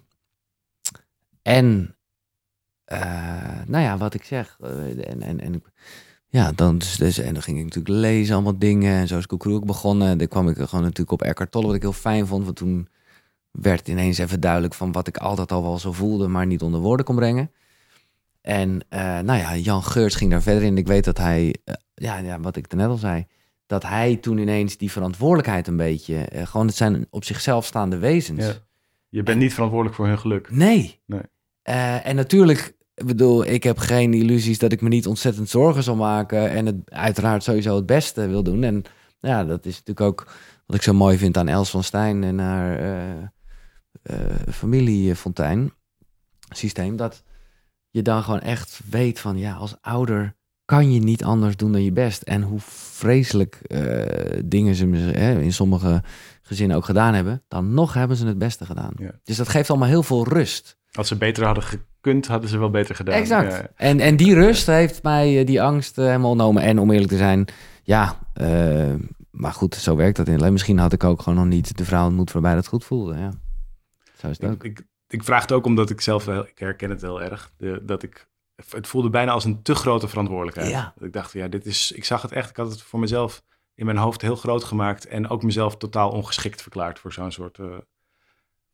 [1.42, 1.92] En, eh,
[3.66, 4.56] nou ja, wat ik zeg.
[4.60, 5.62] eh, en, en, en
[6.28, 8.94] ja, dan, dus, dus, en dan ging ik natuurlijk lezen, allemaal dingen.
[8.94, 10.18] En zo is Koekeroe ook begonnen.
[10.18, 12.44] Dan kwam ik gewoon natuurlijk op Eckhart Tolle, wat ik heel fijn vond.
[12.44, 12.88] Want toen
[13.50, 16.80] werd ineens even duidelijk van wat ik altijd al wel zo voelde, maar niet onder
[16.80, 17.50] woorden kon brengen.
[18.40, 20.78] En eh, nou ja, Jan Geurts ging daar verder in.
[20.78, 23.26] Ik weet dat hij, eh, ja, ja, wat ik net al zei,
[23.66, 27.98] dat hij toen ineens die verantwoordelijkheid een beetje, eh, gewoon het zijn op zichzelf staande
[27.98, 28.44] wezens.
[28.44, 28.52] Ja.
[29.08, 30.50] Je bent niet verantwoordelijk voor hun geluk.
[30.50, 31.00] Nee.
[31.06, 31.20] Nee.
[31.62, 35.82] Eh, en natuurlijk, ik bedoel, ik heb geen illusies dat ik me niet ontzettend zorgen
[35.82, 38.62] zal maken en het uiteraard sowieso het beste wil doen.
[38.62, 38.82] En
[39.20, 40.32] ja, dat is natuurlijk ook
[40.66, 43.28] wat ik zo mooi vind aan Els van Stijn en haar eh
[44.04, 44.16] eh,
[44.52, 45.72] familiefontein
[46.48, 47.22] systeem, dat
[47.90, 51.82] je dan gewoon echt weet van ja, als ouder kan je niet anders doen dan
[51.82, 52.22] je best.
[52.22, 56.02] En hoe vreselijk eh, dingen ze hè, in sommige
[56.42, 58.92] gezinnen ook gedaan hebben, dan nog hebben ze het beste gedaan.
[58.96, 59.10] Ja.
[59.22, 60.78] Dus dat geeft allemaal heel veel rust.
[60.92, 61.64] Als ze beter hadden
[62.04, 63.14] gekund, hadden ze wel beter gedaan.
[63.14, 63.52] Exact.
[63.52, 63.68] Ja.
[63.76, 66.62] En, en die rust heeft mij eh, die angst eh, helemaal genomen.
[66.62, 67.46] En om eerlijk te zijn,
[67.82, 68.94] ja, eh,
[69.30, 70.54] maar goed, zo werkt dat in het leven.
[70.54, 73.14] Misschien had ik ook gewoon nog niet de vrouw ontmoet waarbij dat goed voelde.
[73.14, 73.30] Ja.
[74.16, 74.64] Zo is het Ik, ook.
[74.64, 77.82] ik, ik vraag het ook omdat ik zelf wel, ik herken het heel erg, de,
[77.84, 78.28] dat ik,
[78.70, 80.70] het voelde bijna als een te grote verantwoordelijkheid.
[80.70, 80.92] Ja.
[80.96, 83.42] Dat ik dacht, ja, dit is, ik zag het echt, ik had het voor mezelf
[83.74, 87.58] in mijn hoofd heel groot gemaakt en ook mezelf totaal ongeschikt verklaard voor zo'n soort,
[87.58, 87.66] eh,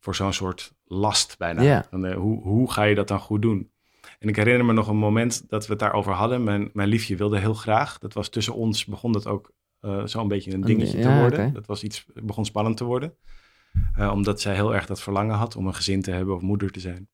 [0.01, 1.63] voor zo'n soort last bijna.
[1.91, 3.71] Eh, hoe, hoe ga je dat dan goed doen?
[4.19, 6.45] En ik herinner me nog een moment dat we het daarover hadden.
[6.45, 7.99] Mijn, mijn liefje wilde heel graag.
[7.99, 11.53] Dat was tussen ons, begon dat ook eh zo'n beetje een dingetje ding- te worden.
[11.53, 13.15] Dat was iets, begon spannend te worden.
[13.95, 16.71] Eh, omdat zij heel erg dat verlangen had om een gezin te hebben of moeder
[16.71, 17.09] te zijn.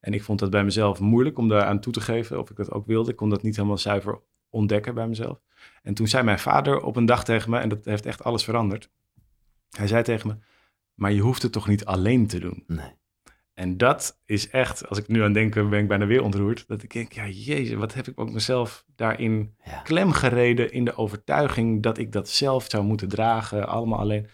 [0.00, 2.56] En ik vond dat bij mezelf moeilijk om daar aan toe te geven of ik
[2.56, 3.10] dat ook wilde.
[3.10, 4.20] Ik kon dat niet helemaal zuiver
[4.50, 5.40] ontdekken bij mezelf.
[5.82, 8.44] En toen zei mijn vader op een dag tegen me, en dat heeft echt alles
[8.44, 8.90] veranderd.
[9.70, 10.36] Hij zei tegen me,
[11.00, 12.64] maar je hoeft het toch niet alleen te doen?
[12.66, 12.92] Nee.
[13.54, 16.64] En dat is echt, als ik nu aan denk, ben ik bijna weer ontroerd.
[16.66, 19.80] Dat ik denk, ja jezus, wat heb ik ook mezelf daarin Ja.
[19.80, 24.26] klem gereden in de overtuiging dat ik dat zelf zou moeten dragen, allemaal alleen.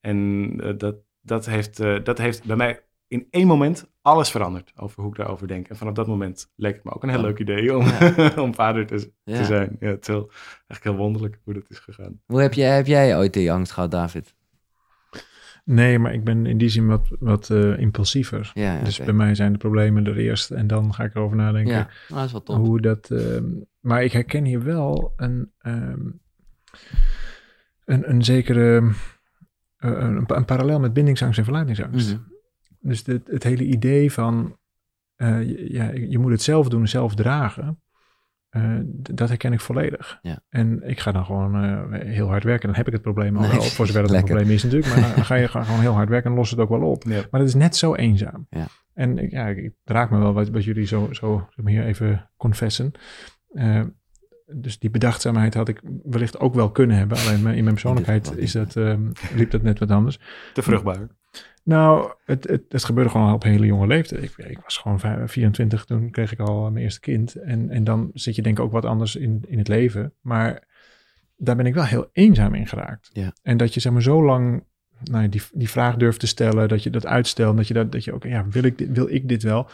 [0.00, 4.72] En eh, dat, dat, heeft, eh, dat heeft bij mij in één moment alles veranderd
[4.76, 5.68] over hoe ik daarover denk.
[5.68, 7.24] En vanaf dat moment leek het me ook een heel Ja.
[7.24, 7.86] leuk idee om,
[8.44, 9.76] om vader te, zijn.
[9.80, 10.30] Ja, het is heel,
[10.66, 12.20] echt heel wonderlijk hoe dat is gegaan.
[12.26, 14.34] Hoe heb jij, heb jij ooit die angst gehad, David?
[15.64, 18.50] Nee, maar ik ben in die zin wat, wat eh, impulsiever.
[18.54, 21.36] Ja, ja, dus bij mij zijn de problemen er eerst en dan ga ik erover
[21.36, 21.72] nadenken.
[21.72, 22.56] Ja, nou, dat is wel tof.
[22.56, 23.10] Hoe dat.
[23.10, 23.44] ehm,
[23.80, 26.00] maar ik herken hier wel een, ehm,
[27.84, 28.90] een, een zekere.
[29.76, 32.12] eh, een, een parallel met bindingsangst en verlatingsangst.
[32.14, 32.22] Mhm.
[32.80, 34.56] Dus dit, het hele idee van.
[35.16, 37.80] eh, ja, je moet het zelf doen, zelf dragen.
[38.52, 38.76] Eh,
[39.10, 40.18] dat herken ik volledig.
[40.22, 40.40] Ja.
[40.48, 42.66] En ik ga dan gewoon eh, heel hard werken.
[42.66, 43.60] Dan heb ik het probleem al Nee, wel.
[43.62, 44.34] Voor zover een lekker.
[44.34, 44.92] probleem is natuurlijk.
[44.94, 47.02] Maar dan, dan ga je gewoon heel hard werken en los het ook wel op.
[47.04, 47.20] Ja.
[47.30, 48.46] Maar dat is net zo eenzaam.
[48.50, 48.66] Ja.
[48.94, 51.72] En ik- ja, ik- het raakt me wel wat, wat jullie zo, zo zeg maar
[51.72, 52.92] hier even confessen.
[53.52, 53.80] Eh,
[54.54, 57.18] dus die bedachtzaamheid had ik wellicht ook wel kunnen hebben.
[57.18, 59.00] Alleen mijn- in mijn persoonlijkheid is dat, ehm,
[59.34, 60.18] liep dat net wat anders.
[60.52, 60.98] Te vruchtbaar.
[61.64, 64.22] Nou, het, het, het gebeurde gewoon al op hele jonge leeftijd.
[64.22, 67.34] Ik, ik was gewoon vij- 24, toen kreeg ik al mijn eerste kind.
[67.34, 70.12] En, en dan zit je denk ik ook wat anders in, in het leven.
[70.20, 70.68] Maar
[71.36, 73.10] daar ben ik wel heel eenzaam in geraakt.
[73.12, 73.32] Ja.
[73.42, 74.64] En dat je zeg maar zo lang
[75.04, 77.92] nou, ja, die, die vraag durft te stellen, dat je dat uitstelt, dat je, dat,
[77.92, 79.68] dat je ook, ja, wil ik, dit, wil ik dit wel?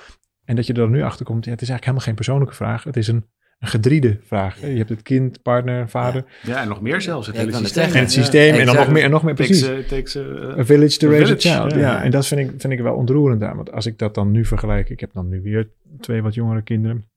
[0.44, 2.54] En dat je er dan nu achter komt, ja, het is eigenlijk helemaal geen persoonlijke
[2.54, 2.84] vraag.
[2.84, 3.26] Het is een,
[3.58, 4.60] een gedriede vraag.
[4.60, 7.26] Je hebt het kind, partner, vader Ja, en nog meer zelfs.
[7.26, 7.84] Het Ja, hele systeem.
[7.84, 8.54] en het Ja, systeem.
[8.54, 9.82] en dan nog meer, en nog meer Takes, precies.
[9.84, 11.72] eh, takes, eh, A village to A raise village, a child.
[11.72, 11.78] ja.
[11.78, 13.56] Ja, en dat vind ik, vind ik wel ontroerend aan.
[13.56, 16.62] Want als ik dat dan nu vergelijk, ik heb dan nu weer twee wat jongere
[16.62, 17.08] kinderen.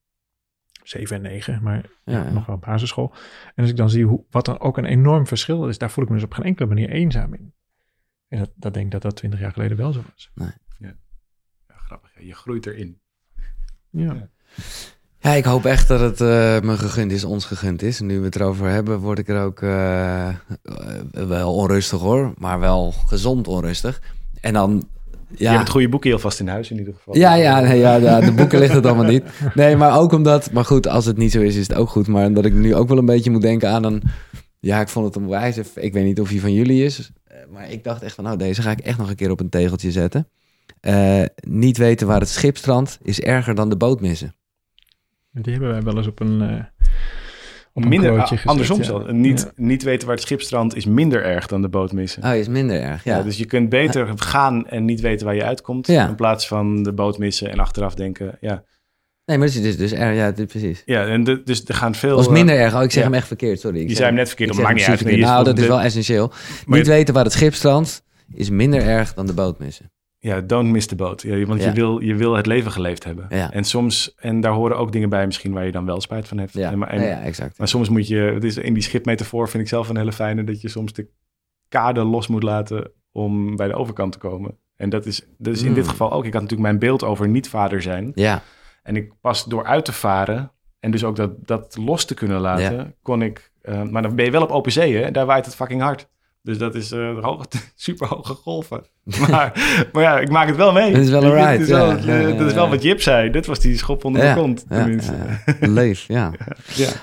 [0.83, 2.31] Zeven en negen, maar Ja, ja.
[2.31, 3.13] nog wel op basisschool.
[3.55, 6.03] En als ik dan zie hoe, wat dan ook een enorm verschil is, daar voel
[6.03, 7.53] ik me dus op geen enkele manier eenzaam in.
[8.27, 10.31] En dat, dat denk ik dat dat twintig jaar geleden wel zo was.
[10.79, 10.95] ja,
[11.67, 12.11] grappig.
[12.15, 12.99] Ja, je groeit erin.
[13.89, 14.29] Ja.
[15.21, 17.99] Ja, ik hoop echt dat het eh, me gegund is, ons gegund is.
[17.99, 20.35] En nu we het erover hebben, word ik er ook eh, eh,
[21.11, 24.01] wel onrustig hoor, maar wel gezond onrustig.
[24.39, 27.17] En dan, Je hebt ja, het goede boekje heel vast in huis in ieder geval.
[27.17, 29.23] ja, ja, nee, ja, ja, de boeken ligt het allemaal niet.
[29.53, 32.07] Nee, maar ook omdat, maar goed, als het niet zo is, is het ook goed.
[32.07, 34.01] Maar omdat ik nu ook wel een beetje moet denken aan een,
[34.59, 37.11] ja, ik vond het een wijze, ik weet niet of die van jullie is,
[37.51, 39.49] maar ik dacht echt van, nou, deze ga ik echt nog een keer op een
[39.49, 40.27] tegeltje zetten.
[41.47, 44.35] Niet weten waar het schip strandt is erger dan de boot missen.
[45.31, 46.63] Die hebben wij wel eens op een, eh
[47.73, 48.83] op een Minder, ah, gezet, andersom ja.
[48.83, 49.11] zelfs.
[49.11, 49.63] Niet, Ja.
[49.63, 52.23] niet weten waar het schip strandt is minder erg dan de boot missen.
[52.23, 53.17] Oh, is minder erg, ja.
[53.17, 55.87] Ja, dus je kunt beter gaan en niet weten waar je uitkomt.
[55.87, 56.07] Ja.
[56.07, 58.37] In plaats van de boot missen en achteraf denken.
[58.41, 58.63] Ja,
[59.25, 60.81] Nee, maar het is dus, dus erg, ja, dit, precies.
[60.85, 62.15] ja en de- dus er gaan veel.
[62.15, 62.75] was eh, minder erg.
[62.75, 63.09] Oh, ik zeg ja.
[63.09, 63.79] hem echt verkeerd, sorry.
[63.79, 65.19] Ik Je zei hem net verkeerd, ik dat zeg maakt niet uit.
[65.19, 65.29] maar.
[65.29, 66.27] Nou, dat is wel essentieel.
[66.65, 68.03] Maar niet je- weten waar het schip strandt
[68.33, 69.91] is minder erg dan de boot missen.
[70.23, 71.21] Ja, don't miss the boat.
[71.21, 71.67] Ja, want Ja.
[71.67, 73.25] Je, wil, je wil het leven geleefd hebben.
[73.29, 73.51] Ja.
[73.51, 76.37] En soms, en daar horen ook dingen bij misschien waar je dan wel spijt van
[76.37, 76.53] hebt.
[76.53, 77.57] Ja, En, maar, en- ja, ja, exact.
[77.57, 80.43] maar soms moet je, het is in die schipmetafoor vind ik zelf een hele fijne,
[80.43, 81.07] dat je soms de
[81.67, 84.57] kade los moet laten om bij de overkant te komen.
[84.75, 85.73] En dat is, dat is in Mm.
[85.75, 86.25] dit geval ook.
[86.25, 88.11] Ik had natuurlijk mijn beeld over niet vader zijn.
[88.15, 88.41] Ja,
[88.83, 92.39] En ik pas door uit te varen en dus ook dat, dat los te kunnen
[92.41, 93.51] laten, kon ik...
[93.61, 95.11] eh, maar dan ben je wel op open zee, hè?
[95.11, 96.09] Daar waait het fucking hard.
[96.43, 98.85] Dus dat is eh hoge, super hoge golven.
[99.19, 99.51] Maar,
[99.91, 100.91] maar ja, ik maak het wel mee.
[100.91, 102.31] Het is wel een ride, ja.
[102.37, 103.29] dat is wel wat Jip zei.
[103.29, 105.13] Dit was die schop onder de kont, tenminste.
[105.59, 105.67] ja.
[105.67, 106.31] Leef, ja.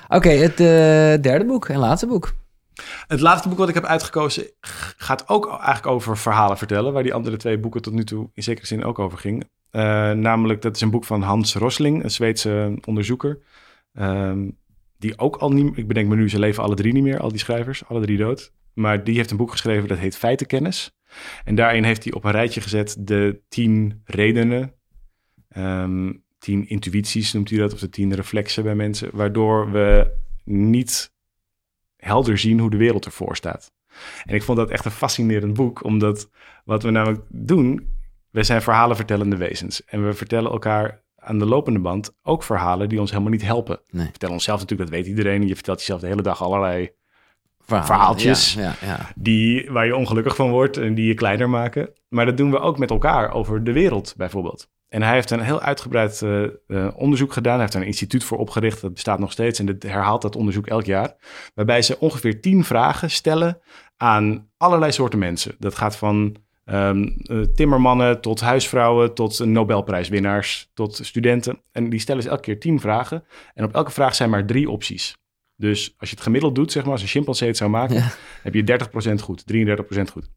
[0.09, 2.35] Oké, het eh, derde boek en laatste boek.
[3.07, 4.45] Het laatste boek wat ik heb uitgekozen
[4.97, 8.43] gaat ook eigenlijk over verhalen vertellen, waar die andere twee boeken tot nu toe in
[8.43, 9.49] zekere zin ook over gingen.
[9.71, 13.39] Eh, namelijk, dat is een boek van Hans Rosling, een Zweedse onderzoeker.
[13.95, 14.49] Ehm,
[14.99, 15.77] die ook al niet...
[15.77, 18.17] Ik bedenk me nu, ze leven alle drie niet meer, al die schrijvers, alle drie
[18.17, 18.53] dood.
[18.79, 20.97] Maar die heeft een boek geschreven dat heet Feitenkennis.
[21.45, 24.75] En daarin heeft hij op een rijtje gezet de tien redenen,
[25.49, 30.13] ehm, tien intuïties noemt hij dat, of de tien reflexen bij mensen, waardoor we
[30.45, 31.13] niet
[31.97, 33.73] helder zien hoe de wereld ervoor staat.
[34.25, 36.31] En ik vond dat echt een fascinerend boek, omdat
[36.65, 37.97] wat we namelijk doen,
[38.31, 39.85] wij zijn verhalenvertellende wezens.
[39.85, 43.81] En we vertellen elkaar aan de lopende band ook verhalen die ons helemaal niet helpen.
[43.91, 44.05] Nee.
[44.05, 45.47] We vertellen onszelf natuurlijk, dat weet iedereen.
[45.47, 46.91] Je vertelt jezelf de hele dag allerlei
[47.69, 47.87] Verhaal.
[47.87, 48.55] Verhaaltjes.
[48.55, 48.99] Ja, ja, ja.
[49.15, 51.91] die, waar je ongelukkig van wordt en die je kleiner maken.
[52.09, 54.69] Maar dat doen we ook met elkaar over de wereld bijvoorbeeld.
[54.89, 56.51] En hij heeft een heel uitgebreid eh, eh,
[56.97, 57.53] onderzoek gedaan.
[57.53, 58.81] Hij heeft er een instituut voor opgericht.
[58.81, 61.15] Dat bestaat nog steeds en dit herhaalt dat onderzoek elk jaar.
[61.55, 63.61] Waarbij ze ongeveer tien vragen stellen
[63.97, 65.55] aan allerlei soorten mensen.
[65.59, 71.61] Dat gaat van ehm, eh, timmermannen tot huisvrouwen, tot Nobelprijswinnaars, tot studenten.
[71.73, 73.25] En die stellen ze elke keer tien vragen.
[73.55, 75.17] En op elke vraag zijn maar drie opties.
[75.61, 78.11] Dus als je het gemiddeld doet, zeg maar, als een chimpansee het zou maken, Ja.
[78.43, 80.29] heb je 30% goed, 33% goed.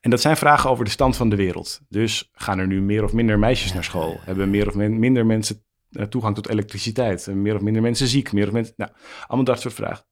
[0.00, 1.80] En dat zijn vragen over de stand van de wereld.
[1.88, 4.20] Dus gaan er nu meer of minder meisjes naar school?
[4.20, 7.26] Hebben meer of min- minder mensen eh, toegang tot elektriciteit?
[7.26, 8.32] Meer of minder mensen ziek?
[8.32, 8.90] Meer of mensen, nou,
[9.26, 10.04] allemaal dat soort vragen.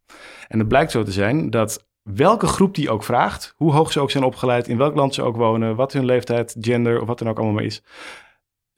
[0.48, 4.00] En het blijkt zo te zijn dat welke groep die ook vraagt, hoe hoog ze
[4.00, 7.18] ook zijn opgeleid, in welk land ze ook wonen, wat hun leeftijd, gender of wat
[7.18, 7.82] dan ook allemaal maar is.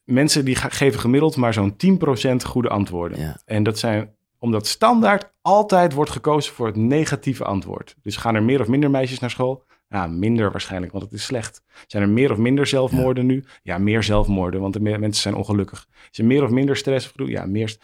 [0.04, 3.20] Mensen die geven gemiddeld maar zo'n 10% goede antwoorden.
[3.20, 3.40] Ja.
[3.44, 7.97] En dat zijn omdat standaard altijd wordt gekozen voor het negatieve antwoord.
[8.03, 9.64] Dus gaan er meer of minder meisjes naar school?
[9.88, 11.62] Ja, minder waarschijnlijk, want het is slecht.
[11.86, 13.45] Zijn er meer of minder zelfmoorden nu?
[13.62, 15.86] Ja, meer zelfmoorden, want de me- mensen zijn ongelukkig.
[16.11, 17.12] Is er meer of minder stress?
[17.14, 17.76] Ja, meer.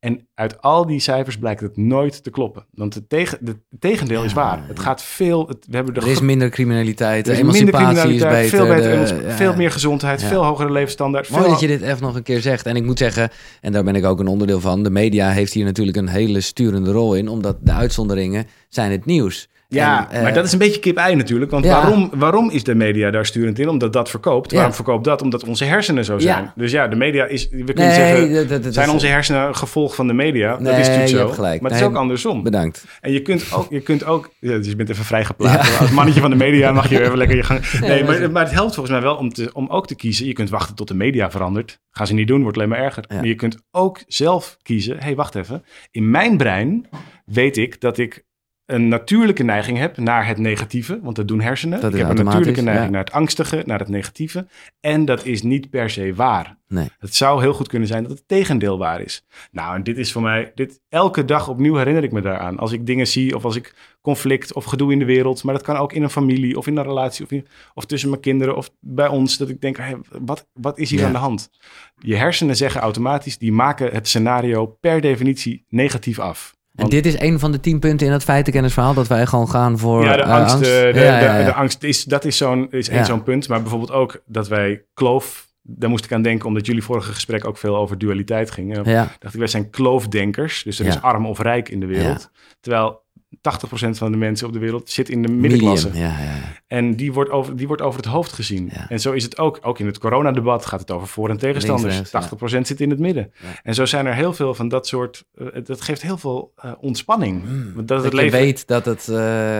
[0.00, 2.66] En uit al die cijfers blijkt het nooit te kloppen.
[2.70, 4.64] Want het, tegen, de, het tegendeel is waar.
[4.68, 5.46] Het gaat veel...
[5.48, 8.66] Het, we hebben de Er is minder criminaliteit, er is minder emancipatie is criminaliteit, beter.
[8.66, 9.36] veel, beter, de- emancipa- ja.
[9.36, 10.26] veel meer gezondheid, Ja.
[10.28, 11.30] veel hogere levensstandaard.
[11.30, 12.66] Mooi veel- dat je dit even nog een keer zegt.
[12.66, 13.30] En ik moet zeggen,
[13.60, 14.82] en daar ben ik ook een onderdeel van.
[14.82, 17.28] De media heeft hier natuurlijk een hele sturende rol in.
[17.28, 19.48] Omdat de uitzonderingen zijn het nieuws.
[19.70, 21.50] Ja, En, eh, maar dat is een beetje kip-ei natuurlijk.
[21.50, 21.70] Want Ja.
[21.80, 23.68] waarom, waarom is de media daar sturend in?
[23.68, 24.50] Omdat dat verkoopt.
[24.50, 24.56] Ja.
[24.56, 25.22] Waarom verkoopt dat?
[25.22, 26.42] Omdat onze hersenen zo zijn.
[26.44, 26.52] Ja.
[26.56, 27.48] Dus ja, de media is...
[27.48, 30.56] We kunnen Nee, zeggen, dat- dat- dat zijn onze hersenen een gevolg van de media?
[30.56, 31.28] dat is natuurlijk zo.
[31.28, 31.60] gelijk.
[31.60, 32.42] Maar het Nee, is ook andersom.
[32.42, 32.84] Bedankt.
[33.00, 33.66] En je kunt ook...
[33.70, 35.80] Je, kunt ook ja, dus je bent even vrijgeplaatst.
[35.80, 37.80] Als mannetje van de media mag je even lekker je gang...
[37.80, 40.26] Nee, maar- maar, maar het helpt volgens mij wel om, te, om ook te kiezen.
[40.26, 41.78] Je kunt wachten tot de media verandert.
[41.90, 43.04] Gaan ze niet doen, wordt alleen maar erger.
[43.08, 44.96] Maar je kunt ook zelf kiezen.
[44.96, 45.64] Hé, hey, wacht even.
[45.90, 46.86] In mijn brein
[47.24, 48.26] weet ik dat ik
[48.68, 51.00] een natuurlijke neiging heb naar het negatieve.
[51.02, 51.80] Want dat doen hersenen.
[51.80, 52.92] Dat ik heb een natuurlijke neiging ja.
[52.92, 54.46] naar het angstige, naar het negatieve.
[54.80, 56.56] En dat is niet per se waar.
[56.68, 56.88] Nee.
[56.98, 59.26] Het zou heel goed kunnen zijn dat het tegendeel waar is.
[59.50, 62.58] Nou, en dit is voor mij, dit, elke dag opnieuw herinner ik me daaraan.
[62.58, 65.62] Als ik dingen zie of als ik conflict of gedoe in de wereld, maar dat
[65.62, 68.56] kan ook in een familie of in een relatie of, in- of tussen mijn kinderen
[68.56, 69.78] of bij ons, dat ik denk,
[70.20, 71.06] wat, wat is hier Ja.
[71.06, 71.50] aan de hand?
[71.98, 76.56] Je hersenen zeggen automatisch, die maken het scenario per definitie negatief af.
[76.78, 78.94] En dit is een van de tien punten in dat feitenkennisverhaal.
[78.94, 81.44] Dat wij gewoon gaan voor ja, de eh, angst, eh, de, de, Ja, ja, ja.
[81.44, 83.48] de angst is, dat is zo'n is één zo'n punt.
[83.48, 87.46] Maar bijvoorbeeld ook dat wij kloof, daar moest ik aan denken, omdat jullie vorige gesprek
[87.46, 88.76] ook veel over dualiteit ging.
[88.76, 90.62] En Ja, dacht ik, wij zijn kloofdenkers.
[90.62, 92.30] Dus er is arm of rijk in de wereld.
[92.60, 93.06] Terwijl
[93.38, 95.86] 80% van de mensen op de wereld zit in de middenklasse.
[95.88, 96.04] medium.
[96.06, 96.34] Ja, ja.
[96.66, 98.70] En die wordt, over, die wordt over het hoofd gezien.
[98.74, 98.88] Ja.
[98.88, 99.58] En zo is het ook.
[99.62, 101.94] Ook in het coronadebat gaat het over voor- en tegenstanders.
[101.94, 103.32] Links, rechts, 80% zit in het midden.
[103.62, 105.24] En zo zijn er heel veel van dat soort...
[105.34, 107.42] eh, dat geeft heel veel eh, ontspanning.
[107.42, 107.86] Dat, Mm.
[107.86, 108.38] Dat het je leven...
[108.38, 109.08] weet dat het...
[109.08, 109.14] eh,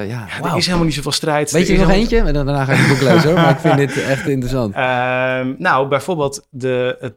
[0.08, 0.26] ja.
[0.42, 1.50] Er is helemaal niet zoveel strijd.
[1.50, 2.20] Weet je nog helemaal- eentje?
[2.20, 3.34] En Daarna ga ik het boek lezen hoor.
[3.34, 4.74] Maar ik vind dit echt interessant.
[5.38, 6.96] Ehm, nou, bijvoorbeeld de...
[7.00, 7.14] Het,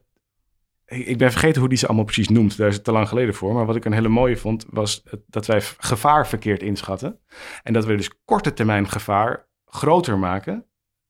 [0.92, 2.58] ik ben vergeten hoe die ze allemaal precies noemt.
[2.58, 3.54] Daar is het te lang geleden voor.
[3.54, 7.20] Maar wat ik een hele mooie vond, was dat wij gevaar verkeerd inschatten.
[7.64, 10.66] En dat we dus korte termijn gevaar groter maken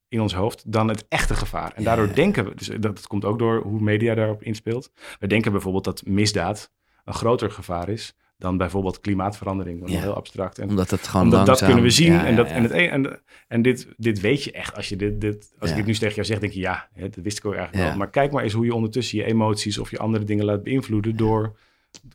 [0.07, 1.73] in ons hoofd dan het echte gevaar.
[1.75, 2.13] En daardoor ja.
[2.13, 4.91] denken we, dus dat, dat komt ook door hoe media daarop inspeelt.
[5.19, 6.71] We denken bijvoorbeeld dat misdaad
[7.03, 9.79] een groter gevaar is dan bijvoorbeeld klimaatverandering.
[9.79, 10.01] Dat is Ja.
[10.01, 10.59] heel abstract.
[10.59, 11.67] En Omdat het gewoon omdat dat langzaam...
[11.67, 12.11] kunnen we zien.
[12.13, 12.67] Ja, en, dat, ja, En, ja.
[12.69, 14.75] het, en, en dit, dit weet je echt.
[14.75, 15.75] Als, je dit, dit, als Ja.
[15.75, 17.89] ik dit nu tegen jou zeg, denk je ja, dat wist ik ook eigenlijk Ja.
[17.89, 17.97] wel.
[17.97, 21.15] Maar kijk maar eens hoe je ondertussen je emoties of je andere dingen laat beïnvloeden
[21.15, 21.55] door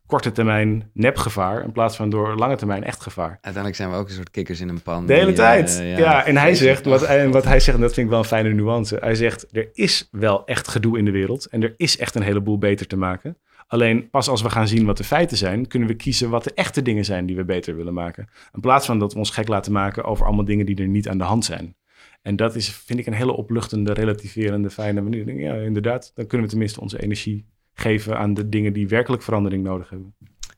[0.07, 3.29] korte termijn nepgevaar in plaats van door lange termijn echt gevaar.
[3.31, 5.07] Uiteindelijk zijn we ook een soort kikkers in een pan.
[5.07, 5.79] De hele die, tijd.
[5.81, 6.25] eh, ja.
[6.27, 8.49] en hij zegt, wat, en wat hij zegt, en dat vind ik wel een fijne
[8.53, 8.97] nuance.
[9.01, 12.23] Hij zegt, er is wel echt gedoe in de wereld en er is echt een
[12.23, 13.37] heleboel beter te maken.
[13.67, 16.55] Alleen pas als we gaan zien wat de feiten zijn, kunnen we kiezen wat de
[16.55, 18.29] echte dingen zijn die we beter willen maken.
[18.55, 21.09] In plaats van dat we ons gek laten maken over allemaal dingen die er niet
[21.09, 21.77] aan de hand zijn.
[22.23, 25.35] En dat is, vind ik, een hele opluchtende, relativerende, fijne manier.
[25.35, 29.65] Ja, inderdaad, dan kunnen we tenminste onze energie geven aan de dingen die werkelijk verandering
[29.65, 30.15] nodig hebben.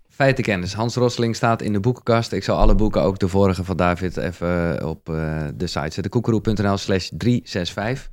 [0.09, 0.73] Feitenkennis.
[0.73, 2.33] Hans Rosseling staat in de boekenkast.
[2.33, 6.11] Ik zal alle boeken, ook de vorige van David, even op eh, de site zetten.
[6.11, 8.11] koekeroe.nl slash 365.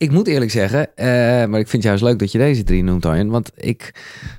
[0.00, 1.06] Ik moet eerlijk zeggen, eh,
[1.46, 3.28] maar ik vind het juist leuk dat je deze drie noemt, Arjen.
[3.28, 3.94] Want ik,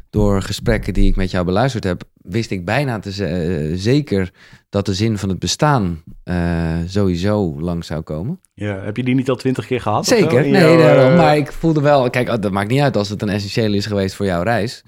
[0.09, 4.31] door gesprekken die ik met jou beluisterd heb, wist ik bijna te eh, zeker
[4.69, 8.39] dat de zin van het bestaan eh, sowieso lang zou komen.
[8.53, 10.05] Ja, heb je die niet al twintig keer gehad?
[10.05, 11.15] Zeker, nee, jouw, daarom.
[11.15, 13.85] maar ik voelde wel, kijk, oh, dat maakt niet uit als het een essentieel is
[13.85, 14.83] geweest voor jouw reis.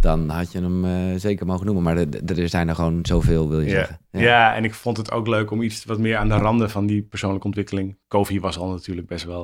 [0.00, 1.84] Dan had je hem eh, zeker mogen noemen.
[1.84, 3.74] Maar er- zijn er gewoon zoveel, wil je Ja.
[3.74, 3.98] zeggen.
[4.10, 4.54] Ja.
[4.54, 7.02] en ik vond het ook leuk om iets wat meer aan de randen van die
[7.02, 7.98] persoonlijke ontwikkeling.
[8.08, 9.42] Kofi was al natuurlijk best wel,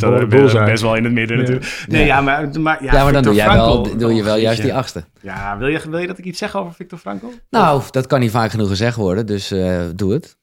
[0.00, 0.64] bol- er bullseye.
[0.64, 1.42] best wel in het midden Ja.
[1.42, 1.84] natuurlijk.
[1.88, 2.06] Nee, Ja.
[2.06, 4.62] ja, maar, maar, ja, Ja, maar dan doe jij wel, doe je wel oh, juist
[4.62, 5.04] die achtste.
[5.22, 7.26] Ja, wil je, wil je dat ik iets zeg over Victor Frankl?
[7.50, 10.36] Nou, dat kan niet vaak genoeg gezegd worden, dus eh, doe het.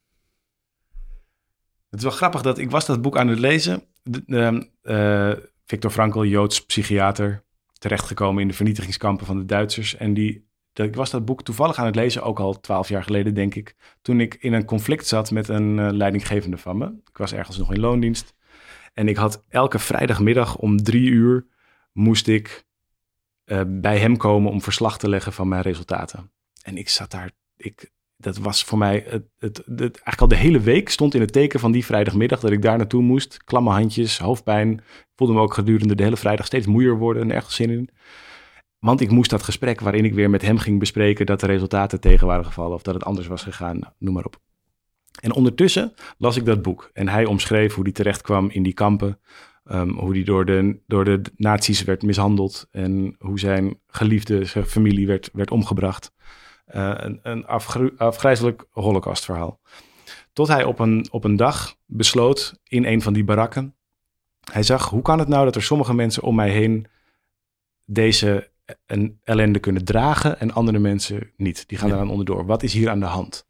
[1.89, 3.83] Het is wel grappig dat ik was dat boek aan het lezen.
[4.03, 7.42] De, ehm, eh, Victor Frankl, Joods psychiater,
[7.83, 9.95] terechtgekomen in de vernietigingskampen van de Duitsers.
[9.95, 13.03] En die, dat, ik was dat boek toevallig aan het lezen, ook al twaalf jaar
[13.03, 16.85] geleden denk ik, toen ik in een conflict zat met een eh, leidinggevende van me.
[16.85, 18.33] Ik was ergens nog in loondienst.
[18.93, 21.47] En ik had elke vrijdagmiddag om drie uur
[21.91, 22.65] moest ik
[23.43, 26.31] eh, bij hem komen om verslag te leggen van mijn resultaten.
[26.61, 27.91] En ik zat daar, ik,
[28.23, 31.31] dat was voor mij, het, het, het- eigenlijk al de hele week stond in het
[31.33, 33.43] teken van die vrijdagmiddag dat ik daar naartoe moest.
[33.43, 34.81] Klamme handjes, hoofdpijn.
[35.15, 37.89] Voelde me ook gedurende de hele vrijdag steeds moeier worden en ergens zin in.
[38.79, 41.99] Want ik moest dat gesprek waarin ik weer met hem ging bespreken dat de resultaten
[41.99, 44.39] tegen waren gevallen of dat het anders was gegaan, nou, noem maar op.
[45.21, 48.73] En ondertussen las ik dat boek en hij omschreef hoe hij terecht kwam in die
[48.73, 49.19] kampen.
[49.65, 54.65] ehm, hoe hij door de, door de nazi's werd mishandeld en hoe zijn geliefde, zijn
[54.65, 56.11] familie werd, werd omgebracht.
[56.65, 57.47] Eh, een een
[57.97, 59.59] afgrijzelijk holocaustverhaal.
[60.33, 63.75] Tot hij op een, op een dag besloot in een van die barakken.
[64.51, 66.87] Hij zag, hoe kan het nou dat er sommige mensen om mij heen
[67.85, 71.67] deze eh, een ellende kunnen dragen en andere mensen niet.
[71.67, 71.95] Die gaan Ja.
[71.95, 72.45] eraan onderdoor.
[72.45, 73.47] Wat is hier aan de hand?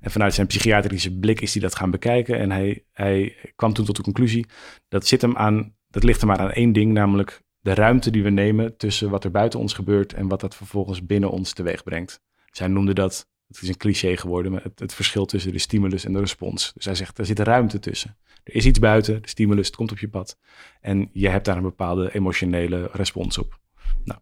[0.00, 2.38] En vanuit zijn psychiatrische blik is hij dat gaan bekijken.
[2.38, 4.46] En hij, hij kwam toen tot de conclusie,
[4.88, 8.22] dat, zit hem aan, dat ligt hem maar aan één ding, namelijk de ruimte die
[8.22, 11.82] we nemen tussen wat er buiten ons gebeurt en wat dat vervolgens binnen ons teweeg
[11.82, 12.22] brengt.
[12.56, 16.04] Zij noemde dat, het is een cliché geworden, maar het, het verschil tussen de stimulus
[16.04, 16.72] en de respons.
[16.74, 18.16] Dus hij zegt, er zit ruimte tussen.
[18.44, 20.38] Er is iets buiten, de stimulus, het komt op je pad.
[20.80, 23.60] En je hebt daar een bepaalde emotionele respons op.
[24.04, 24.20] Nou,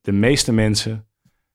[0.00, 1.06] de meeste mensen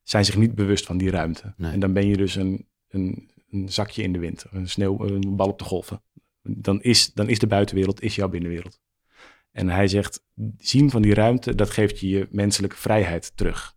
[0.03, 1.53] zijn zich niet bewust van die ruimte.
[1.57, 1.71] Nee.
[1.71, 5.35] En dan ben je dus een, een, een zakje in de wind, een, sneeuw, een
[5.35, 6.01] bal op de golven.
[6.41, 8.81] Dan is, dan is de buitenwereld is jouw binnenwereld.
[9.51, 10.23] En hij zegt,
[10.57, 13.75] zien van die ruimte, dat geeft je je menselijke vrijheid terug.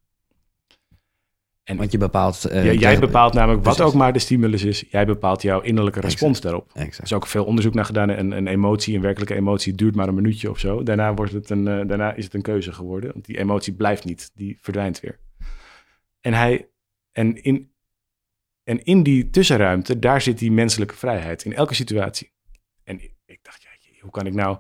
[1.67, 2.45] En Want je bepaalt...
[2.45, 4.85] eh, jij, bepaalt namelijk wat ook maar de stimulus is.
[4.89, 6.71] Jij bepaalt jouw innerlijke respons daarop.
[6.75, 8.09] Er is ook veel onderzoek naar gedaan.
[8.09, 10.83] Een, een emotie, een werkelijke emotie, duurt maar een minuutje of zo.
[10.83, 13.13] Daarna, wordt het een, eh, daarna is het een keuze geworden.
[13.13, 15.19] Want die emotie blijft niet, die verdwijnt weer.
[16.21, 16.69] En, hij,
[17.13, 17.73] en, in,
[18.63, 21.45] en in die tussenruimte, daar zit die menselijke vrijheid.
[21.45, 22.33] In elke situatie.
[22.85, 23.69] En ik, dacht, ja,
[24.01, 24.59] hoe kan ik nou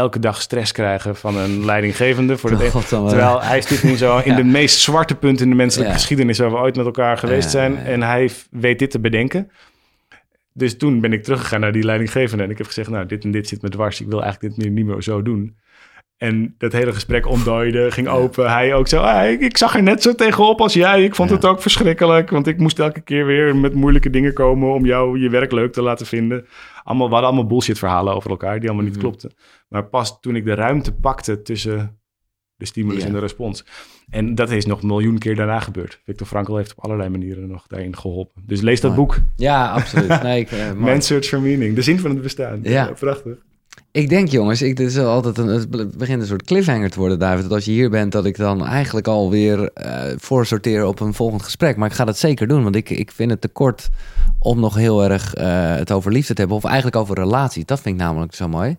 [0.00, 3.08] elke dag stress krijgen van een leidinggevende voor het Godsamme.
[3.08, 4.36] Terwijl hij zit nu zo in Ja.
[4.36, 5.98] de meest zwarte punt in de menselijke Ja.
[5.98, 7.76] geschiedenis waar we ooit met elkaar geweest zijn.
[7.76, 9.50] En hij weet dit te bedenken.
[10.52, 13.30] Dus toen ben ik teruggegaan naar die leidinggevende en ik heb gezegd, nou, dit en
[13.30, 14.00] dit zit me dwars.
[14.00, 15.56] Ik wil eigenlijk dit meer, niet meer zo doen.
[16.16, 18.50] En dat hele gesprek ontdooide, ging open.
[18.52, 21.04] Hij ook zo, ah, ik, ik zag er net zo tegenop als jij.
[21.04, 21.34] Ik vond Ja.
[21.34, 25.18] het ook verschrikkelijk, want ik moest elke keer weer met moeilijke dingen komen om jou
[25.20, 26.46] je werk leuk te laten vinden.
[26.82, 29.04] Allemaal, we hadden allemaal bullshit verhalen over elkaar die allemaal niet Mhm.
[29.04, 29.32] klopten.
[29.68, 31.98] Maar pas toen ik de ruimte pakte tussen
[32.56, 33.64] de stimulus en de respons.
[34.10, 36.00] En dat is nog een miljoen keer daarna gebeurd.
[36.04, 38.42] Victor Frankl heeft op allerlei manieren nog daarin geholpen.
[38.46, 39.18] Dus lees dat boek.
[39.36, 40.22] Ja, absoluut.
[40.22, 40.72] Nee, ik, eh.
[40.72, 41.74] Man's Search for Meaning.
[41.74, 42.60] De zin van het bestaan.
[42.62, 42.92] Ja.
[42.98, 43.38] prachtig.
[43.92, 47.18] Ik denk, jongens, ik, dit is altijd een, het begint een soort cliffhanger te worden,
[47.18, 47.42] David.
[47.42, 51.42] Dat als je hier bent, dat ik dan eigenlijk alweer eh voorsorteer op een volgend
[51.42, 51.76] gesprek.
[51.76, 53.88] Maar ik ga dat zeker doen, want ik, ik vind het te kort
[54.38, 56.58] om nog heel erg eh, het over liefde te hebben.
[56.58, 57.64] Of eigenlijk over relatie.
[57.64, 58.76] Dat vind ik namelijk zo mooi.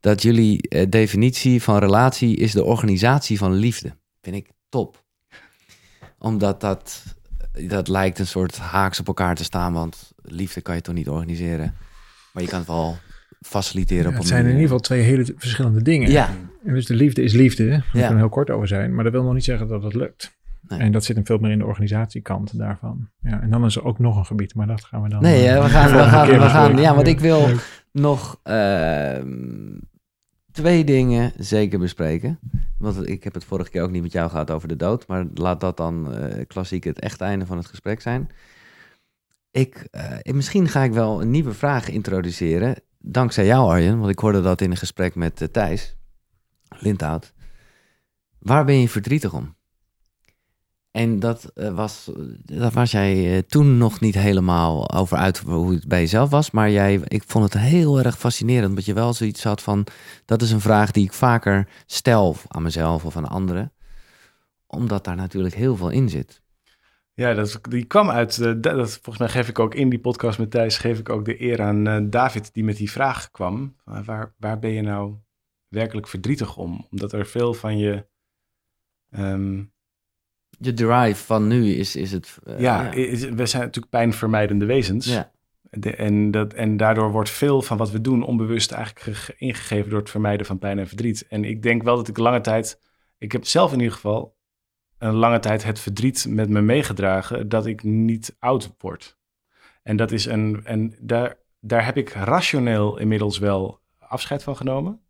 [0.00, 3.96] Dat jullie eh, definitie van relatie is de organisatie van liefde.
[4.22, 5.04] Vind ik top.
[6.18, 7.02] Omdat dat,
[7.68, 9.72] dat lijkt een soort haaks op elkaar te staan.
[9.72, 11.74] Want liefde kan je toch niet organiseren.
[12.32, 12.96] Maar je kan het wel
[13.46, 16.10] faciliteren op het zijn in ieder geval twee hele verschillende dingen.
[16.10, 16.28] Ja,
[16.64, 17.68] En dus de liefde is liefde.
[17.68, 18.06] Daar Ja.
[18.08, 18.94] kan heel kort over zijn.
[18.94, 20.36] Maar dat wil nog niet zeggen dat het lukt.
[20.68, 20.78] Nee.
[20.78, 23.08] En dat zit hem veel meer in de organisatiekant daarvan.
[23.20, 25.22] Ja, en dan is er ook nog een gebied, maar dat gaan we dan...
[25.22, 27.84] Nee, eh, we gaan, we gaan, we gaan, ja, want ik wil Leuk.
[27.92, 29.78] nog ehm,
[30.52, 32.38] twee dingen zeker bespreken.
[32.78, 35.24] Want ik heb het vorige keer ook niet met jou gehad over de dood, maar
[35.34, 38.28] laat dat dan eh, klassiek het echte einde van het gesprek zijn.
[39.50, 42.74] Ik, eh, misschien ga ik wel een nieuwe vraag introduceren,
[43.04, 45.96] dankzij jou Arjen, want ik hoorde dat in een gesprek met eh, Thijs
[46.68, 47.32] Lindhout.
[48.38, 49.54] Waar ben je verdrietig om?
[50.90, 52.10] En dat, eh, was,
[52.44, 56.50] dat was jij eh, toen nog niet helemaal over uit hoe het bij jezelf was.
[56.50, 58.68] Maar jij, ik vond het heel erg fascinerend.
[58.68, 59.86] Omdat je wel zoiets had van...
[60.24, 63.72] Dat is een vraag die ik vaker stel aan mezelf of aan anderen.
[64.66, 66.42] Omdat daar natuurlijk heel veel in zit.
[67.14, 70.38] Ja, dat, die kwam uit, uh, dat, volgens mij geef ik ook in die podcast
[70.38, 73.76] met Thijs, geef ik ook de eer aan uh, David die met die vraag kwam.
[73.84, 75.14] waar, waar ben je nou
[75.68, 76.86] werkelijk verdrietig om?
[76.90, 78.06] Omdat er veel van je...
[79.10, 79.72] Um,
[80.58, 82.38] je drive van nu is, is het...
[82.44, 82.92] Uh, ja, ja.
[82.92, 85.06] Is, we zijn natuurlijk pijnvermijdende wezens.
[85.06, 85.32] Ja.
[85.70, 89.98] De, en, dat, en daardoor wordt veel van wat we doen onbewust eigenlijk ingegeven door
[89.98, 91.26] het vermijden van pijn en verdriet.
[91.28, 92.80] En ik denk wel dat ik lange tijd,
[93.18, 94.33] ik heb zelf in ieder geval
[95.04, 99.18] een lange tijd het verdriet met me meegedragen dat ik niet oud word.
[99.82, 105.00] En dat is een, en daar, daar heb ik rationeel inmiddels wel afscheid van genomen.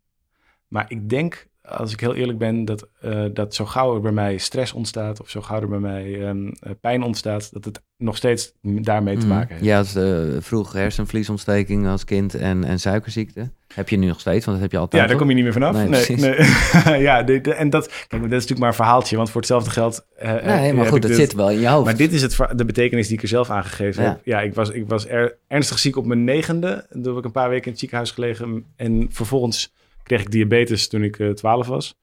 [0.69, 4.13] Maar ik denk als ik heel eerlijk ben, dat, uh, dat zo gauw er bij
[4.13, 8.17] mij stress ontstaat of zo gauw er bij mij um, pijn ontstaat, dat het nog
[8.17, 9.65] steeds daarmee te maken heeft.
[9.65, 13.51] Ja, als, uh, vroeg hersenvliesontsteking als kind en, en suikerziekte.
[13.75, 15.03] Heb je nu nog steeds, want dat heb je altijd.
[15.03, 15.75] Ja, daar kom je niet meer vanaf.
[15.75, 17.03] Nee, nee, nee.
[17.09, 19.71] ja, de, de, en dat, kijk, dat is natuurlijk maar een verhaaltje, want voor hetzelfde
[19.71, 20.07] geld.
[20.23, 21.85] Uh, nee, maar goed, dat zit wel in je hoofd.
[21.85, 24.09] Maar dit is het, de betekenis die ik er zelf aangegeven ja.
[24.09, 24.21] heb.
[24.25, 26.87] Ja, ik was, ik was er, ernstig ziek op mijn negende.
[26.93, 29.73] Toen heb ik een paar weken in het ziekenhuis gelegen en vervolgens
[30.05, 31.99] kreeg ik diabetes toen ik uh, 12 was.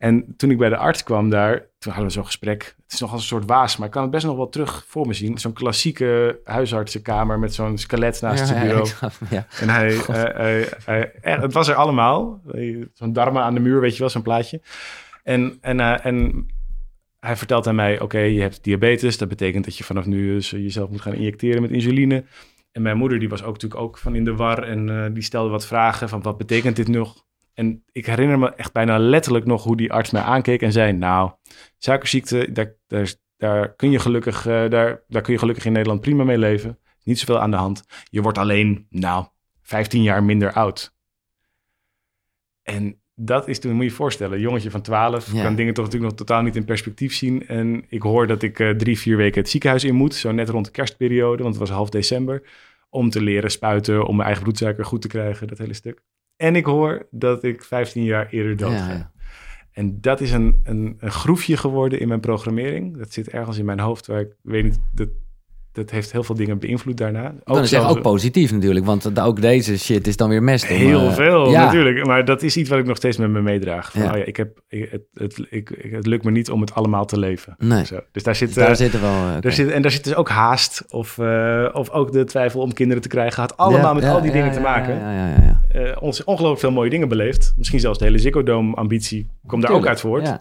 [0.00, 2.74] En toen ik bij de arts kwam daar, toen hadden we zo'n gesprek.
[2.82, 4.84] Het is nog als een soort waas, maar ik kan het best nog wel terug
[4.88, 5.38] voor me zien.
[5.38, 8.88] Zo'n klassieke huisartsenkamer met zo'n skelet naast ja, het bureau.
[9.00, 9.46] Ja, ja.
[9.60, 12.40] En hij, uh, hij, hij, het was er allemaal.
[12.92, 14.60] Zo'n darmen aan de muur, weet je wel, zo'n plaatje.
[15.22, 16.46] En, en, uh, en
[17.18, 19.18] hij vertelt aan mij, oké, je hebt diabetes.
[19.18, 22.24] Dat betekent dat je vanaf nu dus jezelf moet gaan injecteren met insuline.
[22.72, 24.62] En mijn moeder, die was ook natuurlijk ook van in de war.
[24.62, 27.28] En uh, die stelde wat vragen van, wat betekent dit nog?
[27.60, 30.92] En ik herinner me echt bijna letterlijk nog hoe die arts mij aankeek en zei:
[30.92, 31.30] Nou,
[31.78, 36.00] suikerziekte, daar, daar, daar, kun, je gelukkig, uh, daar, daar kun je gelukkig in Nederland
[36.00, 36.78] prima mee leven.
[37.04, 37.84] Niet zoveel aan de hand.
[38.10, 39.26] Je wordt alleen, nou,
[39.62, 40.94] 15 jaar minder oud.
[42.62, 45.42] En dat is toen, moet je je voorstellen, een jongetje van 12 ja.
[45.42, 47.46] kan dingen toch natuurlijk nog totaal niet in perspectief zien.
[47.46, 50.48] En ik hoor dat ik uh, drie, vier weken het ziekenhuis in moet, zo net
[50.48, 52.42] rond de kerstperiode, want het was half december,
[52.90, 56.02] om te leren spuiten, om mijn eigen bloedsuiker goed te krijgen, dat hele stuk.
[56.40, 58.92] En ik hoor dat ik 15 jaar eerder dood ga.
[58.92, 59.10] Ja.
[59.72, 62.96] En dat is een, een, een, groefje geworden in mijn programmering.
[62.96, 65.08] Dat zit ergens in mijn hoofd waar ik weet niet, dat,
[65.72, 67.26] dat heeft heel veel dingen beïnvloed daarna.
[67.44, 70.66] Ook dan is het ook positief natuurlijk, want ook deze shit is dan weer mest.
[70.66, 71.64] Heel uh, veel ja.
[71.64, 73.92] natuurlijk, maar dat is iets wat ik nog steeds met me meedraag.
[73.92, 74.10] Van, ja.
[74.10, 77.04] Oh ja, ik heb, ik, het, het, ik, het lukt me niet om het allemaal
[77.04, 77.54] te leven.
[77.58, 77.84] Nee.
[77.84, 78.00] Zo.
[78.12, 79.10] Dus daar zit, dus daar uh, zit er wel.
[79.10, 79.40] Okay.
[79.40, 82.72] Daar zit, en daar zit dus ook haast of, uh, of ook de twijfel om
[82.72, 83.40] kinderen te krijgen.
[83.40, 84.98] Had allemaal met al die dingen te maken.
[84.98, 85.96] Ja, ja, ja, ja.
[86.00, 87.54] ons ongelooflijk veel mooie dingen beleefd.
[87.56, 90.40] Misschien zelfs de hele Ziggo Dome ambitie komt daar ook uit voort.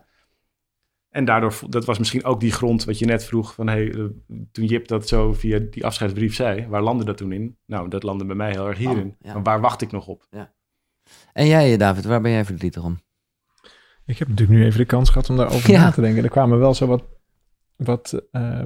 [1.10, 3.54] En daardoor, dat was misschien ook die grond wat je net vroeg.
[3.54, 4.12] Van hey,
[4.52, 7.58] toen Jip dat zo via die afscheidsbrief zei, waar landde dat toen in?
[7.66, 9.08] Nou, dat landde bij mij heel erg hierin.
[9.08, 9.34] Oh, ja.
[9.34, 10.28] Maar waar wacht ik nog op?
[10.30, 10.54] Ja.
[11.34, 13.00] En jij, David, waar ben jij verdrietig om?
[14.06, 15.84] Ik heb natuurlijk nu even de kans gehad om daarover ja.
[15.84, 16.24] na te denken.
[16.24, 17.04] Er kwamen wel zo wat,
[17.76, 18.62] wat uh,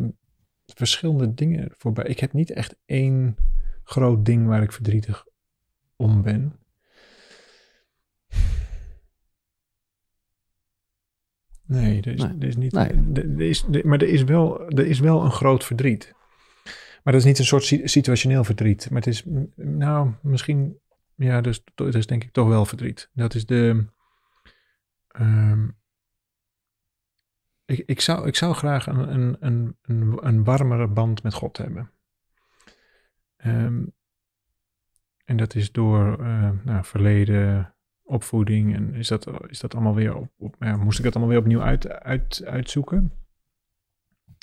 [0.65, 2.06] verschillende dingen voorbij.
[2.06, 3.36] Ik heb niet echt één
[3.84, 5.26] groot ding waar ik verdrietig
[5.95, 6.60] om ben.
[11.65, 12.35] Nee, er is, nee.
[12.40, 12.72] Er is niet.
[12.72, 12.90] Nee.
[13.14, 16.14] Er, is, maar er is, wel, er is wel een groot verdriet.
[17.03, 18.90] Maar dat is niet een soort situationeel verdriet.
[18.90, 19.23] Maar het is,
[19.56, 20.77] nou, misschien,
[21.15, 23.10] ja, dus, dat is denk ik toch wel verdriet.
[23.14, 23.85] Dat is de.
[25.19, 25.76] Um,
[27.65, 31.57] ik, ik, zou, ik zou graag een, een, een, een, een warmere band met God
[31.57, 31.91] hebben.
[33.45, 33.94] Um,
[35.26, 40.15] en dat is door uh, nou, verleden opvoeding en is dat, is dat allemaal weer
[40.15, 43.11] op, op ja, moest ik dat allemaal weer opnieuw uit, uit, uitzoeken.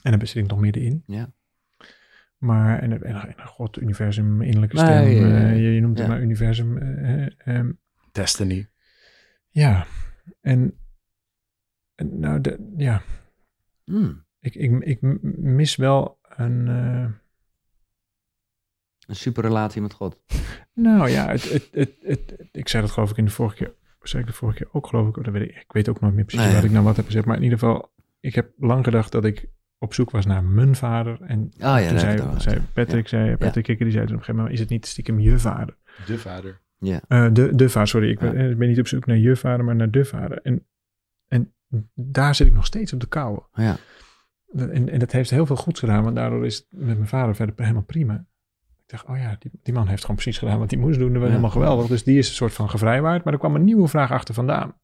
[0.02, 1.02] En daar zit ik nog middenin.
[1.06, 1.32] Ja.
[2.36, 6.20] Maar, en, en, en God, universum, innerlijke stem, nee, uh, je, je, noemt het maar
[6.20, 6.76] universum.
[6.76, 7.78] Uh, um,
[8.12, 8.68] Destiny.
[9.48, 9.86] Ja,
[10.40, 10.78] en,
[11.94, 13.02] en nou, de, ja.
[13.84, 14.24] Mm.
[14.38, 14.98] Ik, ik, ik
[15.40, 16.66] mis wel een...
[16.66, 17.10] Uh,
[19.10, 20.20] een superrelatie met God.
[20.74, 23.74] Nou ja, het, het, het, het, ik zei dat geloof ik in de vorige keer.
[24.02, 25.24] Zei ik de vorige keer ook geloof ik.
[25.24, 26.54] Dat weet ik, ik weet ook nooit meer precies nee.
[26.54, 27.24] wat ik nou wat heb gezegd.
[27.24, 30.74] Maar in ieder geval, ik heb lang gedacht dat ik op zoek was naar mijn
[30.74, 31.20] vader.
[31.22, 33.08] En oh, ja, toen zei, zei Patrick, ja.
[33.08, 33.60] zei, Patrick ja.
[33.62, 35.76] Kikker, die zei toen op een gegeven moment, is het niet stiekem je vader?
[36.06, 36.60] De vader.
[36.78, 37.00] Ja.
[37.08, 38.10] Uh, de, de vader, sorry.
[38.10, 40.40] Ik ben, niet op zoek naar je vader, maar naar de vader.
[40.42, 40.66] En,
[41.28, 41.54] en
[41.94, 43.42] daar zit ik nog steeds op de kouwen.
[43.52, 43.76] Ja.
[44.54, 47.34] En, en dat heeft heel veel goeds gedaan, want daardoor is het met mijn vader
[47.34, 48.26] verder helemaal prima
[48.90, 51.12] dacht, oh ja, die, die man heeft gewoon precies gedaan wat hij moest doen.
[51.12, 51.28] Dat was ja.
[51.28, 51.86] helemaal geweldig.
[51.86, 53.24] Dus die is een soort van gevrijwaard.
[53.24, 54.74] Maar er kwam een nieuwe vraag achter vandaan.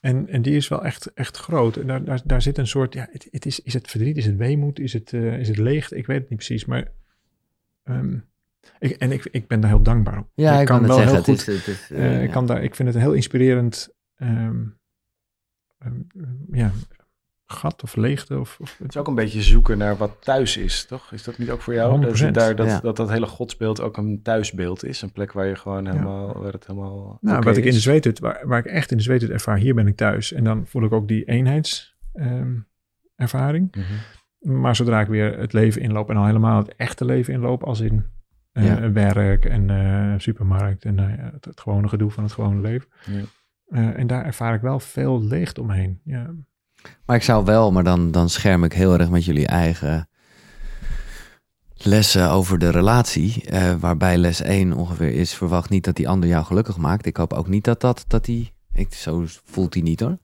[0.00, 1.76] En, en die is wel echt, echt groot.
[1.76, 4.26] En daar, daar, daar zit een soort, ja, het, het is, is het verdriet, is
[4.26, 5.96] het weemoed, is het, uh, is het leegte?
[5.96, 6.92] Ik weet het niet precies, maar...
[7.84, 8.30] Um,
[8.78, 10.30] ik, en ik, ik ben daar heel dankbaar op.
[10.34, 11.46] Ja, ik, ik kan wel zeggen, heel goed.
[11.46, 13.94] Het is, het is, uh, uh, ik, kan daar, ik vind het een heel inspirerend
[14.16, 14.78] um,
[15.86, 16.06] um,
[16.50, 16.72] ja,
[17.52, 18.38] gat of leegte.
[18.38, 21.12] Of, of, Het is ook een beetje zoeken naar wat thuis is, toch?
[21.12, 22.00] Is dat niet ook voor jou?
[22.00, 22.80] Dat 100%, je daar, dat, ja.
[22.80, 25.02] dat dat hele godsbeeld ook een thuisbeeld is.
[25.02, 27.82] Een plek waar je gewoon helemaal, waar het helemaal nou, wat ik in de is.
[27.82, 30.32] zweethut, waar, waar ik echt in de zweethut ervaar, hier ben ik thuis.
[30.32, 33.76] En dan voel ik ook die eenheidservaring.
[33.76, 34.60] Mhm.
[34.60, 37.80] Maar zodra ik weer het leven inloop en al helemaal het echte leven inloop, als
[37.80, 38.04] in
[38.52, 38.92] eh, Ja.
[38.92, 42.88] werk en eh, supermarkt en nou het, het gewone gedoe van het gewone leven.
[43.06, 43.22] Ja.
[43.66, 46.00] Eh, en daar ervaar ik wel veel leegte omheen.
[46.04, 46.34] Ja.
[47.06, 50.08] Maar ik zou wel, maar dan, dan scherm ik heel erg met jullie eigen
[51.76, 53.44] lessen over de relatie.
[53.50, 57.06] eh, waarbij les 1 ongeveer is: verwacht niet dat die ander jou gelukkig maakt.
[57.06, 58.52] Ik hoop ook niet dat dat, dat die.
[58.72, 60.18] Ik, zo voelt hij niet hoor.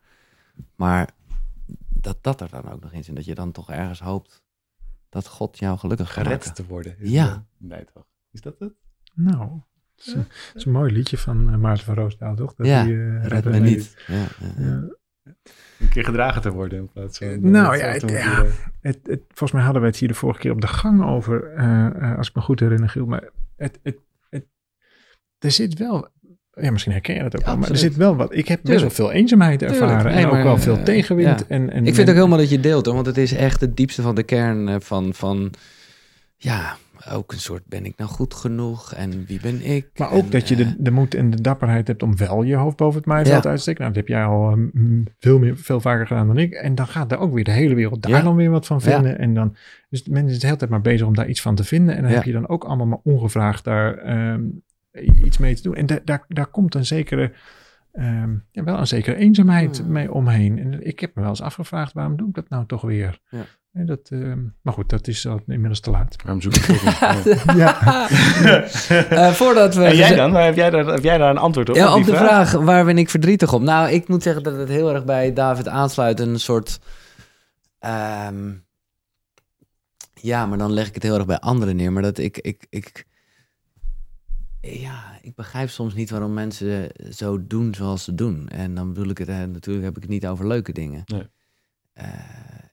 [0.77, 1.09] Maar
[1.89, 3.15] dat dat er dan ook nog in zit.
[3.17, 4.43] Dat je dan toch ergens hoopt
[5.09, 6.95] dat God jou gelukkig gaat Gered te worden.
[6.99, 7.47] Ja.
[7.59, 8.07] Nee, toch?
[8.33, 8.73] Is dat het?
[9.15, 9.51] Nou,
[9.97, 12.55] het is, een- het is een mooi liedje van eh, Maarten van Roosdaal, toch?
[12.55, 13.97] Dat Ja, die, eh, Red redden me niet.
[14.07, 14.83] Ja, ja, ja.
[15.81, 17.51] Een keer gedragen te worden in plaats van...
[17.51, 18.45] Nou dat ja, te het- ja.
[18.81, 21.53] Het, het, volgens mij hadden we het hier de vorige keer op de gang over,
[21.57, 23.07] eh, eh, als ik me goed herinner, Giel.
[23.07, 23.97] Maar het, het,
[24.31, 24.45] het,
[25.39, 26.09] er zit wel,
[26.53, 28.35] ja, misschien herken je dat ook Ja, wel, maar er zit wel wat.
[28.35, 28.97] Ik heb best Tuurlijk.
[28.97, 29.81] wel veel eenzaamheid Tuurlijk.
[29.81, 31.39] ervaren Nee, en ook maar, wel veel eh, tegenwind.
[31.39, 31.45] ja.
[31.49, 33.61] En, en Ik vind het ook helemaal dat je deelt hoor, want het is echt
[33.61, 35.53] het diepste van de kern eh, van, van
[36.37, 36.77] ja,
[37.11, 39.89] ook een soort ben ik nou goed genoeg en wie ben ik?
[39.97, 42.43] Maar ook En, dat je eh, de, de moed en de dapperheid hebt om wel
[42.43, 43.49] je hoofd boven het maaiveld Ja.
[43.49, 43.81] uit te steken.
[43.83, 46.53] Nou, dat heb jij al eh, m, veel, meer, veel vaker gedaan dan ik.
[46.53, 48.21] En dan gaat er ook weer de hele wereld daar Ja.
[48.23, 48.91] dan weer wat van Ja.
[48.93, 49.19] vinden.
[49.19, 49.57] En dan,
[49.89, 51.97] dus mensen zijn de hele tijd maar bezig om daar iets van te vinden.
[51.97, 54.43] En dan heb je dan ook allemaal maar ongevraagd daar ehm,
[55.25, 55.75] iets mee te doen.
[55.75, 57.33] En da- daar, daar komt een zekere,
[57.93, 59.93] ehm, ja, wel een zekere eenzaamheid Hmm.
[59.93, 60.59] mee omheen.
[60.59, 63.19] En ik heb me wel eens afgevraagd, waarom doe ik dat nou toch weer?
[63.31, 63.41] Ja.
[63.87, 66.17] Dat, ehm, maar goed, dat is al inmiddels te laat.
[66.23, 67.45] Waarom zoek ik het niet?
[67.57, 67.79] Ja.
[69.09, 69.85] Eh, voordat we.
[69.85, 70.35] En jij dan?
[70.35, 71.77] Heb jij, daar, heb jij daar een antwoord op?
[71.77, 72.53] Ja, die op de vraag.
[72.53, 73.63] waar ben ik verdrietig op?
[73.63, 76.21] Nou, ik moet zeggen dat het heel erg bij David aansluit.
[76.21, 76.81] Een soort.
[77.79, 78.53] ehm,
[80.15, 81.93] ja, maar dan leg ik het heel erg bij anderen neer.
[81.93, 82.39] Maar dat ik.
[82.39, 83.07] ik, ik
[84.61, 88.49] ja, ik begrijp soms niet waarom mensen zo doen zoals ze doen.
[88.49, 91.03] En dan bedoel ik het, eh, natuurlijk heb ik het niet over leuke dingen.
[91.07, 91.27] Nee.
[91.93, 92.05] Eh,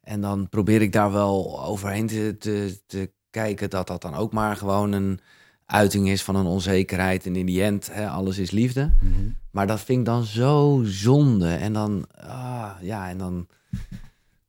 [0.06, 4.34] en dan probeer ik daar wel overheen te, te, te kijken dat dat dan ook
[4.34, 5.20] maar gewoon een
[5.66, 7.26] uiting is van een onzekerheid.
[7.26, 8.92] En in die end, hè, alles is liefde.
[9.02, 9.30] Mhm.
[9.52, 11.54] Maar dat vind ik dan zo zonde.
[11.54, 13.48] En dan, ah, ja, en dan,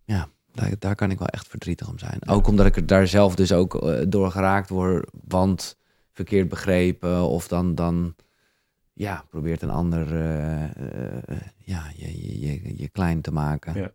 [0.04, 2.28] ja, daar, daar kan ik wel echt verdrietig om zijn.
[2.28, 5.78] Ook omdat ik er daar zelf dus ook eh, door geraakt word, want
[6.12, 7.22] verkeerd begrepen.
[7.22, 8.14] Of dan, dan
[8.92, 13.74] ja, probeert een ander eh, eh, ja, je, je, je, je klein te maken.
[13.74, 13.92] Ja.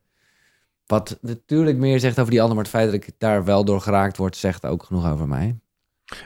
[0.92, 3.82] Wat natuurlijk meer zegt over die ander, maar het feit dat ik daar wel door
[3.82, 5.60] geraakt word, zegt ook genoeg over mij.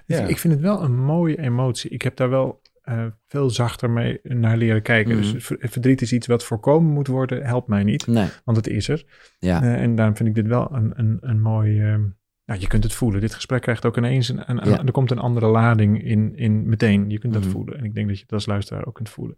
[0.05, 0.19] Ja.
[0.27, 1.89] Ik, vind het wel een mooie emotie.
[1.89, 5.17] Ik heb daar wel eh, veel zachter mee naar leren kijken.
[5.17, 5.31] Mhm.
[5.31, 8.67] Dus ver- verdriet is iets wat voorkomen moet worden, helpt mij niet, Nee, want het
[8.67, 9.05] is er.
[9.39, 9.61] ja.
[9.63, 11.81] Eh, en daarom vind ik dit wel een, een, een mooi...
[11.81, 12.03] ehm,
[12.45, 13.21] nou, je kunt het voelen.
[13.21, 14.49] Dit gesprek krijgt ook ineens een...
[14.49, 14.83] een, Ja.
[14.85, 17.09] Er komt een andere lading in, in meteen.
[17.09, 17.51] Je kunt dat Mhm.
[17.51, 17.77] voelen.
[17.77, 19.37] En ik denk dat je het als luisteraar ook kunt voelen.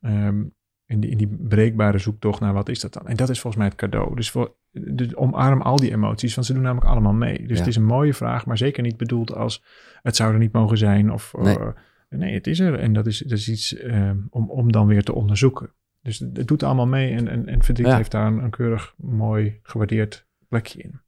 [0.00, 0.42] Ehm,
[0.90, 3.06] in, die, in die breekbare zoektocht naar wat is dat dan?
[3.08, 4.16] En dat is volgens mij het cadeau.
[4.16, 7.38] Dus, voor, dus omarm al die emoties, want ze doen namelijk allemaal mee.
[7.38, 7.56] Dus Ja.
[7.56, 9.64] het is een mooie vraag, maar zeker niet bedoeld als
[10.02, 11.12] het zou er niet mogen zijn.
[11.12, 11.58] Of, Nee.
[11.58, 11.68] eh,
[12.08, 12.78] nee, het is er.
[12.78, 15.72] En dat is, dat is iets ehm, om, om dan weer te onderzoeken.
[16.02, 17.96] Dus het, het doet allemaal mee en, en, en verdriet Ja.
[17.96, 21.00] heeft daar een, een keurig mooi gewaardeerd plekje in.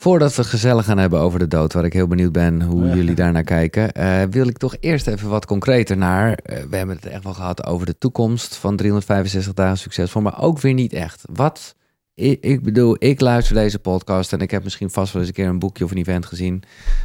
[0.00, 2.86] Voordat we het gezellig gaan hebben over de dood, waar ik heel benieuwd ben hoe
[2.86, 2.94] Ja.
[2.94, 6.32] jullie daarnaar kijken, eh, wil ik toch eerst even wat concreter naar.
[6.32, 10.40] eh, we hebben het echt wel gehad over de toekomst van 365 dagen succesvol, maar
[10.42, 11.22] ook weer niet echt.
[11.32, 11.74] Wat,
[12.14, 15.36] ik, ik bedoel, ik luister deze podcast en ik heb misschien vast wel eens een
[15.36, 16.62] keer een boekje of een event gezien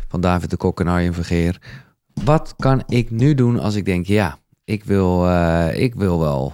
[0.07, 1.61] van David de Kok en Arjen Vergeer.
[2.23, 6.53] Wat kan ik nu doen als ik denk, ja, ik wil, eh, ik wil wel,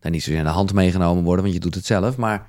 [0.00, 2.46] nou, niet zozeer aan de hand meegenomen worden, want je doet het zelf, maar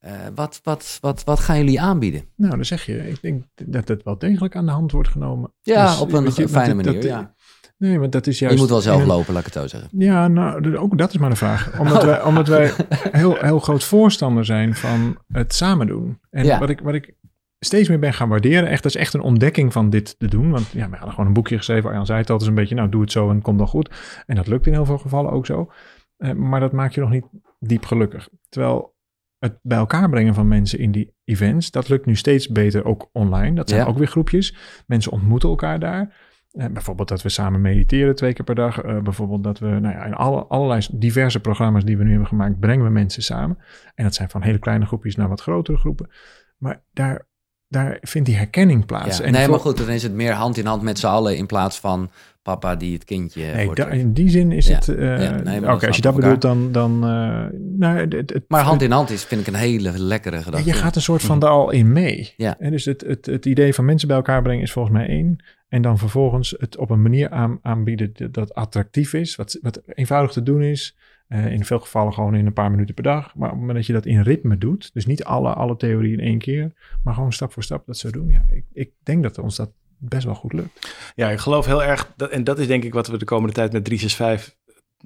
[0.00, 2.24] eh, wat, wat, wat, wat gaan jullie aanbieden?
[2.36, 5.52] Nou, dan zeg je, ik denk dat het wel degelijk aan de hand wordt genomen.
[5.62, 7.34] Ja, Dus, op een je, fijne want manier, dat- ja.
[7.78, 8.54] Nee, maar dat is juist...
[8.54, 9.88] Je moet wel zelf een- lopen, laat ik het zo zeggen.
[9.98, 11.70] Ja, nou, ook dat is maar een vraag.
[11.80, 12.72] Omdat wij, omdat wij
[13.10, 16.20] heel, heel groot voorstander zijn van het samen doen.
[16.30, 16.58] En Ja.
[16.58, 17.14] wat, ik, wat ik
[17.58, 20.50] steeds meer ben gaan waarderen, echt, dat is echt een ontdekking van dit te doen.
[20.50, 21.88] Want ja, we hadden gewoon een boekje geschreven.
[21.90, 23.90] Arjan zei het altijd een beetje, nou, doe het zo en komt dan goed.
[24.26, 25.70] En dat lukt in heel veel gevallen ook zo.
[26.16, 27.24] Eh, maar dat maakt je nog niet
[27.58, 28.28] diep gelukkig.
[28.48, 28.94] Terwijl
[29.40, 33.08] het bij elkaar brengen van mensen in die events, dat lukt nu steeds beter ook
[33.12, 33.54] online.
[33.56, 33.86] Dat zijn Ja.
[33.86, 34.56] ook weer groepjes.
[34.86, 36.28] Mensen ontmoeten elkaar daar.
[36.50, 38.80] Eh, bijvoorbeeld dat we samen mediteren twee keer per dag.
[38.80, 42.28] Eh, bijvoorbeeld dat we nou ja, in alle, allerlei diverse programma's die we nu hebben
[42.28, 43.58] gemaakt, brengen we mensen samen.
[43.94, 46.10] En dat zijn van hele kleine groepjes naar wat grotere groepen.
[46.58, 47.28] Maar daar,
[47.70, 49.18] daar vindt die herkenning plaats.
[49.18, 49.24] Ja.
[49.24, 51.36] En Nee, voor- maar goed, dan is het meer hand in hand met z'n allen
[51.36, 52.10] in plaats van
[52.42, 54.74] papa die het kindje Nee, da- in die zin is Ja.
[54.74, 54.88] het...
[54.88, 56.72] eh, Ja, nee, maar Oké, als je dat bedoelt, dan...
[56.72, 57.44] dan eh,
[57.78, 60.66] nou, het, het, Maar hand in hand is, vind ik een hele lekkere gedachte.
[60.66, 62.18] je gaat een soort van er al in mee.
[62.20, 62.42] Mhm.
[62.42, 62.56] Ja.
[62.58, 65.36] En dus het, het, het idee van mensen bij elkaar brengen is volgens mij één.
[65.68, 69.36] En dan vervolgens het op een manier aan, aanbieden dat- dat attractief is.
[69.36, 70.96] Wat, wat eenvoudig te doen is.
[71.30, 73.34] Eh, in veel gevallen gewoon in een paar minuten per dag.
[73.34, 74.90] Maar op het moment dat je dat in ritme doet.
[74.92, 76.72] Dus niet alle, alle theorie in één keer.
[77.04, 78.28] Maar gewoon stap voor stap dat zo doen.
[78.28, 80.94] Ja, ik, ik denk dat ons dat best wel goed lukt.
[81.14, 83.54] Ja, ik geloof heel erg, dat, en dat is denk ik wat we de komende
[83.54, 84.54] tijd met 365,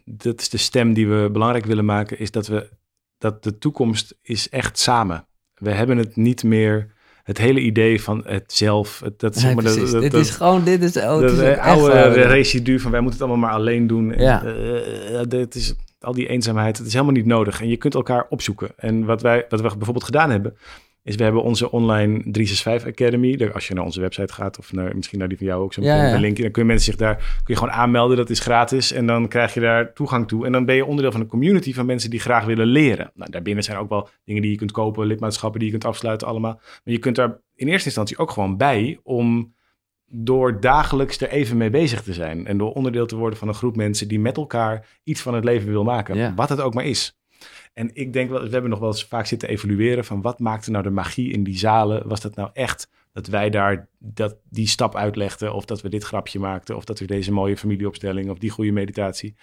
[0.04, 2.68] dat is de stem die we belangrijk willen maken, is dat we,
[3.18, 5.26] dat de toekomst is echt samen.
[5.54, 6.92] We hebben het niet meer,
[7.22, 10.64] het hele idee van het zelf, het, dat, zeg maar, dat, dat, dit is gewoon,
[10.64, 13.48] dit is, oh, het dat is ook echt oude residu van wij moeten het allemaal
[13.50, 14.12] maar alleen doen.
[14.12, 14.44] En, Ja.
[14.44, 15.74] eh, eh, dit is,
[16.04, 17.60] al die eenzaamheid, het is helemaal niet nodig.
[17.60, 18.70] En je kunt elkaar opzoeken.
[18.76, 20.56] En wat wij, wat we bijvoorbeeld gedaan hebben,
[21.04, 23.50] is we hebben onze online 365 Academy.
[23.52, 25.84] Als je naar onze website gaat of naar, misschien naar die van jou ook zo'n
[25.84, 26.18] Ja, ja.
[26.18, 28.16] linkje, dan kunnen mensen zich daar kun je gewoon aanmelden.
[28.16, 30.46] Dat is gratis en dan krijg je daar toegang toe.
[30.46, 33.10] En dan ben je onderdeel van een community van mensen die graag willen leren.
[33.14, 36.26] Nou, daarbinnen zijn ook wel dingen die je kunt kopen, lidmaatschappen die je kunt afsluiten
[36.26, 36.60] allemaal.
[36.84, 39.53] Maar je kunt daar in eerste instantie ook gewoon bij om
[40.16, 42.46] door dagelijks er even mee bezig te zijn.
[42.46, 45.44] En door onderdeel te worden van een groep mensen die met elkaar iets van het
[45.44, 46.16] leven wil maken.
[46.16, 46.34] Ja.
[46.34, 47.18] Wat het ook maar is.
[47.72, 50.70] En ik denk wel, we hebben nog wel eens vaak zitten evalueren van wat maakte
[50.70, 52.08] nou de magie in die zalen?
[52.08, 55.54] Was dat nou echt dat wij daar dat, die stap uitlegden?
[55.54, 56.76] Of dat we dit grapje maakten?
[56.76, 59.34] Of dat we deze mooie familieopstelling of die goede meditatie?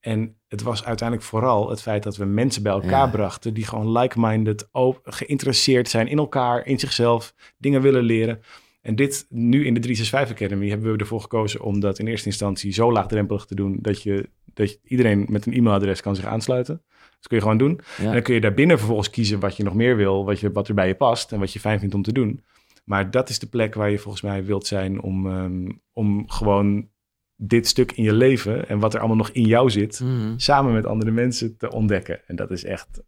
[0.00, 3.10] En het was uiteindelijk vooral het feit dat we mensen bij elkaar Ja.
[3.10, 4.68] brachten die gewoon like-minded,
[5.02, 8.40] geïnteresseerd zijn in elkaar, in zichzelf, dingen willen leren.
[8.88, 12.26] En dit nu in de 365 Academy hebben we ervoor gekozen om dat in eerste
[12.26, 16.24] instantie zo laagdrempelig te doen dat je, dat je iedereen met een e-mailadres kan zich
[16.24, 16.82] aansluiten.
[16.88, 17.80] Dat kun je gewoon doen.
[17.98, 18.04] Ja.
[18.04, 20.68] En dan kun je daarbinnen vervolgens kiezen wat je nog meer wil, wat, je, wat
[20.68, 22.44] er bij je past en wat je fijn vindt om te doen.
[22.84, 26.88] Maar dat is de plek waar je volgens mij wilt zijn om, ehm, om gewoon
[27.36, 30.32] dit stuk in je leven en wat er allemaal nog in jou zit, Mhm.
[30.36, 32.20] samen met andere mensen te ontdekken.
[32.26, 33.02] En dat is echt,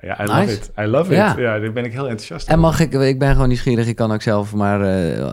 [0.00, 0.32] ja, I Nice.
[0.34, 0.70] love it.
[0.78, 1.32] I love Ja.
[1.32, 1.38] it.
[1.38, 2.66] Ja, daar ben ik heel enthousiast En over.
[2.68, 5.26] mag ik, ik ben gewoon nieuwsgierig, ik kan ook zelf, maar eh,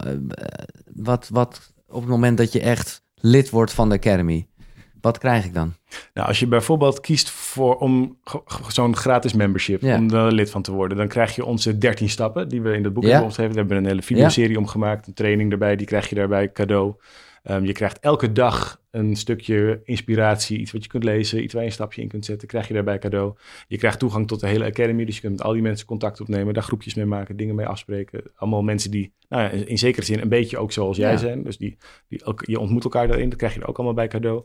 [0.94, 4.48] wat, wat op het moment dat je echt lid wordt van de Academy,
[5.02, 5.74] wat krijg ik dan?
[6.14, 8.18] Nou, als je bijvoorbeeld kiest voor om
[8.68, 9.98] zo'n gratis membership, Ja.
[9.98, 12.84] om er lid van te worden, dan krijg je onze 13 stappen die we in
[12.84, 13.10] het boek Ja.
[13.10, 13.54] hebben opgeschreven.
[13.54, 16.94] We hebben een hele videoserie omgemaakt, een training erbij, die krijg je daarbij cadeau.
[17.48, 21.62] Ehm, je krijgt elke dag een stukje inspiratie, iets wat je kunt lezen, iets waar
[21.62, 23.36] je een stapje in kunt zetten, krijg je daarbij cadeau.
[23.68, 26.22] Je krijgt toegang tot de hele academy, dus je kunt met al die mensen contact
[26.22, 28.22] opnemen, daar groepjes mee maken, dingen mee afspreken.
[28.36, 31.18] Allemaal mensen die, nou ja, in zekere zin een beetje ook zoals jij Ja.
[31.18, 31.44] zijn.
[31.44, 34.08] Dus die, die, elk- je ontmoet elkaar daarin, dat krijg je er ook allemaal bij
[34.08, 34.44] cadeau.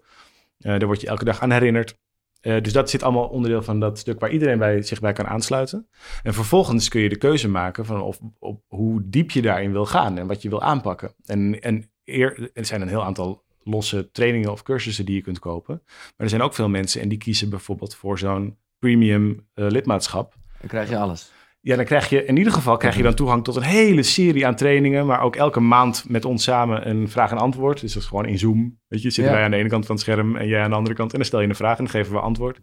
[0.59, 1.99] Eh, daar word je elke dag aan herinnerd.
[2.41, 5.27] Eh, dus dat zit allemaal onderdeel van dat stuk waar iedereen bij, zich bij kan
[5.27, 5.89] aansluiten.
[6.23, 9.87] En vervolgens kun je de keuze maken van of, op hoe diep je daarin wil
[9.87, 11.15] gaan en wat je wil aanpakken.
[11.25, 15.39] En, en eer, er zijn een heel aantal losse trainingen of cursussen die je kunt
[15.39, 15.83] kopen.
[15.87, 20.35] Maar er zijn ook veel mensen en die kiezen bijvoorbeeld voor zo'n premium eh, lidmaatschap.
[20.61, 21.33] Dan krijg je alles.
[21.61, 24.47] Ja, dan krijg je in ieder geval krijg je dan toegang tot een hele serie
[24.47, 27.81] aan trainingen, maar ook elke maand met ons samen een vraag en antwoord.
[27.81, 28.79] Dus dat is gewoon in Zoom.
[28.89, 29.33] Weet je, zitten Ja.
[29.39, 31.11] wij aan de ene kant van het scherm en jij aan de andere kant.
[31.13, 32.61] En dan stel je een vraag en dan geven we antwoord.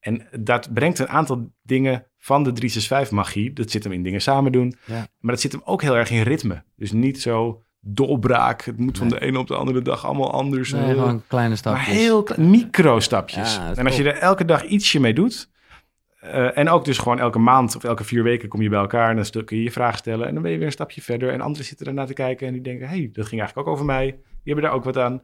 [0.00, 3.52] En dat brengt een aantal dingen van de 365 magie.
[3.52, 4.74] Dat zit hem in dingen samen doen.
[4.86, 5.06] Ja.
[5.18, 6.64] Maar dat zit hem ook heel erg in ritme.
[6.76, 8.62] Dus niet zo doorbraak.
[8.64, 9.18] Het moet van Nee.
[9.18, 10.72] de ene op de andere dag allemaal anders.
[10.72, 11.86] Nee, Eh, gewoon kleine stapjes.
[11.86, 13.54] maar heel micro-stapjes.
[13.56, 15.50] Ja, en als je er elke dag ietsje mee doet.
[16.20, 19.16] eh, en ook dus gewoon elke maand of elke vier weken kom je bij elkaar.
[19.16, 20.26] En dan kun je je vraag stellen.
[20.26, 21.30] En dan ben je weer een stapje verder.
[21.32, 22.46] En anderen zitten ernaar te kijken.
[22.46, 24.04] En die denken: hey, dat ging eigenlijk ook over mij.
[24.06, 24.20] Die
[24.52, 25.22] hebben daar ook wat aan.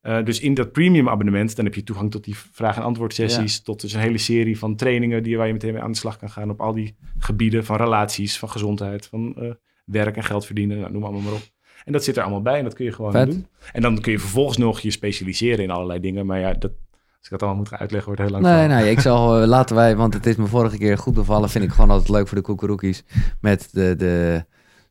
[0.00, 3.14] Eh, dus in dat premium abonnement, dan heb je toegang tot die vraag- en antwoord
[3.14, 3.62] sessies.
[3.62, 6.16] Tot dus een hele serie van trainingen die, waar je meteen mee aan de slag
[6.16, 6.50] kan gaan.
[6.50, 10.78] Op al die gebieden van relaties, van gezondheid, van werk en geld verdienen.
[10.78, 11.42] Nou, noem allemaal maar op.
[11.84, 13.30] En dat zit er allemaal bij en dat kun je gewoon Vet.
[13.30, 13.46] doen.
[13.72, 16.26] En dan kun je vervolgens nog je specialiseren in allerlei dingen.
[16.26, 18.56] Maar ja, dat, als ik dat allemaal moet gaan uitleggen, wordt het heel lang.
[18.56, 21.48] Nee, nee, ik zal eh, laten wij, want het is me vorige keer goed bevallen,
[21.48, 23.04] vind ik gewoon altijd leuk voor de koekeroekies.
[23.40, 24.44] Met de, de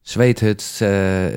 [0.04, 0.90] zweethuts eh,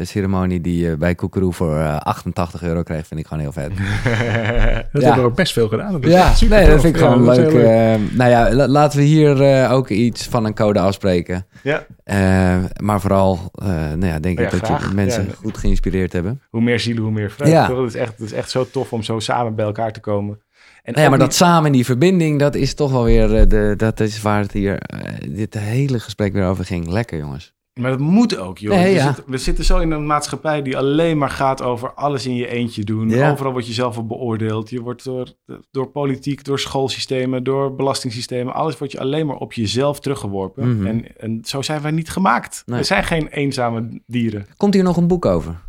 [0.03, 3.71] ceremonie die je bij Koekeroe voor eh, 88 euro kreeg, vind ik gewoon heel vet.
[4.93, 5.07] Dat Ja.
[5.09, 5.93] hebben we ook best veel gedaan.
[5.93, 7.53] Dat Ja, super nee, dat vind ik Ja, gewoon dat leuk.
[7.53, 11.47] eh, nou ja, la- laten we hier eh, ook iets van een code afspreken.
[11.63, 14.89] ja, Eh, maar vooral, eh, nou ja, denk Ja, ik dat graag.
[14.89, 15.33] je mensen Ja.
[15.35, 16.41] goed geïnspireerd hebben.
[16.51, 17.51] hoe meer zielen, hoe meer vrij.
[17.51, 17.75] Ja.
[17.83, 20.39] Het, is echt, het is echt zo tof om zo samen bij elkaar te komen.
[20.83, 23.49] En Nee, ook maar dat niet- samen, die verbinding, dat is toch wel weer, eh,
[23.49, 26.89] de, dat is waar het hier, eh, dit hele gesprek weer over ging.
[26.89, 27.55] Lekker jongens.
[27.81, 28.75] Maar dat moet ook, joh.
[28.75, 32.27] Nee, we, zitten, we zitten zo in een maatschappij die alleen maar gaat over alles
[32.27, 33.09] in je eentje doen.
[33.09, 33.31] Ja.
[33.31, 34.71] Overal word je zelf op beoordeeld.
[34.71, 35.33] Je wordt door,
[35.71, 40.77] door politiek, door schoolsystemen, door belastingssystemen, alles wordt je alleen maar op jezelf teruggeworpen.
[40.77, 40.87] Mhm.
[40.87, 42.63] en, en zo zijn wij niet gemaakt.
[42.67, 42.79] Nee.
[42.79, 44.47] We zijn geen eenzame dieren.
[44.57, 45.65] Komt hier nog een boek over?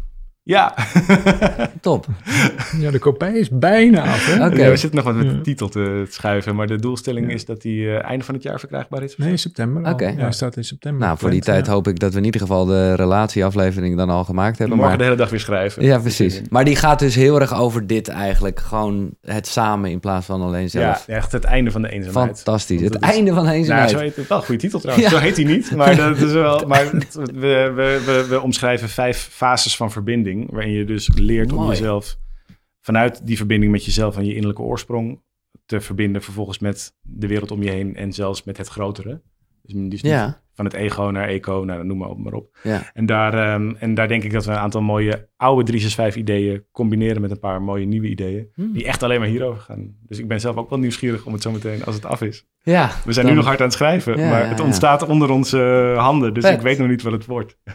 [0.48, 0.74] Ja.
[1.82, 2.06] Top.
[2.80, 4.46] Ja, de kopij is bijna af, hè?
[4.46, 4.64] Oké.
[4.64, 5.32] Ja, we zitten nog wat met Ja.
[5.32, 7.34] de titel te schuiven, maar de doelstelling Ja.
[7.34, 9.18] is dat die eh, einde van het jaar verkrijgbaar is.
[9.18, 9.92] Nee, september.
[9.92, 10.08] Oké.
[10.08, 11.06] Ja, hij staat in september.
[11.06, 11.72] Nou, voor die tijd ja.
[11.72, 14.78] hoop ik dat we in ieder geval de relatieaflevering dan al gemaakt hebben.
[14.78, 14.98] Morgen Maar...
[14.98, 15.84] de hele dag weer schrijven.
[15.84, 16.42] Ja, precies.
[16.50, 18.60] Maar die gaat dus heel erg over dit eigenlijk.
[18.60, 21.08] Gewoon het samen in plaats van alleen Ja, zelf.
[21.08, 22.36] echt het einde van de eenzaamheid.
[22.36, 22.82] Fantastisch.
[22.82, 23.90] Het is- einde van de Nou, eenzaamheid.
[23.90, 24.42] zo heet het wel.
[24.42, 25.10] Goede titel trouwens.
[25.10, 25.18] Ja.
[25.18, 25.76] Zo heet hij niet.
[25.76, 30.36] Maar, dat is wel, maar we, we, we, we omschrijven vijf fases van verbinding.
[30.46, 32.18] Waarin je dus leert om jezelf
[32.82, 35.22] vanuit die verbinding met jezelf en je innerlijke oorsprong
[35.66, 36.22] te verbinden.
[36.22, 39.22] Vervolgens met de wereld om je heen en zelfs met het grotere.
[39.62, 40.42] Dus, dus niet Ja.
[40.58, 42.18] Van het ego naar eco, nou, noem maar op.
[42.18, 42.58] Maar op.
[42.64, 42.82] Ja.
[42.94, 46.64] En, daar, ehm, en daar denk ik dat we een aantal mooie oude 365 ideeën
[46.72, 48.48] combineren met een paar mooie nieuwe ideeën.
[48.54, 48.72] Hm.
[48.74, 49.96] Die echt alleen maar hierover gaan.
[50.08, 52.46] Dus ik ben zelf ook wel nieuwsgierig om het zo meteen, als het af is.
[52.64, 52.90] ja.
[53.06, 55.30] We zijn dan- nu nog hard aan het schrijven, Ja, maar ja, het ontstaat onder
[55.30, 56.34] onze handen.
[56.34, 56.54] Dus Vet.
[56.56, 57.58] ik weet nog niet wat het wordt.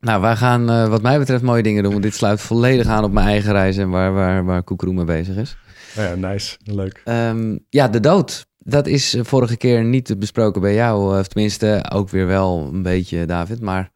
[0.00, 1.92] Nou, wij gaan eh, wat mij betreft mooie dingen doen.
[1.92, 5.04] Want dit sluit volledig aan op mijn eigen reis en waar, waar, waar Koekeroe mee
[5.04, 5.56] bezig is.
[5.96, 6.56] Ja, nice.
[6.64, 7.00] Leuk.
[7.04, 8.46] Ehm, ja, de dood.
[8.68, 11.12] Dat is eh, vorige keer niet besproken bij jou.
[11.14, 13.60] eh, Of tenminste, ook weer wel een beetje, David.
[13.60, 13.90] Maar om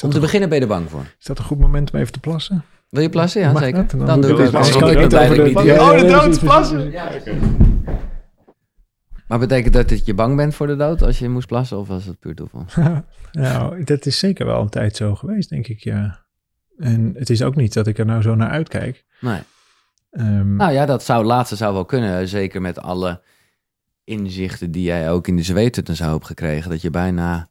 [0.00, 1.04] dat, te een, beginnen ben je er bang voor.
[1.18, 2.64] is dat een goed moment om even te plassen?
[2.88, 3.40] Wil je plassen?
[3.40, 3.78] Ja, Mag zeker.
[3.80, 3.90] dat?
[3.90, 4.46] Dan, Dan doe ik dat.
[4.54, 4.78] Anders het.
[4.78, 5.56] kan ik het eigenlijk niet.
[5.56, 6.92] Oh, de ja, dood plassen!
[9.28, 11.78] Maar betekent dat dat je bang bent voor de dood als je moest plassen?
[11.78, 12.64] Of was het puur toeval?
[13.32, 16.24] nou, dat is zeker wel een tijd zo geweest, denk ik, ja.
[16.78, 19.04] En het is ook niet dat ik er nou zo naar uitkijk.
[19.20, 19.40] Nee.
[20.10, 22.28] Ehm, Nou ja, dat zou, het laatste zou wel kunnen.
[22.28, 23.20] Zeker met alle
[24.04, 26.70] inzichten die jij ook in de zweetutten zou hebben gekregen.
[26.70, 27.48] Dat je bijna,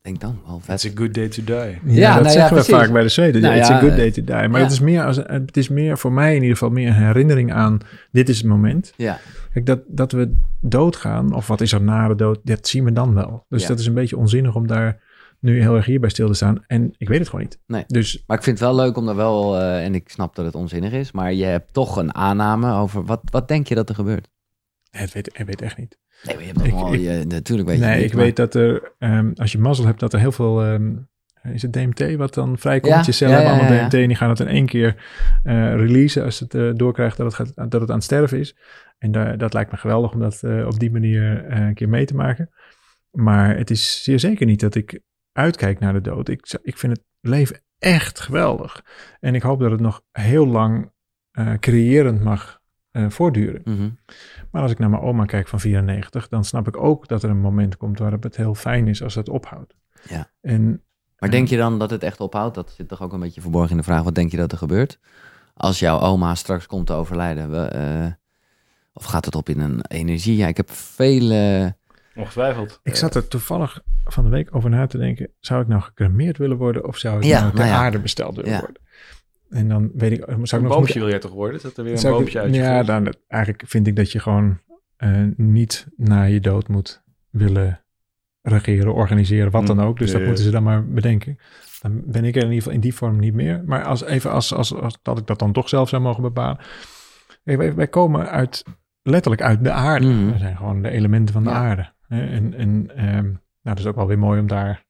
[0.00, 0.84] denk dan wel vet.
[0.84, 1.54] It's a good day to die.
[1.54, 2.74] Ja, Ja, dat nou ja, zeggen we precies.
[2.74, 3.42] vaak bij de Zweden.
[3.42, 4.34] Nou It's ja, a good eh, day to die.
[4.34, 4.58] Maar ja.
[4.58, 7.52] het, is meer als, het is meer voor mij in ieder geval meer een herinnering
[7.52, 7.78] aan...
[8.12, 8.92] dit is het moment.
[8.96, 9.18] Ja,
[9.52, 12.92] Kijk, dat, dat we doodgaan, of wat is er na de dood, dat zien we
[12.92, 13.44] dan wel.
[13.48, 13.68] Dus Ja.
[13.68, 15.00] dat is een beetje onzinnig om daar
[15.40, 16.64] nu heel erg hierbij stil te staan.
[16.66, 17.58] En ik weet het gewoon niet.
[17.66, 17.84] Nee.
[17.86, 20.44] Dus maar ik vind het wel leuk om daar wel, eh, en ik snap dat
[20.44, 23.88] het onzinnig is, maar je hebt toch een aanname over, wat, wat denk je dat
[23.88, 24.28] er gebeurt?
[24.90, 25.98] het weet, ik weet echt niet.
[26.22, 26.64] Nee, je hebt
[26.94, 29.58] Ik- je, natuurlijk weet je nee, het ik maar- weet dat er, ehm, als je
[29.58, 30.62] mazzel hebt, dat er heel veel...
[30.62, 30.92] ehm,
[31.52, 32.94] is het DMT wat dan vrijkomt?
[32.94, 33.88] Ja, je cellen ja, ja, hebben allemaal.
[33.88, 34.96] DMT en die gaan het in één keer
[35.42, 38.56] eh, releasen als het eh, doorkrijgt dat het, gaat, dat het aan het sterven is.
[38.98, 42.14] En daar, dat lijkt me geweldig om dat op die manier een keer mee te
[42.14, 42.50] maken.
[43.10, 45.00] Maar het is zeer zeker niet dat ik
[45.36, 46.28] uitkijk naar de dood.
[46.28, 48.84] Ik, ik vind het leven echt geweldig.
[49.20, 50.90] En ik hoop dat het nog heel lang
[51.30, 52.60] eh, creërend mag
[52.90, 53.60] eh, voortduren.
[53.64, 53.90] Mhm.
[54.50, 57.30] Maar als ik naar mijn oma kijk van 94, dan snap ik ook dat er
[57.30, 59.74] een moment komt waarop het heel fijn is als het ophoudt.
[60.08, 60.30] Ja.
[60.40, 60.82] En
[61.18, 62.54] Maar denk je dan dat het echt ophoudt?
[62.54, 64.02] Dat zit toch ook een beetje verborgen in de vraag.
[64.02, 64.98] Wat denk je dat er gebeurt?
[65.54, 67.50] Als jouw oma straks komt te overlijden.
[67.50, 68.12] we, eh,
[68.92, 70.36] of gaat het op in een energie?
[70.36, 71.76] Ja, ik heb vele...
[72.16, 72.80] Ongetwijfeld.
[72.82, 76.38] ik zat er toevallig van de week over na te denken, zou ik nou gecremeerd
[76.38, 77.76] willen worden of zou ik Ja, nou ter nou ja.
[77.76, 78.58] aarde besteld willen Ja.
[78.60, 78.82] worden?
[79.50, 81.60] En dan weet ik, zou ik Een nog boompje moeten- wil jij toch worden?
[81.62, 84.12] Dat er weer een zou ik- boompje uit je Ja, dan, eigenlijk vind ik dat
[84.12, 84.58] je gewoon
[84.96, 87.80] eh, niet na je dood moet willen
[88.42, 89.98] regeren, organiseren, wat dan Mm, ook.
[89.98, 91.38] Dus dat moeten ze dan maar bedenken.
[91.82, 93.62] Dan ben ik er in ieder geval in die vorm niet meer.
[93.66, 96.58] Maar als, even als, als, als dat ik dat dan toch zelf zou mogen bepalen.
[97.42, 98.64] Wij, wij komen uit,
[99.02, 100.06] letterlijk uit de aarde.
[100.06, 100.32] Mhm.
[100.32, 101.56] We zijn gewoon de elementen van de Ja.
[101.56, 101.92] aarde.
[102.08, 104.84] En, en ehm, nou, dat is ook wel weer mooi om daar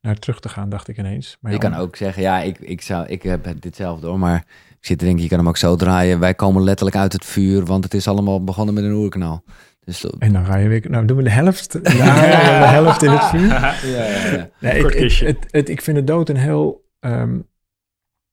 [0.00, 1.36] naar terug te gaan, dacht ik ineens.
[1.40, 4.18] Maar Je kan ook zeggen, ja, ik, ik, zou, ik heb ditzelfde hoor.
[4.18, 4.36] Maar
[4.70, 6.18] ik zit te denken, je kan hem ook zo draaien.
[6.20, 7.64] Wij komen letterlijk uit het vuur.
[7.64, 9.44] Want het is allemaal begonnen met een oerkanaal.
[9.84, 11.72] Dus dat- En dan ga je weer, nou doen we de helft.
[11.82, 12.14] Ja,
[12.60, 13.48] de helft in het vuur.
[13.48, 14.48] ja, ja, ja.
[14.58, 17.38] Nee, ik, het, het, ik vind de dood een heel ehm,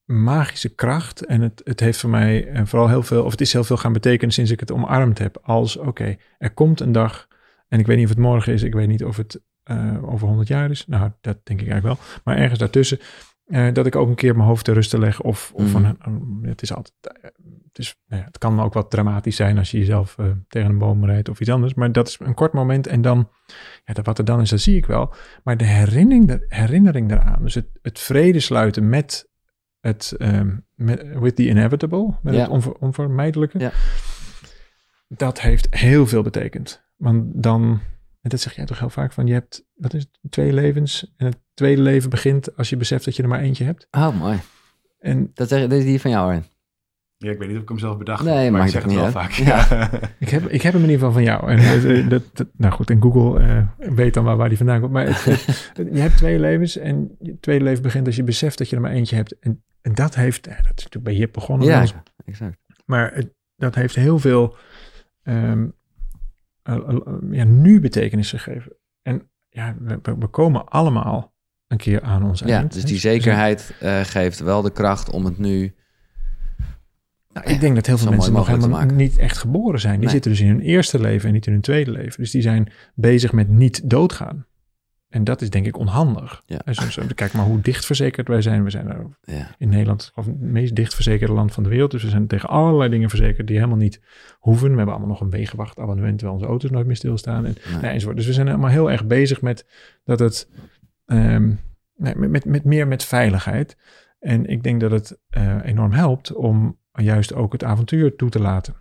[0.05, 1.25] magische kracht.
[1.25, 3.77] En het, het heeft voor mij eh, vooral heel veel, of het is heel veel
[3.77, 5.39] gaan betekenen sinds ik het omarmd heb.
[5.41, 7.27] Als, oké, er komt een dag,
[7.69, 10.27] en ik weet niet of het morgen is, ik weet niet of het eh, over
[10.27, 10.85] 100 jaar is.
[10.87, 12.07] Nou, dat denk ik eigenlijk wel.
[12.23, 12.99] Maar ergens daartussen,
[13.45, 15.21] eh, dat ik ook een keer mijn hoofd ter ruste leg.
[15.21, 15.71] Of, of Mhm.
[15.71, 17.23] van, eh, het is altijd, eh,
[17.67, 20.15] het, is, nou ja, het kan ook wat dramatisch zijn als je jezelf
[20.47, 21.73] tegen een boom rijdt of iets anders.
[21.73, 23.29] Maar dat is een kort moment en dan,
[23.85, 25.13] ja, dat- wat er dan is, dat zie ik wel.
[25.43, 29.29] Maar de herinnering, de herinnering daaraan, dus het, het vrede sluiten met
[29.79, 32.39] het, ehm, met, with the inevitable, met Ja.
[32.39, 33.71] het onver- onvermijdelijke, Ja.
[35.07, 36.87] dat heeft heel veel betekend.
[36.99, 37.79] Want dan,
[38.21, 41.13] en dat zeg jij toch heel vaak, van je hebt, wat is het, twee levens.
[41.17, 43.87] En het tweede leven begint als je beseft dat je er maar eentje hebt.
[43.91, 44.39] Oh, mooi.
[44.99, 46.45] En Dat, zeg, dat is die van jou, Arjen.
[47.17, 48.91] Ja, ik weet niet of ik hem zelf bedacht Nee, heb, maar ik zeg het
[48.91, 49.31] het wel vaak.
[49.31, 49.89] Ja.
[50.19, 51.51] ik heb, ik heb hem in ieder geval van jou.
[51.51, 54.91] En dat, dat, nou goed, en Google eh, weet dan waar, waar die vandaan komt.
[54.91, 58.57] Maar het, het- je hebt twee levens en je tweede leven begint als je beseft
[58.57, 59.39] dat je er maar eentje hebt.
[59.39, 61.67] En, en dat heeft, dat is natuurlijk bij Jip begonnen.
[61.67, 61.85] Ja,
[62.25, 62.57] exact.
[62.85, 64.55] Maar het, dat heeft heel veel
[65.23, 65.67] ehm, eh, eh,
[67.31, 68.71] ja, nu betekenis gegeven.
[69.01, 71.33] En ja, we, komen allemaal
[71.67, 72.73] een keer aan ons Ja, eind.
[72.73, 72.87] dus hè.
[72.87, 75.73] die zijn- zekerheid eh, geeft wel de kracht om het nu...
[77.33, 79.93] Nou, ik denk dat heel veel mensen nog helemaal niet echt geboren zijn.
[79.93, 80.09] Die Nee.
[80.13, 82.21] zitten dus in hun eerste leven en niet in hun tweede leven.
[82.21, 84.45] Dus die zijn bezig met niet doodgaan.
[85.09, 86.41] En dat is denk ik onhandig.
[86.45, 86.61] Ja.
[87.15, 88.63] Kijk maar hoe dicht verzekerd wij zijn.
[88.63, 91.91] We zijn Ja, in Nederland of het meest dicht verzekerde land van de wereld.
[91.91, 94.01] Dus we zijn tegen allerlei dingen verzekerd die helemaal niet
[94.39, 94.69] hoeven.
[94.69, 97.45] We hebben allemaal nog een wegenwachtabonnement terwijl onze auto's nooit meer stilstaan.
[97.45, 97.81] En, nee.
[97.81, 98.17] nee, enzovoort.
[98.17, 99.65] Dus we zijn allemaal heel erg bezig met
[100.03, 100.49] dat het
[101.05, 101.47] ehm,
[101.95, 103.77] nee, met, met, met meer met veiligheid.
[104.19, 108.39] En ik denk dat het eh, enorm helpt om juist ook het avontuur toe te
[108.39, 108.75] laten.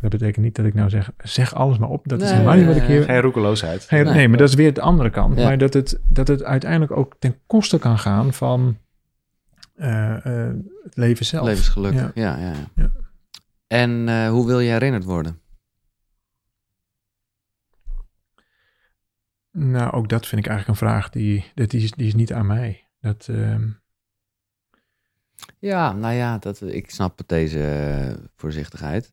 [0.00, 2.08] Dat betekent niet dat ik nou zeg, zeg alles maar op.
[2.08, 3.02] Dat is helemaal niet wat ik hier...
[3.02, 3.84] Geen roekeloosheid.
[3.84, 4.14] Geen- Nee.
[4.14, 5.38] nee, maar dat is weer de andere kant.
[5.38, 5.44] Ja.
[5.44, 8.78] Maar dat het, dat het uiteindelijk ook ten koste kan gaan van
[9.74, 10.54] eh, eh,
[10.84, 11.46] het leven zelf.
[11.46, 11.92] levensgeluk.
[11.94, 12.10] Ja.
[12.14, 12.36] Ja.
[12.38, 12.90] Ja, ja, Ja.
[13.66, 15.40] En eh, hoe wil je herinnerd worden?
[19.52, 22.32] Nou, ook dat vind ik eigenlijk een vraag die, dat die, is, die is niet
[22.32, 22.84] aan mij.
[23.00, 23.68] Dat, ehm,
[25.58, 29.12] Ja, nou ja, dat, ik snap het, deze voorzichtigheid.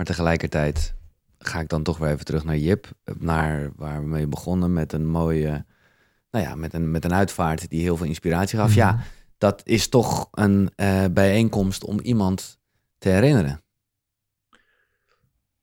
[0.00, 0.94] Maar tegelijkertijd
[1.38, 2.86] ga ik dan toch weer even terug naar Jip.
[3.18, 5.64] Naar waar we mee begonnen met een mooie...
[6.30, 8.74] Nou ja, met een, met een uitvaart die heel veel inspiratie gaf.
[8.74, 9.02] Ja, Mhm.
[9.38, 12.58] dat is toch een eh, bijeenkomst om iemand
[12.98, 13.62] te herinneren.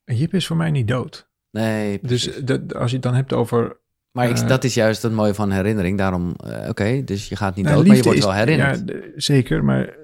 [0.04, 1.28] Jip is voor mij niet dood.
[1.50, 2.44] Nee, Dus precies.
[2.44, 3.80] dat, als je het dan hebt over...
[4.10, 5.98] maar ik, eh, dat is juist het mooie van herinnering.
[5.98, 8.82] Daarom, eh, oké, dus je gaat niet Nou, dood, maar je wordt wel herinnerd.
[8.88, 9.96] Ja, zeker, maar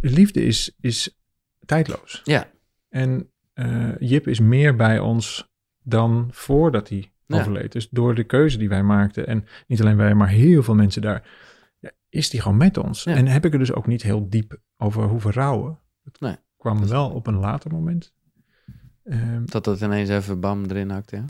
[0.00, 1.18] liefde is, is
[1.64, 2.20] tijdloos.
[2.24, 2.52] Ja.
[2.88, 5.52] En eh, Jip is meer bij ons
[5.82, 7.38] dan voordat hij Ja.
[7.40, 7.72] overleed.
[7.72, 11.02] Dus door de keuze die wij maakten, en niet alleen wij, maar heel veel mensen
[11.02, 11.28] daar,
[11.78, 13.04] ja, is die gewoon met ons.
[13.04, 13.14] Ja.
[13.14, 15.78] En heb ik er dus ook niet heel diep over hoeven rouwen.
[16.04, 16.36] Het Nee.
[16.56, 18.12] kwam wel op een later moment.
[19.04, 21.24] Ehm, Dat dat ineens even bam erin hakt, ja.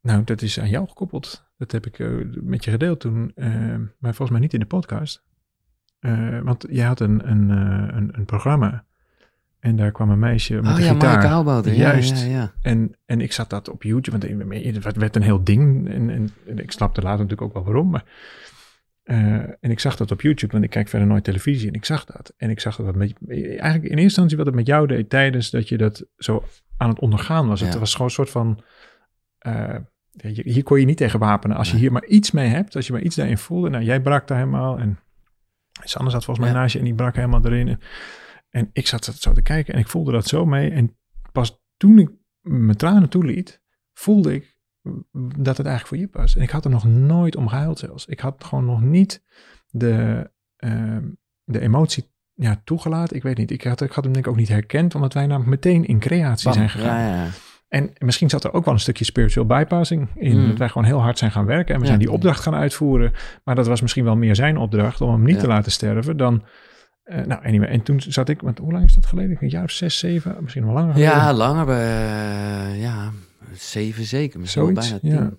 [0.00, 1.44] nou, dat is aan jou gekoppeld.
[1.56, 3.48] Dat heb ik eh, met je gedeeld toen, eh,
[3.98, 5.24] maar volgens mij niet in de podcast.
[5.98, 7.48] Eh, want jij had een, een,
[7.96, 8.84] een, een programma
[9.66, 11.12] en daar kwam een meisje met oh een ja, gitaar.
[11.74, 12.24] Ja, Juist.
[12.24, 12.52] Ja, ja.
[12.62, 14.22] En, en ik zat dat op YouTube, want
[14.84, 15.88] het- werd een heel ding.
[15.88, 17.90] En, en, en ik snapte later natuurlijk ook wel waarom.
[17.90, 18.04] Maar,
[19.02, 21.68] eh, en ik zag dat op YouTube, want ik kijk verder nooit televisie.
[21.68, 22.32] En ik zag dat.
[22.36, 25.50] En ik zag dat met, eigenlijk in eerste instantie wat het met jou deed tijdens
[25.50, 26.44] dat je dat zo
[26.76, 27.60] aan het ondergaan was.
[27.60, 28.62] Het was gewoon een soort van...
[29.38, 29.74] eh,
[30.42, 31.56] hier kon je niet tegen wapenen.
[31.56, 33.68] Als je hier maar iets mee hebt, als je maar iets daarin voelde.
[33.68, 34.78] Nou, jij brak daar helemaal.
[34.78, 34.98] En
[35.84, 37.78] Sanne zat volgens mij naast je en die brak helemaal erin.
[38.56, 40.70] En, ik zat zo te kijken en ik voelde dat zo mee.
[40.70, 40.96] En
[41.32, 42.10] pas toen ik
[42.40, 43.62] mijn tranen toeliet,
[43.92, 44.56] voelde ik
[45.36, 46.36] dat het eigenlijk voor Jip was.
[46.36, 48.06] En ik had er nog nooit om gehuild zelfs.
[48.06, 49.22] Ik had gewoon nog niet
[49.68, 51.04] de, ehm,
[51.44, 53.16] de emotie ja, toegelaten.
[53.16, 53.50] Ik weet niet.
[53.50, 55.98] Ik had, ik had hem denk ik ook niet herkend, omdat wij namelijk meteen in
[55.98, 56.52] creatie Bam.
[56.52, 57.00] zijn gegaan.
[57.00, 57.30] Ja, ja.
[57.68, 60.40] En misschien zat er ook wel een stukje spiritual bypassing in.
[60.40, 60.48] Mm.
[60.48, 61.92] Dat wij gewoon heel hard zijn gaan werken en we Ja.
[61.92, 63.12] zijn die opdracht gaan uitvoeren.
[63.44, 66.44] Maar dat was misschien wel meer zijn opdracht om hem niet te laten sterven dan...
[67.06, 67.68] eh, nou, anyway.
[67.68, 69.36] En toen zat ik, want hoe lang is dat geleden?
[69.40, 71.14] Een jaar of zes, zeven, misschien wel langer geleden.
[71.14, 73.10] Ja, langer bij, eh, ja,
[73.52, 75.10] zeven zeker, misschien bijna tien.
[75.12, 75.30] ja.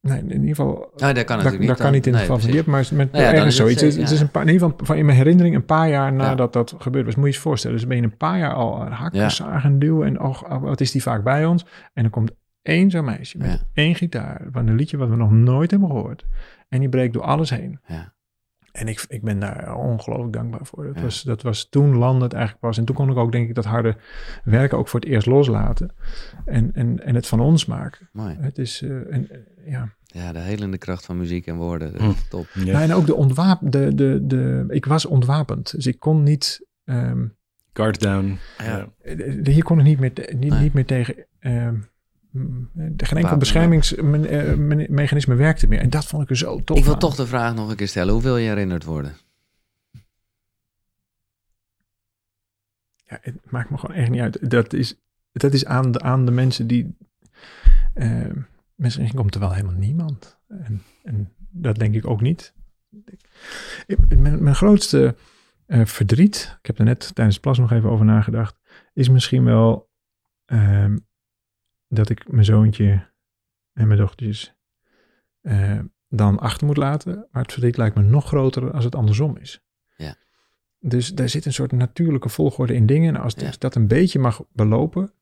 [0.00, 0.72] Nee, in ieder geval...
[0.72, 1.68] Oh, dat kan Dat, natuurlijk niet.
[1.68, 1.94] dat kan dan.
[1.94, 3.82] niet in het Nee, geval van maar met Nou ja, ergens zoiets.
[3.82, 6.12] Het, het is een paar, in ieder geval van in mijn herinnering een paar jaar
[6.12, 7.14] nadat dat gebeurd was.
[7.14, 7.76] Moet je je voorstellen.
[7.76, 10.90] Dus ben je een paar jaar al hakken, zagen, duwen en oh, oh, wat is
[10.90, 11.66] die vaak bij ons.
[11.92, 12.30] En dan komt
[12.62, 16.24] één zo'n meisje met één gitaar van een liedje wat we nog nooit hebben gehoord.
[16.68, 17.80] En die breekt door alles heen.
[17.86, 18.12] Ja.
[18.72, 20.84] En ik, ik ben daar ongelooflijk dankbaar voor.
[20.84, 21.02] Dat, Ja.
[21.02, 22.78] was, dat was toen landde het eigenlijk pas.
[22.78, 23.96] En toen kon ik ook denk ik dat harde
[24.44, 25.90] werken ook voor het eerst loslaten.
[26.44, 28.08] En, en, en het van ons maken.
[28.12, 28.36] Mooi.
[28.40, 29.38] Het is, eh, en, eh,
[29.70, 29.92] ja.
[30.04, 31.92] Ja, de helende kracht van muziek en woorden.
[31.92, 32.08] dat Hm.
[32.08, 32.46] is Top.
[32.54, 32.64] Ja.
[32.72, 35.70] Nou, en ook de ontwaap, de, de, de, ik was ontwapend.
[35.74, 37.26] Dus ik kon niet, ehm,
[37.72, 38.38] Guard down.
[38.58, 38.88] Ja.
[39.02, 40.60] Eh, hier kon ik niet meer, te- niet, Nee.
[40.60, 41.74] niet meer tegen, ehm,
[42.96, 45.78] geen enkel beschermingsmechanisme werkte meer.
[45.80, 46.98] En dat vond ik er zo tof Ik wil aan.
[46.98, 48.12] toch de vraag nog een keer stellen.
[48.12, 49.12] Hoe wil je herinnerd worden?
[53.06, 54.50] Ja, het maakt me gewoon echt niet uit.
[54.50, 54.94] Dat is,
[55.32, 56.96] dat is aan, de, aan de mensen die,
[57.94, 58.36] ehm
[58.74, 60.38] misschien komt er wel helemaal niemand.
[60.48, 62.52] En, en dat denk ik ook niet.
[63.86, 65.16] Ik- Mijn, mijn grootste
[65.66, 68.56] eh, verdriet, ik heb er net tijdens het plas nog even over nagedacht,
[68.92, 69.90] is misschien wel
[70.44, 70.98] ehm,
[71.90, 73.08] dat ik mijn zoontje
[73.72, 74.54] en mijn dochtertjes
[75.40, 77.26] eh, dan achter moet laten.
[77.30, 79.62] Maar het verdriet lijkt me nog groter als het andersom is.
[79.96, 80.14] Ja.
[80.78, 83.14] Dus daar zit een soort natuurlijke volgorde in dingen.
[83.14, 83.50] En als Ja.
[83.58, 85.12] dat een beetje mag belopen,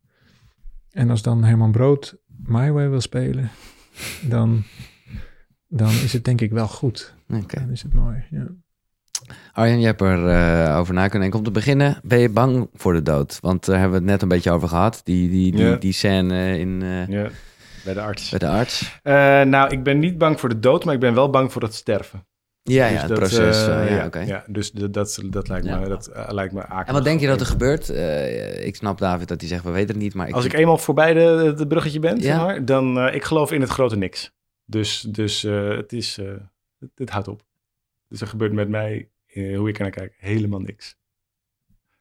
[0.91, 3.51] en als dan Herman Brood My Way wil spelen,
[4.29, 4.63] dan,
[5.67, 7.15] dan is het denk ik wel goed.
[7.29, 7.59] Oké.
[7.61, 8.25] Dan is het mooi.
[8.31, 8.47] Ja.
[9.53, 11.39] Arjen, je hebt er eh, over na kunnen denken.
[11.39, 13.39] Om te beginnen, ben je bang voor de dood?
[13.41, 15.01] Want daar hebben we het net een beetje over gehad.
[15.05, 15.77] Die, die, die, Ja.
[15.77, 17.29] die scène in, eh, Ja,
[17.85, 18.31] bij de arts.
[18.31, 18.99] bij de arts.
[19.03, 19.13] Eh,
[19.43, 21.75] nou, ik ben niet bang voor de dood, maar ik ben wel bang voor het
[21.75, 22.27] sterven.
[22.63, 23.67] Ja, ja, Dus het dat, proces.
[23.67, 24.19] ja, ja, oké.
[24.19, 25.79] ja, dus dat, dat, dat lijkt Ja.
[25.79, 26.87] me, dat, lijkt me akelig.
[26.87, 27.89] En wat denk je dat er gebeurt?
[28.65, 30.35] Ik snap David dat hij zegt, we weten het niet, maar ik...
[30.35, 32.45] Als ik eenmaal voorbij de, de bruggetje ben, zeg Ja.
[32.45, 34.31] maar, dan uh, ik geloof in het grote niks.
[34.65, 36.17] Dus, dus het is,
[36.81, 37.43] het, het, houdt op.
[38.09, 40.97] Dus er gebeurt met mij, uh, hoe ik er naar kijk, helemaal niks.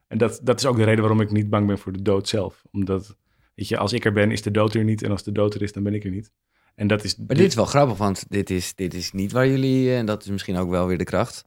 [0.07, 2.27] En dat, dat is ook de reden waarom ik niet bang ben voor de dood
[2.27, 2.63] zelf.
[2.71, 3.17] Omdat,
[3.55, 5.03] weet je, als ik er ben, is de dood er niet.
[5.03, 6.31] En als de dood er is, dan ben ik er niet.
[6.75, 7.15] En dat is...
[7.15, 10.23] Maar dit is wel grappig, want dit is, dit is niet waar jullie, en dat
[10.23, 11.45] is misschien ook wel weer de kracht,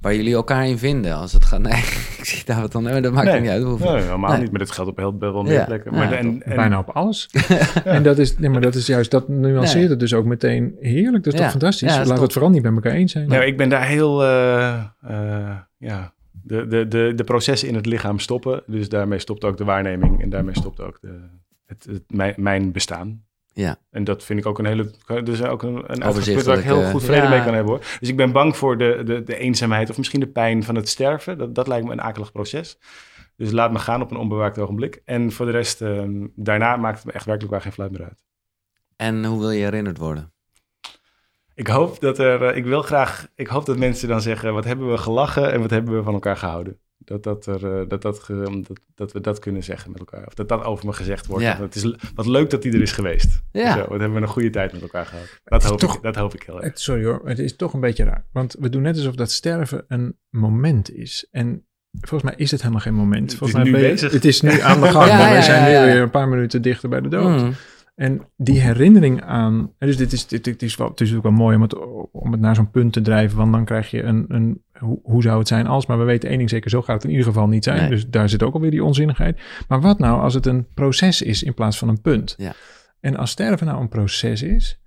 [0.00, 1.14] waar jullie elkaar in vinden.
[1.14, 1.72] Als het gaat, nee,
[2.18, 3.62] ik zie daar wat dan, nee, dat maakt nee, niet uit.
[3.62, 3.92] Hoeveel.
[3.92, 4.40] Nee, helemaal Nee.
[4.40, 5.64] niet, maar dat geldt op heel wel meer Ja.
[5.64, 5.92] plekken.
[5.92, 7.28] Ja, Maar de- en, en, Bijna op alles.
[7.84, 9.88] En dat is, nee, maar dat is juist, dat nuanceert Nee.
[9.88, 11.24] het dus ook meteen heerlijk.
[11.24, 11.44] Dat is Ja.
[11.44, 11.88] toch fantastisch?
[11.88, 12.22] Ja, Laten we top.
[12.22, 13.28] het vooral niet bij elkaar eens zijn.
[13.28, 16.12] Nou, ik ben daar heel, eh, eh, ja,
[16.42, 18.62] de, de, de, de processen in het lichaam stoppen.
[18.66, 21.18] Dus daarmee stopt ook de waarneming en daarmee stopt ook de,
[21.66, 23.22] het, het, mijn, mijn bestaan.
[23.54, 23.78] Ja.
[23.90, 24.90] En dat vind ik ook een hele,
[25.24, 27.28] dus ook een, een uitgangspunt waar ik heel eh, goed vrede ja.
[27.28, 27.84] mee kan hebben hoor.
[28.00, 30.88] Dus ik ben bang voor de, de, de eenzaamheid of misschien de pijn van het
[30.88, 31.38] sterven.
[31.38, 32.78] Dat, dat lijkt me een akelig proces.
[33.36, 35.02] Dus laat me gaan op een onbewaakt ogenblik.
[35.04, 36.02] En voor de rest, eh,
[36.36, 38.22] daarna maakt het me echt werkelijk waar geen fluit meer uit.
[38.96, 40.32] En hoe wil je herinnerd worden?
[41.54, 44.64] Ik hoop dat er, eh, ik wil graag, ik hoop dat mensen dan zeggen, wat
[44.64, 46.80] hebben we gelachen en wat hebben we van elkaar gehouden.
[47.04, 50.26] Dat, dat, er, eh, dat, dat, dat, dat we dat kunnen zeggen met elkaar.
[50.26, 51.44] Of dat dat over me gezegd wordt.
[51.44, 51.56] Ja.
[51.60, 53.42] Het is wat leuk dat die er is geweest.
[53.52, 53.72] Ja.
[53.72, 55.40] Zo, wat hebben we een goede tijd met elkaar gehad.
[55.44, 56.64] Dat hoop, toch- ik, dat hoop ik heel erg.
[56.64, 58.26] Het, sorry hoor, het is toch een beetje raar.
[58.32, 61.26] Want we doen net alsof dat sterven een moment is.
[61.30, 61.66] En
[62.00, 63.30] volgens mij is het helemaal geen moment.
[63.30, 64.12] Het Volgens is mij nu ben je- bezig.
[64.12, 66.10] Het is nu aan de gang, Ja, maar we ja, zijn ja, nu weer een
[66.10, 67.42] paar minuten dichter bij de dood.
[67.42, 67.52] Mm.
[67.94, 69.72] En die herinnering aan.
[69.78, 71.74] Dus dit is, dit, dit is, wel, het is natuurlijk wel mooi om het,
[72.12, 73.38] om het naar zo'n punt te drijven.
[73.38, 74.24] Want dan krijg je een.
[74.28, 75.86] een hoe, hoe zou het zijn als?
[75.86, 77.80] Maar we weten één ding zeker, zo gaat het in ieder geval niet zijn.
[77.80, 77.88] Nee.
[77.88, 79.40] Dus daar zit ook alweer die onzinnigheid.
[79.68, 82.34] Maar wat nou als het een proces is in plaats van een punt?
[82.38, 82.52] Ja.
[83.00, 84.80] En als sterven nou een proces is,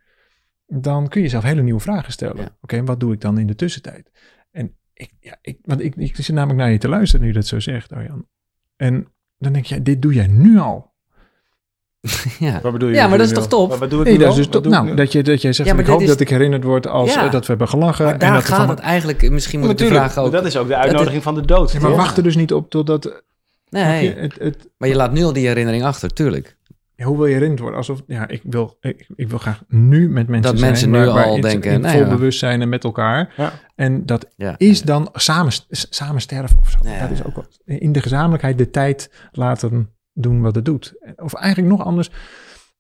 [0.68, 2.42] dan kun je jezelf hele nieuwe vragen stellen.
[2.42, 2.58] Ja.
[2.62, 4.12] Oké, en wat doe ik dan in de tussentijd?
[4.52, 7.38] En ik, ja, ik, want ik, ik zit namelijk naar je te luisteren nu je
[7.38, 8.28] dat zo zegt, Arjan.
[8.76, 9.08] En
[9.38, 10.95] dan denk je, dit doe jij nu al.
[12.40, 12.60] ja.
[12.62, 12.96] Wat bedoel je?
[12.96, 13.76] Ja, maar dat is toch je top?
[13.76, 15.78] Wat, doe ik Nee, nu dat is dus nou, dat je, dat jij zegt, Ja,
[15.78, 17.26] ik hoop is- dat ik herinnerd word als Ja.
[17.26, 18.04] eh, dat we hebben gelachen.
[18.06, 20.26] Maar en daar dat we gaat van- het eigenlijk, misschien moet ik de Natuurlijk, vraag
[20.26, 20.32] ook...
[20.32, 21.72] dat is ook de uitnodiging van de dood.
[21.72, 23.24] Ja, maar wacht er dus niet op totdat...
[23.70, 26.58] Nee, Het, het, maar je laat nu al die herinnering achter, tuurlijk.
[26.96, 27.78] ja, hoe wil je herinnerd worden?
[27.78, 30.72] Alsof, ja, ik wil, ik, ik wil graag nu met mensen Dat zijn.
[30.72, 32.10] mensen nu waar- al in- denken, In nou vol ja.
[32.10, 33.34] bewustzijn en met elkaar.
[33.38, 33.52] Ja.
[33.76, 34.56] En dat Ja.
[34.58, 36.78] is dan samen, samen sterven of zo.
[36.90, 37.60] Ja, dat is ook wat.
[37.66, 41.14] In de gezamenlijkheid de tijd laten doen wat het doet.
[41.16, 42.10] Of eigenlijk nog anders.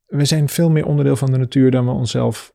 [0.05, 2.53] We zijn veel meer onderdeel van de natuur dan we onszelf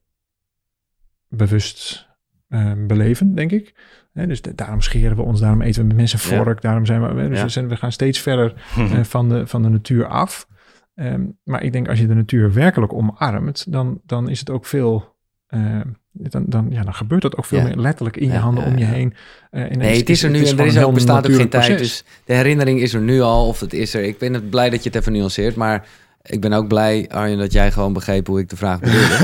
[1.29, 2.09] bewust
[2.49, 3.75] eh, beleven, denk ik.
[4.13, 6.43] Dus de- daarom scheren we ons, daarom eten we met mensen Ja.
[6.43, 6.61] vork.
[6.63, 7.43] Daarom zijn we, dus Ja.
[7.45, 10.49] we, zijn, we gaan steeds verder eh, van, de, van de natuur af.
[10.95, 14.67] Ehm, maar ik denk als je de natuur werkelijk omarmt, dan, dan is het ook
[14.67, 15.17] veel.
[15.47, 15.81] eh,
[16.13, 17.65] dan, dan, ja, dan gebeurt dat ook veel Ja.
[17.65, 19.15] meer letterlijk in je handen om je heen.
[19.51, 21.79] Eh, Nee, het is er nu en er is ook, bestaat ook geen tijd.
[21.79, 24.03] Dus de herinnering is er nu al, of het is er.
[24.03, 25.87] Ik ben het blij dat je het even nuanceert, maar
[26.23, 29.07] ik ben ook blij, Arjen, dat jij gewoon begreep hoe ik de vraag bedoelde.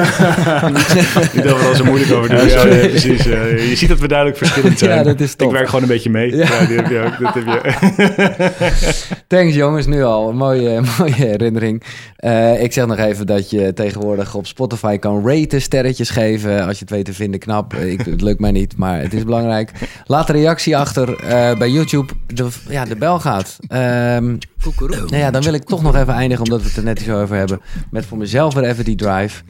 [1.35, 2.49] Niet dat we er zo moeilijk over doen.
[2.49, 3.25] Ja, ja, precies.
[3.25, 4.97] je ziet dat we duidelijk verschillend zijn.
[4.97, 5.49] Ja, dat is top.
[5.49, 6.37] Ik werk gewoon een beetje mee.
[6.37, 6.47] Ja.
[6.47, 6.67] Ja.
[6.67, 7.19] die heb je ook.
[7.19, 9.15] Dat heb je.
[9.37, 10.29] Thanks jongens, nu al.
[10.29, 11.83] Een mooie, mooie herinnering.
[12.17, 16.67] Eh, ik zeg nog even dat je tegenwoordig op Spotify kan raten, sterretjes geven.
[16.67, 17.75] Als je het weet te vinden, knap.
[17.75, 19.71] Ik, het lukt mij niet, maar het is belangrijk.
[20.05, 22.13] Laat een reactie achter eh, bij YouTube.
[22.27, 23.59] De, ja, de bel gaat.
[23.69, 24.37] Ehm,
[24.79, 27.23] nou ja, dan wil ik toch nog even eindigen, omdat we het er net zo
[27.23, 27.61] over hebben.
[27.91, 29.43] Met voor mezelf weer even die drive.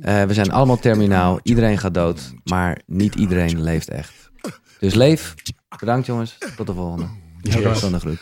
[0.00, 1.40] Eh, we zijn allemaal terminaal.
[1.42, 2.32] Iedereen gaat dood.
[2.44, 4.30] Maar niet iedereen leeft echt.
[4.78, 5.34] Dus leef.
[5.78, 6.38] Bedankt jongens.
[6.56, 7.08] Tot de volgende.
[7.74, 8.20] Zonder groet.